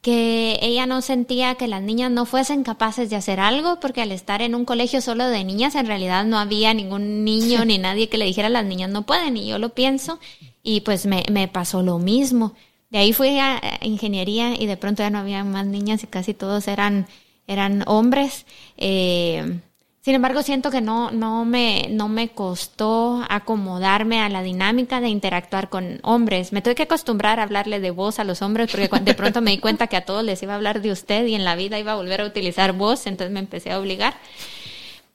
que 0.03 0.59
ella 0.61 0.85
no 0.85 1.01
sentía 1.01 1.55
que 1.55 1.69
las 1.69 1.81
niñas 1.81 2.11
no 2.11 2.27
fuesen 2.27 2.65
capaces 2.65 3.09
de 3.09 3.17
hacer 3.17 3.41
algo, 3.41 3.81
porque 3.81 4.03
al 4.03 4.13
estar 4.13 4.43
en 4.43 4.55
un 4.55 4.67
colegio 4.67 5.01
solo 5.01 5.27
de 5.27 5.43
niñas, 5.45 5.75
en 5.77 5.87
realidad 5.87 6.27
no 6.27 6.39
había 6.39 6.75
ningún 6.75 7.25
niño 7.25 7.65
ni 7.65 7.79
nadie 7.79 8.11
que 8.11 8.19
le 8.19 8.27
dijera 8.27 8.51
las 8.51 8.67
niñas 8.67 8.91
no 8.91 9.07
pueden, 9.07 9.39
y 9.39 9.47
yo 9.47 9.59
lo 9.59 9.71
pienso, 9.71 10.21
y 10.63 10.83
pues 10.83 11.07
me, 11.07 11.25
me 11.33 11.49
pasó 11.49 11.83
lo 11.83 11.99
mismo. 11.99 12.53
De 12.95 13.01
ahí 13.01 13.13
fui 13.13 13.41
a 13.41 13.61
ingeniería 13.83 14.55
y 14.55 14.67
de 14.67 14.77
pronto 14.77 15.03
ya 15.03 15.11
no 15.11 15.19
había 15.19 15.43
más 15.43 15.67
niñas 15.67 16.05
y 16.05 16.07
casi 16.07 16.33
todos 16.33 16.69
eran, 16.69 17.09
eran 17.49 17.83
hombres. 17.89 18.47
Eh, 18.77 19.59
Sin 20.01 20.15
embargo, 20.15 20.45
siento 20.45 20.71
que 20.71 20.81
no, 20.81 21.11
no, 21.11 21.45
me, 21.45 21.89
no 21.91 22.09
me 22.09 22.29
costó 22.29 23.25
acomodarme 23.29 24.21
a 24.21 24.29
la 24.29 24.45
dinámica 24.45 25.01
de 25.01 25.09
interactuar 25.09 25.71
con 25.71 25.99
hombres. 26.05 26.53
Me 26.53 26.63
tuve 26.63 26.77
que 26.77 26.85
acostumbrar 26.85 27.41
a 27.41 27.43
hablarle 27.43 27.81
de 27.81 27.91
voz 27.91 28.21
a 28.21 28.25
los 28.25 28.43
hombres 28.43 28.71
porque 28.71 28.89
de 29.01 29.15
pronto 29.15 29.41
me 29.41 29.51
di 29.51 29.59
cuenta 29.59 29.89
que 29.89 29.97
a 29.97 30.05
todos 30.05 30.23
les 30.23 30.41
iba 30.45 30.53
a 30.53 30.57
hablar 30.57 30.81
de 30.81 30.93
usted 30.93 31.27
y 31.27 31.35
en 31.35 31.43
la 31.43 31.57
vida 31.57 31.81
iba 31.81 31.91
a 31.91 31.97
volver 31.97 32.21
a 32.21 32.27
utilizar 32.27 32.75
voz, 32.75 33.09
entonces 33.09 33.33
me 33.33 33.41
empecé 33.41 33.73
a 33.73 33.81
obligar. 33.81 34.15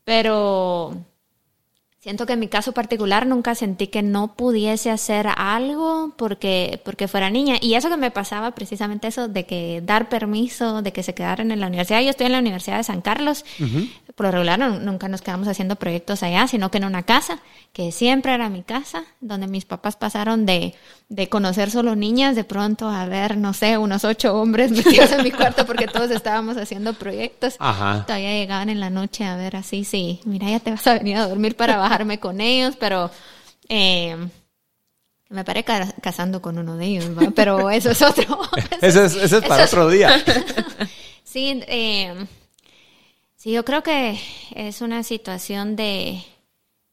Pero 0.03 0.97
Siento 2.01 2.25
que 2.25 2.31
en 2.31 2.39
mi 2.39 2.47
caso 2.47 2.71
particular 2.71 3.27
nunca 3.27 3.55
sentí 3.55 3.87
que 3.87 4.01
no 4.01 4.33
pudiese 4.35 4.89
hacer 4.89 5.27
algo 5.35 6.13
porque, 6.15 6.79
porque 6.85 7.09
fuera 7.09 7.29
niña. 7.29 7.57
Y 7.59 7.73
eso 7.73 7.89
que 7.89 7.97
me 7.97 8.09
pasaba, 8.09 8.51
precisamente 8.51 9.09
eso, 9.09 9.27
de 9.27 9.45
que 9.45 9.81
dar 9.85 10.07
permiso, 10.07 10.81
de 10.81 10.93
que 10.93 11.03
se 11.03 11.13
quedaran 11.13 11.51
en 11.51 11.59
la 11.59 11.67
universidad. 11.67 11.99
Yo 11.99 12.11
estoy 12.11 12.27
en 12.27 12.31
la 12.31 12.39
Universidad 12.39 12.77
de 12.77 12.85
San 12.85 13.01
Carlos. 13.01 13.43
Por 14.15 14.27
lo 14.27 14.31
regular 14.31 14.59
nunca 14.59 15.09
nos 15.09 15.21
quedamos 15.21 15.49
haciendo 15.49 15.75
proyectos 15.75 16.23
allá, 16.23 16.47
sino 16.47 16.71
que 16.71 16.77
en 16.77 16.85
una 16.85 17.03
casa, 17.03 17.39
que 17.73 17.91
siempre 17.91 18.33
era 18.33 18.47
mi 18.47 18.63
casa, 18.63 19.03
donde 19.19 19.47
mis 19.47 19.65
papás 19.65 19.97
pasaron 19.97 20.45
de, 20.45 20.75
de 21.09 21.27
conocer 21.27 21.69
solo 21.69 21.97
niñas, 21.97 22.33
de 22.37 22.45
pronto 22.45 22.87
a 22.87 23.05
ver, 23.07 23.35
no 23.35 23.53
sé, 23.53 23.77
unos 23.77 24.05
ocho 24.05 24.39
hombres 24.39 24.71
metidos 24.85 25.11
en 25.11 25.23
mi 25.23 25.31
cuarto 25.31 25.65
porque 25.65 25.87
todos 25.87 26.11
estábamos 26.11 26.55
haciendo 26.55 26.93
proyectos. 26.93 27.57
Todavía 28.07 28.31
llegaban 28.31 28.69
en 28.69 28.79
la 28.79 28.89
noche 28.89 29.25
a 29.25 29.35
ver 29.35 29.57
así, 29.57 29.83
sí, 29.83 30.21
mira, 30.23 30.49
ya 30.49 30.61
te 30.61 30.71
vas 30.71 30.87
a 30.87 30.93
venir 30.93 31.17
a 31.17 31.27
dormir 31.27 31.57
para 31.57 31.75
abajo 31.75 31.88
con 32.19 32.41
ellos, 32.41 32.75
pero 32.77 33.11
eh, 33.67 34.15
me 35.29 35.43
paré 35.43 35.63
casando 35.63 36.41
con 36.41 36.57
uno 36.57 36.75
de 36.75 36.85
ellos, 36.85 37.05
pero 37.35 37.69
eso 37.69 37.91
es 37.91 38.01
otro. 38.01 38.41
eso, 38.81 39.03
es, 39.03 39.33
para 39.47 39.65
otro 39.65 39.89
día. 39.89 40.11
sí, 41.23 41.61
eh, 41.67 42.25
sí, 43.35 43.51
yo 43.51 43.63
creo 43.65 43.83
que 43.83 44.19
es 44.55 44.81
una 44.81 45.03
situación 45.03 45.75
de, 45.75 46.23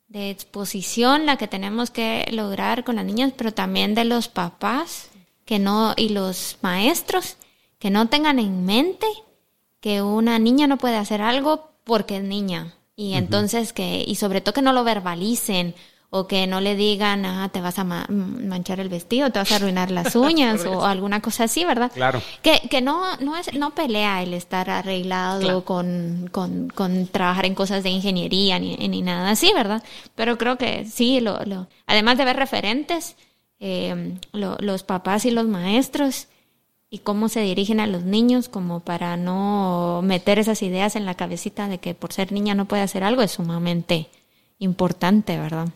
de 0.08 0.30
exposición 0.30 1.26
la 1.26 1.36
que 1.36 1.48
tenemos 1.48 1.90
que 1.90 2.26
lograr 2.30 2.84
con 2.84 2.96
las 2.96 3.04
niñas, 3.04 3.32
pero 3.36 3.52
también 3.52 3.94
de 3.94 4.04
los 4.04 4.28
papás 4.28 5.08
que 5.44 5.58
no 5.58 5.94
y 5.96 6.10
los 6.10 6.58
maestros 6.60 7.36
que 7.78 7.90
no 7.90 8.08
tengan 8.08 8.38
en 8.38 8.64
mente 8.64 9.06
que 9.80 10.02
una 10.02 10.38
niña 10.38 10.66
no 10.66 10.78
puede 10.78 10.96
hacer 10.96 11.22
algo 11.22 11.70
porque 11.84 12.16
es 12.16 12.22
niña 12.22 12.75
y 12.96 13.12
entonces 13.14 13.72
que, 13.74 14.02
y 14.06 14.14
sobre 14.14 14.40
todo 14.40 14.54
que 14.54 14.62
no 14.62 14.72
lo 14.72 14.82
verbalicen 14.82 15.74
o 16.08 16.26
que 16.26 16.46
no 16.46 16.60
le 16.60 16.76
digan, 16.76 17.26
ah, 17.26 17.50
te 17.52 17.60
vas 17.60 17.78
a 17.78 17.84
manchar 17.84 18.80
el 18.80 18.88
vestido, 18.88 19.30
te 19.30 19.38
vas 19.38 19.52
a 19.52 19.56
arruinar 19.56 19.90
las 19.90 20.16
uñas 20.16 20.64
o 20.64 20.86
alguna 20.86 21.20
cosa 21.20 21.44
así, 21.44 21.64
¿verdad? 21.64 21.92
Claro. 21.92 22.22
Que, 22.42 22.62
que 22.70 22.80
no, 22.80 23.16
no 23.18 23.36
es, 23.36 23.52
no 23.54 23.74
pelea 23.74 24.22
el 24.22 24.32
estar 24.32 24.70
arreglado 24.70 25.64
con, 25.64 26.28
con, 26.32 26.68
con, 26.70 27.06
trabajar 27.08 27.44
en 27.44 27.54
cosas 27.54 27.82
de 27.82 27.90
ingeniería 27.90 28.58
ni, 28.58 28.76
ni 28.76 29.02
nada 29.02 29.30
así, 29.30 29.52
¿verdad? 29.52 29.82
Pero 30.14 30.38
creo 30.38 30.56
que 30.56 30.84
sí, 30.86 31.20
lo, 31.20 31.44
lo, 31.44 31.66
además 31.86 32.16
de 32.16 32.24
ver 32.24 32.36
referentes, 32.36 33.16
eh, 33.58 34.14
los 34.32 34.82
papás 34.84 35.24
y 35.24 35.30
los 35.30 35.46
maestros, 35.46 36.28
y 36.88 36.98
cómo 36.98 37.28
se 37.28 37.40
dirigen 37.40 37.80
a 37.80 37.86
los 37.86 38.04
niños 38.04 38.48
como 38.48 38.80
para 38.80 39.16
no 39.16 40.02
meter 40.04 40.38
esas 40.38 40.62
ideas 40.62 40.96
en 40.96 41.04
la 41.04 41.14
cabecita 41.14 41.68
de 41.68 41.78
que 41.78 41.94
por 41.94 42.12
ser 42.12 42.32
niña 42.32 42.54
no 42.54 42.66
puede 42.66 42.82
hacer 42.82 43.02
algo 43.02 43.22
es 43.22 43.32
sumamente 43.32 44.08
importante, 44.58 45.36
¿verdad? 45.38 45.68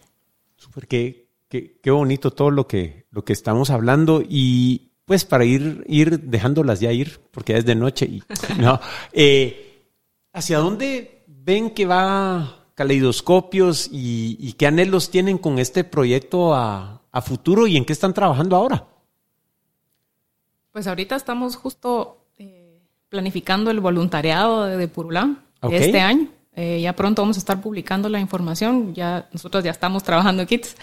Súper, 0.57 0.87
qué, 0.87 1.27
qué, 1.49 1.91
bonito 1.91 2.31
todo 2.31 2.51
lo 2.51 2.67
que, 2.67 3.07
lo 3.11 3.25
que 3.25 3.33
estamos 3.33 3.71
hablando 3.71 4.23
y 4.27 4.93
pues 5.05 5.25
para 5.25 5.45
ir, 5.45 5.85
ir 5.89 6.21
dejándolas 6.21 6.79
ya 6.79 6.93
ir, 6.93 7.21
porque 7.33 7.57
es 7.57 7.65
de 7.65 7.75
noche 7.75 8.07
y 8.07 8.23
no. 8.61 8.81
Eh, 9.13 9.89
¿Hacia 10.33 10.59
dónde 10.59 11.25
ven 11.27 11.71
que 11.71 11.87
va 11.87 12.67
Caleidoscopios 12.77 13.89
y, 13.91 14.53
qué 14.53 14.69
anhelos 14.69 15.11
tienen 15.11 15.39
con 15.39 15.59
este 15.59 15.83
proyecto 15.83 16.55
a 16.55 17.23
futuro 17.23 17.67
y 17.67 17.77
en 17.77 17.85
qué 17.85 17.93
están 17.93 18.15
trabajando 18.15 18.55
ahora? 18.55 18.89
Pues 20.73 20.87
ahorita 20.87 21.16
estamos 21.16 21.57
justo 21.57 22.27
eh, 22.39 22.81
planificando 23.09 23.71
el 23.71 23.81
voluntariado 23.81 24.64
de, 24.64 24.89
Purulán 24.89 25.43
este 25.71 26.01
año. 26.01 26.29
Eh, 26.55 26.81
ya 26.81 26.95
pronto 26.95 27.23
vamos 27.23 27.37
a 27.37 27.41
estar 27.41 27.61
publicando 27.61 28.09
la 28.09 28.21
información. 28.21 28.95
Ya 28.95 29.29
nosotros 29.33 29.64
ya 29.64 29.71
estamos 29.71 30.03
trabajando 30.03 30.47
kits. 30.47 30.77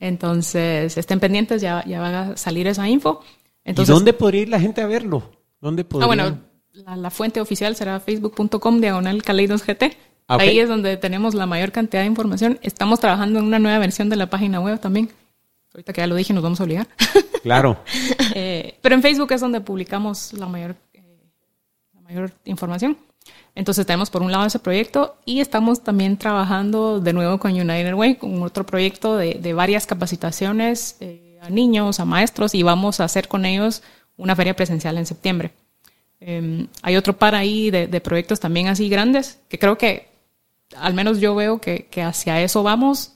Entonces, 0.00 0.96
estén 0.96 1.20
pendientes, 1.20 1.62
ya, 1.62 1.84
ya 1.86 2.00
va 2.00 2.20
a 2.20 2.36
salir 2.36 2.66
esa 2.66 2.88
info. 2.88 3.20
Entonces, 3.64 3.92
¿Y 3.92 3.96
dónde 3.96 4.12
podría 4.12 4.42
ir 4.42 4.48
la 4.48 4.60
gente 4.60 4.82
a 4.82 4.86
verlo? 4.86 5.30
¿Dónde 5.60 5.84
podría... 5.84 6.04
Ah, 6.04 6.06
bueno, 6.06 6.38
la, 6.72 7.10
fuente 7.10 7.40
oficial 7.40 7.74
será 7.76 8.00
facebook.com 8.00 8.80
diagonal 8.80 9.22
kaleidosgt. 9.22 9.82
Ah, 10.26 10.36
Ahí 10.40 10.58
es 10.58 10.68
donde 10.68 10.96
tenemos 10.96 11.34
la 11.34 11.46
mayor 11.46 11.72
cantidad 11.72 12.02
de 12.02 12.06
información. 12.06 12.58
Estamos 12.62 13.00
trabajando 13.00 13.38
en 13.38 13.46
una 13.46 13.58
nueva 13.58 13.78
versión 13.78 14.08
de 14.08 14.16
la 14.16 14.28
página 14.28 14.60
web 14.60 14.80
también. 14.80 15.10
Ahorita 15.74 15.92
que 15.92 16.00
ya 16.00 16.06
lo 16.06 16.14
dije, 16.14 16.32
nos 16.32 16.42
vamos 16.42 16.60
a 16.60 16.64
obligar. 16.64 16.88
Claro. 17.42 17.78
Eh, 18.36 18.78
pero 18.80 18.94
en 18.94 19.02
Facebook 19.02 19.30
es 19.32 19.40
donde 19.40 19.60
publicamos 19.60 20.32
la 20.32 20.46
mayor, 20.46 20.74
eh, 20.92 21.30
la 21.92 22.00
mayor 22.00 22.32
información. 22.46 22.96
Entonces 23.54 23.86
tenemos 23.86 24.10
por 24.10 24.22
un 24.22 24.32
lado 24.32 24.46
ese 24.46 24.58
proyecto 24.58 25.18
y 25.24 25.40
estamos 25.40 25.84
también 25.84 26.16
trabajando 26.16 26.98
de 27.00 27.12
nuevo 27.12 27.38
con 27.38 27.52
United 27.52 27.94
Way, 27.94 28.16
con 28.16 28.42
otro 28.42 28.64
proyecto 28.66 29.16
de, 29.16 29.34
de 29.34 29.52
varias 29.52 29.86
capacitaciones 29.86 30.96
eh, 31.00 31.38
a 31.42 31.50
niños, 31.50 32.00
a 32.00 32.04
maestros 32.04 32.54
y 32.54 32.62
vamos 32.64 32.98
a 32.98 33.04
hacer 33.04 33.28
con 33.28 33.44
ellos 33.44 33.82
una 34.16 34.34
feria 34.34 34.56
presencial 34.56 34.98
en 34.98 35.06
septiembre. 35.06 35.52
Em, 36.18 36.66
hay 36.82 36.96
otro 36.96 37.16
par 37.16 37.34
ahí 37.34 37.70
de, 37.70 37.86
de, 37.86 38.00
proyectos 38.00 38.40
también 38.40 38.66
así 38.66 38.88
grandes 38.88 39.38
que 39.48 39.58
creo 39.58 39.76
que 39.76 40.08
al 40.76 40.94
menos 40.94 41.20
yo 41.20 41.34
veo 41.34 41.60
que, 41.60 41.86
que 41.90 42.02
hacia 42.02 42.40
eso 42.42 42.62
vamos. 42.62 43.12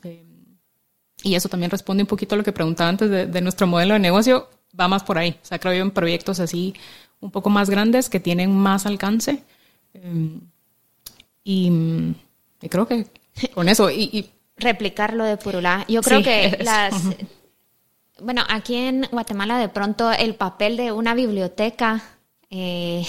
Y 1.23 1.35
eso 1.35 1.49
también 1.49 1.71
responde 1.71 2.03
un 2.03 2.07
poquito 2.07 2.35
a 2.35 2.39
lo 2.39 2.45
que 2.45 2.53
preguntaba 2.53 2.91
antes 2.91 3.11
de, 3.11 3.41
nuestro 3.41 3.67
modelo 3.67 3.95
de 3.95 4.01
negocio. 4.01 4.49
Va 4.79 4.89
más 4.89 5.03
por 5.03 5.19
ahí. 5.19 5.39
O 5.43 5.47
sea, 5.47 5.59
creo 5.59 5.75
yo 5.75 5.83
en 5.83 5.91
proyectos 5.91 6.41
así 6.41 6.75
un 7.21 7.31
poco 7.31 7.51
más 7.51 7.69
grandes 7.69 8.09
que 8.09 8.21
tienen 8.21 8.55
más 8.55 8.87
alcance. 8.87 9.43
Em, 9.95 10.41
y, 11.43 12.15
creo 12.69 12.87
que 12.87 13.07
con 13.55 13.69
eso. 13.69 13.91
Y, 13.91 14.31
Replicar 14.57 15.15
lo 15.15 15.25
de 15.25 15.37
Purulá. 15.37 15.85
Yo 15.89 16.03
creo 16.03 16.23
que 16.23 16.59
las. 16.65 16.95
Bueno, 18.21 18.43
aquí 18.49 18.75
en 18.75 19.07
Guatemala 19.11 19.59
de 19.59 19.69
pronto 19.69 20.11
el 20.11 20.35
papel 20.35 20.77
de 20.77 20.91
una 20.91 21.15
biblioteca 21.15 22.03
eh, 22.51 23.07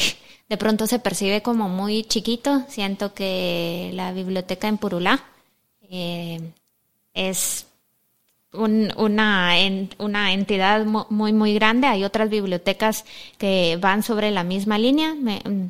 de 0.49 0.57
pronto 0.57 0.87
se 0.87 0.99
percibe 0.99 1.41
como 1.41 1.69
muy 1.69 2.03
chiquito. 2.03 2.63
Siento 2.67 3.13
que 3.13 3.91
la 3.93 4.11
biblioteca 4.11 4.67
en 4.67 4.77
Purulá 4.77 5.23
eh, 5.81 6.51
es 7.13 7.67
una, 8.53 9.53
una 9.97 10.33
entidad 10.33 10.85
muy, 10.85 11.33
muy 11.33 11.53
grande. 11.53 11.87
Hay 11.87 12.03
otras 12.03 12.29
bibliotecas 12.29 13.05
que 13.37 13.77
van 13.79 14.03
sobre 14.03 14.31
la 14.31 14.43
misma 14.43 14.77
línea. 14.77 15.13
Mm, 15.15 15.69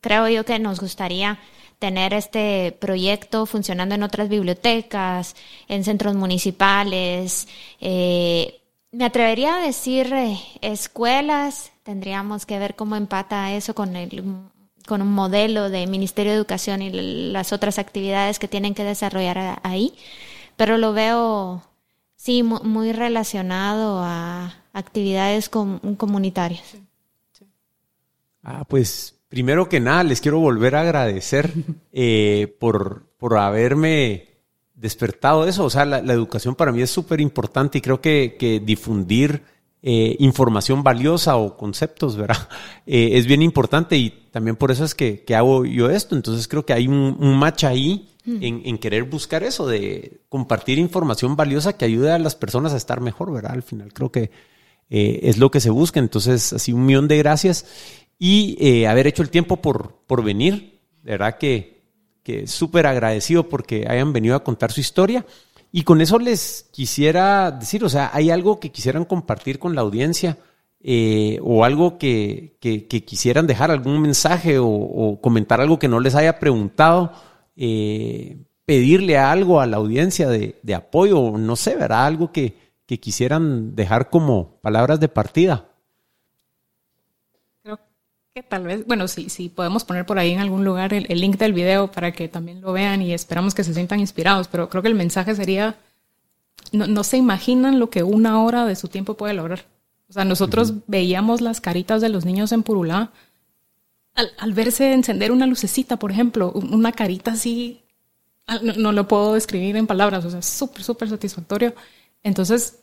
creo 0.00 0.28
yo 0.28 0.44
que 0.44 0.58
nos 0.58 0.80
gustaría 0.80 1.38
tener 1.78 2.12
este 2.12 2.76
proyecto 2.80 3.46
funcionando 3.46 3.94
en 3.94 4.02
otras 4.02 4.28
bibliotecas, 4.28 5.36
en 5.68 5.84
centros 5.84 6.14
municipales. 6.14 7.48
Eh, 7.80 8.60
me 8.90 9.04
atrevería 9.04 9.56
a 9.56 9.60
decir 9.60 10.12
eh, 10.12 10.38
escuelas. 10.60 11.72
Tendríamos 11.82 12.46
que 12.46 12.58
ver 12.58 12.74
cómo 12.74 12.96
empata 12.96 13.52
eso 13.52 13.74
con 13.74 13.96
el 13.96 14.22
con 14.86 15.02
un 15.02 15.12
modelo 15.12 15.68
de 15.68 15.86
Ministerio 15.86 16.32
de 16.32 16.38
Educación 16.38 16.80
y 16.80 16.90
las 17.30 17.52
otras 17.52 17.78
actividades 17.78 18.38
que 18.38 18.48
tienen 18.48 18.74
que 18.74 18.84
desarrollar 18.84 19.60
ahí, 19.62 19.92
pero 20.56 20.78
lo 20.78 20.94
veo 20.94 21.62
Sí, 22.18 22.42
muy 22.42 22.92
relacionado 22.92 24.00
a 24.02 24.64
actividades 24.72 25.48
comunitarias. 25.48 26.76
Ah, 28.42 28.64
pues 28.68 29.14
primero 29.28 29.68
que 29.68 29.78
nada 29.78 30.02
les 30.02 30.20
quiero 30.20 30.40
volver 30.40 30.74
a 30.74 30.80
agradecer 30.80 31.52
eh, 31.92 32.56
por, 32.58 33.04
por 33.18 33.38
haberme 33.38 34.26
despertado 34.74 35.46
eso. 35.46 35.64
O 35.64 35.70
sea, 35.70 35.84
la, 35.84 35.98
educación 36.12 36.56
para 36.56 36.72
mí 36.72 36.82
es 36.82 36.90
súper 36.90 37.20
importante 37.20 37.78
y 37.78 37.80
creo 37.80 38.00
que, 38.00 38.60
difundir 38.64 39.44
eh, 39.80 40.16
información 40.18 40.82
valiosa 40.82 41.36
o 41.36 41.56
conceptos, 41.56 42.16
¿verdad? 42.16 42.48
Eh, 42.90 43.18
es 43.18 43.26
bien 43.26 43.42
importante 43.42 43.98
y 43.98 44.08
también 44.30 44.56
por 44.56 44.70
eso 44.70 44.82
es 44.82 44.94
que, 44.94 45.22
hago 45.36 45.66
yo 45.66 45.90
esto. 45.90 46.16
Entonces 46.16 46.48
creo 46.48 46.64
que 46.64 46.72
hay 46.72 46.88
un, 46.88 47.16
un 47.20 47.38
match 47.38 47.64
ahí 47.64 48.08
en, 48.24 48.78
querer 48.78 49.04
buscar 49.04 49.42
eso, 49.42 49.66
de 49.66 50.22
compartir 50.30 50.78
información 50.78 51.36
valiosa 51.36 51.76
que 51.76 51.84
ayude 51.84 52.12
a 52.12 52.18
las 52.18 52.34
personas 52.34 52.72
a 52.72 52.78
estar 52.78 53.02
mejor, 53.02 53.30
¿verdad? 53.30 53.52
Al 53.52 53.62
final 53.62 53.92
creo 53.92 54.10
que 54.10 54.30
eh, 54.88 55.20
es 55.24 55.36
lo 55.36 55.50
que 55.50 55.60
se 55.60 55.68
busca. 55.68 56.00
Entonces, 56.00 56.54
así 56.54 56.72
un 56.72 56.86
millón 56.86 57.08
de 57.08 57.18
gracias 57.18 57.66
y 58.18 58.84
haber 58.86 59.06
hecho 59.06 59.22
el 59.22 59.28
tiempo 59.28 59.58
por, 59.58 60.00
por 60.06 60.24
venir. 60.24 60.80
De 61.02 61.10
verdad 61.10 61.36
que, 61.36 61.82
que 62.22 62.46
súper 62.46 62.86
agradecido 62.86 63.50
porque 63.50 63.86
hayan 63.86 64.14
venido 64.14 64.34
a 64.34 64.44
contar 64.44 64.72
su 64.72 64.80
historia. 64.80 65.26
Y 65.70 65.82
con 65.82 66.00
eso 66.00 66.18
les 66.18 66.68
quisiera 66.72 67.50
decir, 67.50 67.84
o 67.84 67.88
sea, 67.88 68.10
¿hay 68.12 68.30
algo 68.30 68.58
que 68.58 68.70
quisieran 68.70 69.04
compartir 69.04 69.58
con 69.58 69.74
la 69.74 69.82
audiencia? 69.82 70.38
Eh, 70.80 71.40
o 71.42 71.64
algo 71.64 71.98
que, 71.98 72.56
que, 72.60 72.86
quisieran 72.86 73.46
dejar, 73.46 73.70
algún 73.70 74.00
mensaje 74.00 74.58
o, 74.60 75.18
comentar 75.20 75.60
algo 75.60 75.78
que 75.78 75.88
no 75.88 75.98
les 75.98 76.14
haya 76.14 76.38
preguntado 76.38 77.12
eh, 77.56 78.44
pedirle 78.64 79.18
algo 79.18 79.60
a 79.60 79.66
la 79.66 79.78
audiencia 79.78 80.28
de, 80.28 80.60
de 80.62 80.74
apoyo, 80.74 81.32
no 81.36 81.56
sé, 81.56 81.74
¿verdad? 81.74 82.06
Algo 82.06 82.30
que, 82.30 82.54
que 82.86 83.00
quisieran 83.00 83.74
dejar 83.74 84.08
como 84.08 84.60
palabras 84.62 85.00
de 85.00 85.08
partida. 85.08 85.68
Tal 88.42 88.64
vez, 88.64 88.86
bueno, 88.86 89.08
sí, 89.08 89.28
sí, 89.28 89.48
podemos 89.48 89.84
poner 89.84 90.06
por 90.06 90.18
ahí 90.18 90.32
en 90.32 90.40
algún 90.40 90.64
lugar 90.64 90.94
el, 90.94 91.06
el, 91.08 91.20
link 91.20 91.38
del 91.38 91.52
video 91.52 91.90
para 91.90 92.12
que 92.12 92.28
también 92.28 92.60
lo 92.60 92.72
vean 92.72 93.02
y 93.02 93.12
esperamos 93.12 93.54
que 93.54 93.64
se 93.64 93.74
sientan 93.74 94.00
inspirados, 94.00 94.48
pero 94.48 94.68
creo 94.68 94.82
que 94.82 94.88
el 94.88 94.94
mensaje 94.94 95.34
sería, 95.34 95.76
no, 96.72 96.86
no 96.86 97.04
se 97.04 97.16
imaginan 97.16 97.78
lo 97.78 97.90
que 97.90 98.02
una 98.02 98.42
hora 98.42 98.64
de 98.64 98.76
su 98.76 98.88
tiempo 98.88 99.14
puede 99.14 99.34
lograr. 99.34 99.64
O 100.08 100.12
sea, 100.12 100.24
nosotros 100.24 100.70
uh 100.70 100.74
-huh. 100.74 100.82
veíamos 100.86 101.40
las 101.40 101.60
caritas 101.60 102.00
de 102.00 102.08
los 102.08 102.24
niños 102.24 102.52
en 102.52 102.62
Purulá 102.62 103.10
al, 104.14 104.32
al, 104.38 104.52
verse 104.52 104.92
encender 104.92 105.30
una 105.32 105.46
lucecita, 105.46 105.96
por 105.96 106.10
ejemplo, 106.10 106.50
una 106.52 106.92
carita 106.92 107.32
así, 107.32 107.82
no, 108.62 108.72
no 108.72 108.92
lo 108.92 109.06
puedo 109.06 109.34
describir 109.34 109.76
en 109.76 109.86
palabras, 109.86 110.24
o 110.24 110.30
sea, 110.30 110.42
súper, 110.42 110.82
súper 110.82 111.08
satisfactorio. 111.08 111.74
Entonces, 112.22 112.80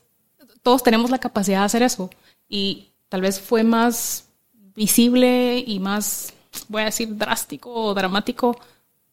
todos 0.63 0.83
tenemos 0.83 1.11
la 1.11 1.19
capacidad 1.19 1.59
de 1.59 1.65
hacer 1.65 1.83
eso 1.83 2.09
y 2.47 2.93
tal 3.09 3.21
vez 3.21 3.39
fue 3.39 3.63
más 3.63 4.24
visible 4.75 5.63
y 5.65 5.79
más, 5.79 6.33
voy 6.67 6.83
a 6.83 6.85
decir, 6.85 7.15
drástico 7.15 7.71
o 7.73 7.93
dramático 7.93 8.57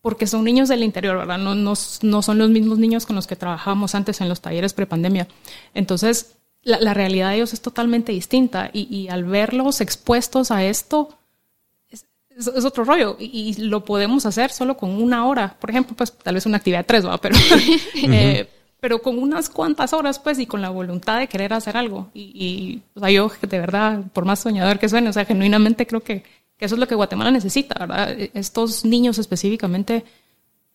porque 0.02 0.26
son 0.26 0.44
niños 0.44 0.68
del 0.68 0.82
interior, 0.82 1.16
¿verdad? 1.16 1.38
No, 1.38 1.54
no, 1.54 1.74
no 2.02 2.22
son 2.22 2.38
los 2.38 2.50
mismos 2.50 2.78
niños 2.78 3.06
con 3.06 3.14
los 3.14 3.28
que 3.28 3.36
trabajábamos 3.36 3.94
antes 3.94 4.20
en 4.20 4.28
los 4.28 4.40
talleres 4.40 4.74
prepandemia. 4.74 5.28
Entonces, 5.74 6.34
la, 6.64 6.92
realidad 6.92 7.30
de 7.30 7.36
ellos 7.36 7.52
es 7.52 7.60
totalmente 7.60 8.12
distinta 8.12 8.68
y, 8.72 8.92
y 8.94 9.08
al 9.08 9.24
verlos 9.24 9.80
expuestos 9.80 10.50
a 10.50 10.64
esto, 10.64 11.16
es, 11.88 12.04
es, 12.36 12.64
otro 12.64 12.84
rollo 12.84 13.16
y, 13.18 13.54
lo 13.62 13.84
podemos 13.84 14.26
hacer 14.26 14.50
solo 14.50 14.76
con 14.76 14.90
una 14.90 15.26
hora. 15.26 15.56
Por 15.60 15.70
ejemplo, 15.70 15.96
pues 15.96 16.12
tal 16.12 16.34
vez 16.34 16.46
una 16.46 16.56
actividad 16.56 16.80
de 16.80 16.84
tres, 16.84 17.04
¿verdad? 17.04 17.20
Pero, 17.22 17.36
eh, 17.94 18.48
pero 18.82 19.00
con 19.00 19.16
unas 19.16 19.48
cuantas 19.48 19.92
horas, 19.92 20.18
pues, 20.18 20.40
y 20.40 20.46
con 20.46 20.60
la 20.60 20.68
voluntad 20.68 21.20
de 21.20 21.28
querer 21.28 21.52
hacer 21.52 21.76
algo. 21.76 22.10
Y, 22.12 22.32
y 22.34 22.82
o 22.96 22.98
sea, 23.00 23.10
yo 23.12 23.30
de 23.40 23.58
verdad, 23.60 24.00
por 24.12 24.24
más 24.24 24.40
soñador 24.40 24.80
que 24.80 24.88
suene, 24.88 25.08
o 25.08 25.12
sea, 25.12 25.24
genuinamente 25.24 25.86
creo 25.86 26.00
que, 26.00 26.24
que 26.56 26.64
eso 26.64 26.74
es 26.74 26.80
lo 26.80 26.88
que 26.88 26.96
Guatemala 26.96 27.30
necesita, 27.30 27.76
¿verdad? 27.78 28.10
Estos 28.34 28.84
niños 28.84 29.18
específicamente 29.18 30.04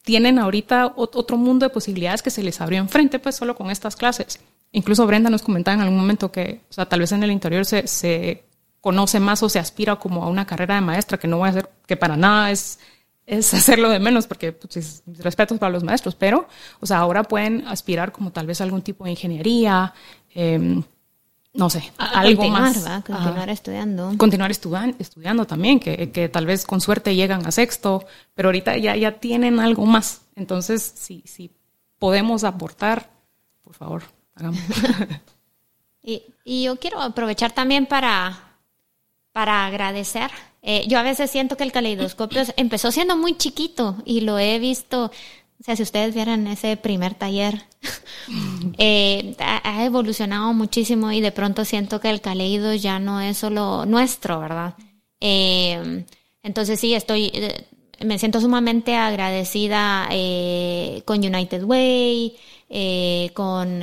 tienen 0.04 0.40
ahorita 0.40 0.94
otro 0.96 1.36
mundo 1.36 1.66
de 1.66 1.70
posibilidades 1.70 2.22
que 2.22 2.30
se 2.30 2.44
les 2.44 2.62
abrió 2.62 2.80
enfrente, 2.80 3.20
pues, 3.20 3.36
solo 3.36 3.58
con 3.58 3.70
estas 3.72 3.98
clases. 3.98 4.40
Incluso 4.72 5.06
Brenda 5.06 5.30
nos 5.30 5.42
comentaba 5.42 5.76
en 5.76 5.82
algún 5.82 5.98
momento 5.98 6.32
que, 6.32 6.62
o 6.70 6.74
sea, 6.74 6.86
tal 6.86 7.02
vez 7.02 7.12
en 7.12 7.24
el 7.24 7.32
interior 7.32 7.66
se, 7.66 7.88
se 7.88 8.46
conoce 8.80 9.20
más 9.20 9.44
o 9.44 9.50
se 9.50 9.60
aspira 9.60 9.98
como 9.98 10.24
a 10.24 10.30
una 10.30 10.46
carrera 10.46 10.76
de 10.76 10.82
maestra, 10.82 11.20
que 11.20 11.28
no 11.28 11.40
voy 11.40 11.48
a 11.48 11.50
hacer, 11.50 11.70
que 11.86 11.98
para 11.98 12.16
nada 12.16 12.52
es 12.52 12.80
es 13.28 13.54
hacerlo 13.54 13.90
de 13.90 14.00
menos, 14.00 14.26
porque 14.26 14.54
pues, 14.54 15.04
mis 15.06 15.20
respetos 15.20 15.60
para 15.60 15.72
los 15.72 15.84
maestros, 15.84 16.16
pero, 16.16 16.48
o 16.80 16.86
sea, 16.88 17.00
ahora 17.00 17.24
pueden 17.24 17.68
aspirar 17.68 18.12
como 18.12 18.32
tal 18.32 18.48
vez 18.48 18.62
a 18.62 18.64
algún 18.64 18.82
tipo 18.82 19.04
de 19.04 19.12
ingeniería, 19.12 19.94
eh, 20.34 20.82
no 21.54 21.70
sé, 21.70 21.92
a 21.98 22.22
algo 22.22 22.44
continuar, 22.44 22.62
más. 22.62 22.86
¿va? 22.86 23.02
Continuar 23.02 23.50
estudiando. 23.50 24.14
Continuar 24.18 24.52
estudian, 24.52 24.96
estudiando 24.98 25.46
también, 25.46 25.80
que, 25.80 26.12
que, 26.12 26.30
tal 26.30 26.46
vez 26.46 26.66
con 26.66 26.80
suerte 26.80 27.16
llegan 27.16 27.46
a 27.46 27.52
sexto, 27.52 28.06
pero 28.34 28.48
ahorita 28.48 28.78
ya, 28.78 28.96
ya 28.96 29.20
tienen 29.20 29.60
algo 29.60 29.86
más. 29.86 30.22
Entonces, 30.36 30.94
si, 30.96 31.24
si 31.26 31.52
podemos 32.00 32.44
aportar, 32.44 33.10
por 33.62 33.74
favor, 33.74 34.04
hagamos. 34.36 34.62
y, 36.02 36.24
y 36.46 36.64
yo 36.64 36.78
quiero 36.78 37.02
aprovechar 37.02 37.52
también 37.52 37.88
para, 37.88 38.47
para 39.38 39.68
agradecer 39.68 40.32
eh, 40.64 40.84
yo 40.88 40.98
a 40.98 41.04
veces 41.04 41.30
siento 41.30 41.58
que 41.58 41.64
el 41.64 41.72
caleidoscopio 41.72 42.42
empezó 42.58 42.92
siendo 42.92 43.16
muy 43.16 43.38
chiquito 43.38 43.98
y 44.04 44.22
lo 44.22 44.40
he 44.40 44.58
visto, 44.58 45.06
o 45.06 45.64
sea, 45.64 45.76
si 45.76 45.84
ustedes 45.84 46.16
vieran 46.16 46.48
ese 46.48 46.76
primer 46.76 47.14
taller, 47.14 47.62
eh, 48.80 49.36
ha, 49.38 49.86
evolucionado 49.86 50.54
muchísimo 50.54 51.12
y 51.12 51.22
de 51.22 51.32
pronto 51.32 51.66
siento 51.66 52.02
que 52.02 52.10
el 52.10 52.20
caleido 52.20 52.74
ya 52.74 52.98
no 52.98 53.22
es 53.22 53.38
solo 53.38 53.86
nuestro, 53.86 54.40
¿verdad? 54.40 54.74
Eh, 55.22 56.04
entonces 56.42 56.80
sí, 56.80 56.96
estoy, 56.96 57.32
me 58.04 58.18
siento 58.18 58.42
sumamente 58.42 58.96
agradecida 58.96 60.10
con 61.06 61.20
United 61.20 61.64
Way, 61.64 62.36
con 63.36 63.82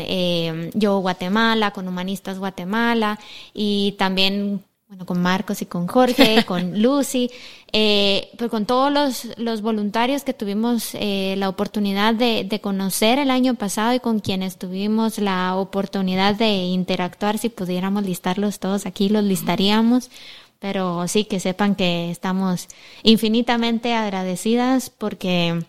Yo 0.74 0.98
Guatemala, 0.98 1.70
con 1.70 1.86
Humanistas 1.86 2.40
Guatemala 2.40 3.20
y 3.55 3.92
también 3.92 4.64
bueno, 4.95 5.07
con 5.07 5.20
Marcos 5.20 5.61
y 5.61 5.66
con 5.66 5.88
Jorge, 5.88 6.45
con 6.47 6.80
Lucy, 6.80 7.28
eh, 7.72 8.28
pues 8.38 8.49
con 8.49 8.64
todos 8.64 8.92
los, 8.92 9.36
los 9.38 9.61
voluntarios 9.61 10.22
que 10.22 10.34
tuvimos 10.34 10.90
eh, 10.95 11.34
la 11.36 11.49
oportunidad 11.49 12.14
de, 12.14 12.45
de, 12.49 12.61
conocer 12.61 13.18
el 13.18 13.32
año 13.32 13.57
pasado 13.57 13.92
y 13.92 13.99
con 13.99 14.20
quienes 14.20 14.57
tuvimos 14.57 15.18
la 15.18 15.57
oportunidad 15.57 16.36
de 16.36 16.49
interactuar, 16.49 17.38
si 17.38 17.49
pudiéramos 17.49 18.05
listarlos 18.05 18.61
todos 18.61 18.86
aquí, 18.86 19.09
los 19.09 19.24
listaríamos, 19.24 20.11
pero 20.61 21.09
sí 21.09 21.24
que 21.24 21.40
sepan 21.40 21.74
que 21.74 22.12
estamos 22.12 22.68
infinitamente 23.03 23.95
agradecidas 23.95 24.90
porque 24.90 25.64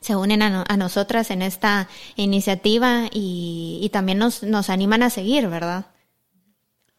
se 0.00 0.16
unen 0.16 0.42
a, 0.42 0.50
no, 0.50 0.64
a 0.66 0.76
nosotras 0.76 1.30
en 1.30 1.42
esta 1.42 1.88
iniciativa 2.16 3.04
y, 3.12 3.78
y 3.80 3.90
también 3.90 4.18
nos, 4.18 4.42
nos 4.42 4.70
animan 4.70 5.04
a 5.04 5.10
seguir, 5.10 5.46
¿verdad? 5.46 5.86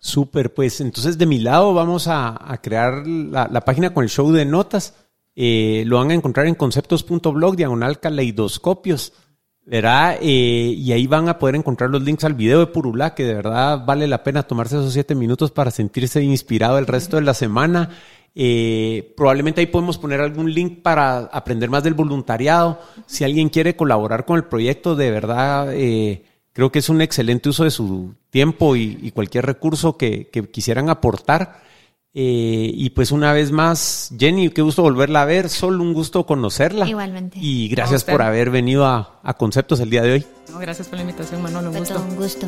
Súper, 0.07 0.53
pues 0.53 0.79
entonces 0.79 1.17
de 1.17 1.25
mi 1.25 1.37
lado 1.37 1.73
vamos 1.73 2.07
a, 2.07 2.57
crear 2.63 3.05
la, 3.05 3.49
la, 3.51 3.65
página 3.65 3.93
con 3.93 4.05
el 4.05 4.09
show 4.09 4.31
de 4.31 4.45
notas. 4.45 4.93
Eh, 5.35 5.83
lo 5.85 5.97
van 5.97 6.11
a 6.11 6.13
encontrar 6.13 6.47
en 6.47 6.55
conceptos.blog, 6.55 7.57
diagonal 7.57 7.99
caleidoscopios, 7.99 9.11
¿verdad? 9.65 10.17
Eh, 10.21 10.73
y 10.77 10.93
ahí 10.93 11.07
van 11.07 11.27
a 11.27 11.37
poder 11.37 11.55
encontrar 11.55 11.89
los 11.89 12.01
links 12.03 12.23
al 12.23 12.35
video 12.35 12.59
de 12.61 12.67
Purulá, 12.67 13.15
que 13.15 13.25
de 13.25 13.33
verdad 13.33 13.83
vale 13.85 14.07
la 14.07 14.23
pena 14.23 14.43
tomarse 14.43 14.77
esos 14.77 14.93
siete 14.93 15.13
minutos 15.13 15.51
para 15.51 15.71
sentirse 15.71 16.23
inspirado 16.23 16.77
el 16.77 16.87
resto 16.87 17.17
de 17.17 17.23
la 17.23 17.33
semana. 17.33 17.89
Eh, 18.33 19.13
probablemente 19.17 19.59
ahí 19.59 19.67
podemos 19.67 19.97
poner 19.97 20.21
algún 20.21 20.53
link 20.53 20.83
para 20.83 21.17
aprender 21.17 21.69
más 21.69 21.83
del 21.83 21.95
voluntariado. 21.95 22.79
Si 23.07 23.25
alguien 23.25 23.49
quiere 23.49 23.75
colaborar 23.75 24.23
con 24.23 24.37
el 24.37 24.45
proyecto, 24.45 24.95
de 24.95 25.11
verdad 25.11 25.73
eh, 25.73 26.23
creo 26.57 26.71
que 26.71 26.79
es 26.79 26.89
un 26.89 27.01
excelente 27.01 27.49
uso 27.49 27.65
de 27.65 27.69
su 27.69 28.15
tiempo 28.31 28.75
y, 28.75 28.97
y 29.03 29.11
cualquier 29.11 29.45
recurso 29.45 29.95
que, 29.95 30.27
que 30.31 30.49
quisieran 30.49 30.89
aportar. 30.89 31.61
Eh, 32.15 32.71
y 32.73 32.89
pues 32.89 33.11
una 33.11 33.31
vez 33.31 33.51
más, 33.51 34.11
Jenny, 34.17 34.49
qué 34.49 34.63
gusto 34.63 34.81
volverla 34.81 35.21
a 35.21 35.25
ver, 35.25 35.49
solo 35.49 35.83
un 35.83 35.93
gusto 35.93 36.25
conocerla. 36.25 36.89
Igualmente. 36.89 37.37
Y 37.39 37.67
gracias 37.67 38.03
por 38.03 38.23
haber 38.23 38.49
venido 38.49 38.87
a, 38.87 39.19
a, 39.21 39.35
Conceptos 39.35 39.79
el 39.81 39.91
día 39.91 40.01
de 40.01 40.13
hoy. 40.13 40.25
No, 40.51 40.57
gracias 40.57 40.87
por 40.87 40.95
la 40.97 41.03
invitación, 41.03 41.43
Manolo, 41.43 41.67
un 41.67 41.73
Fue 41.73 41.81
gusto. 41.81 42.01
un 42.09 42.15
gusto. 42.15 42.47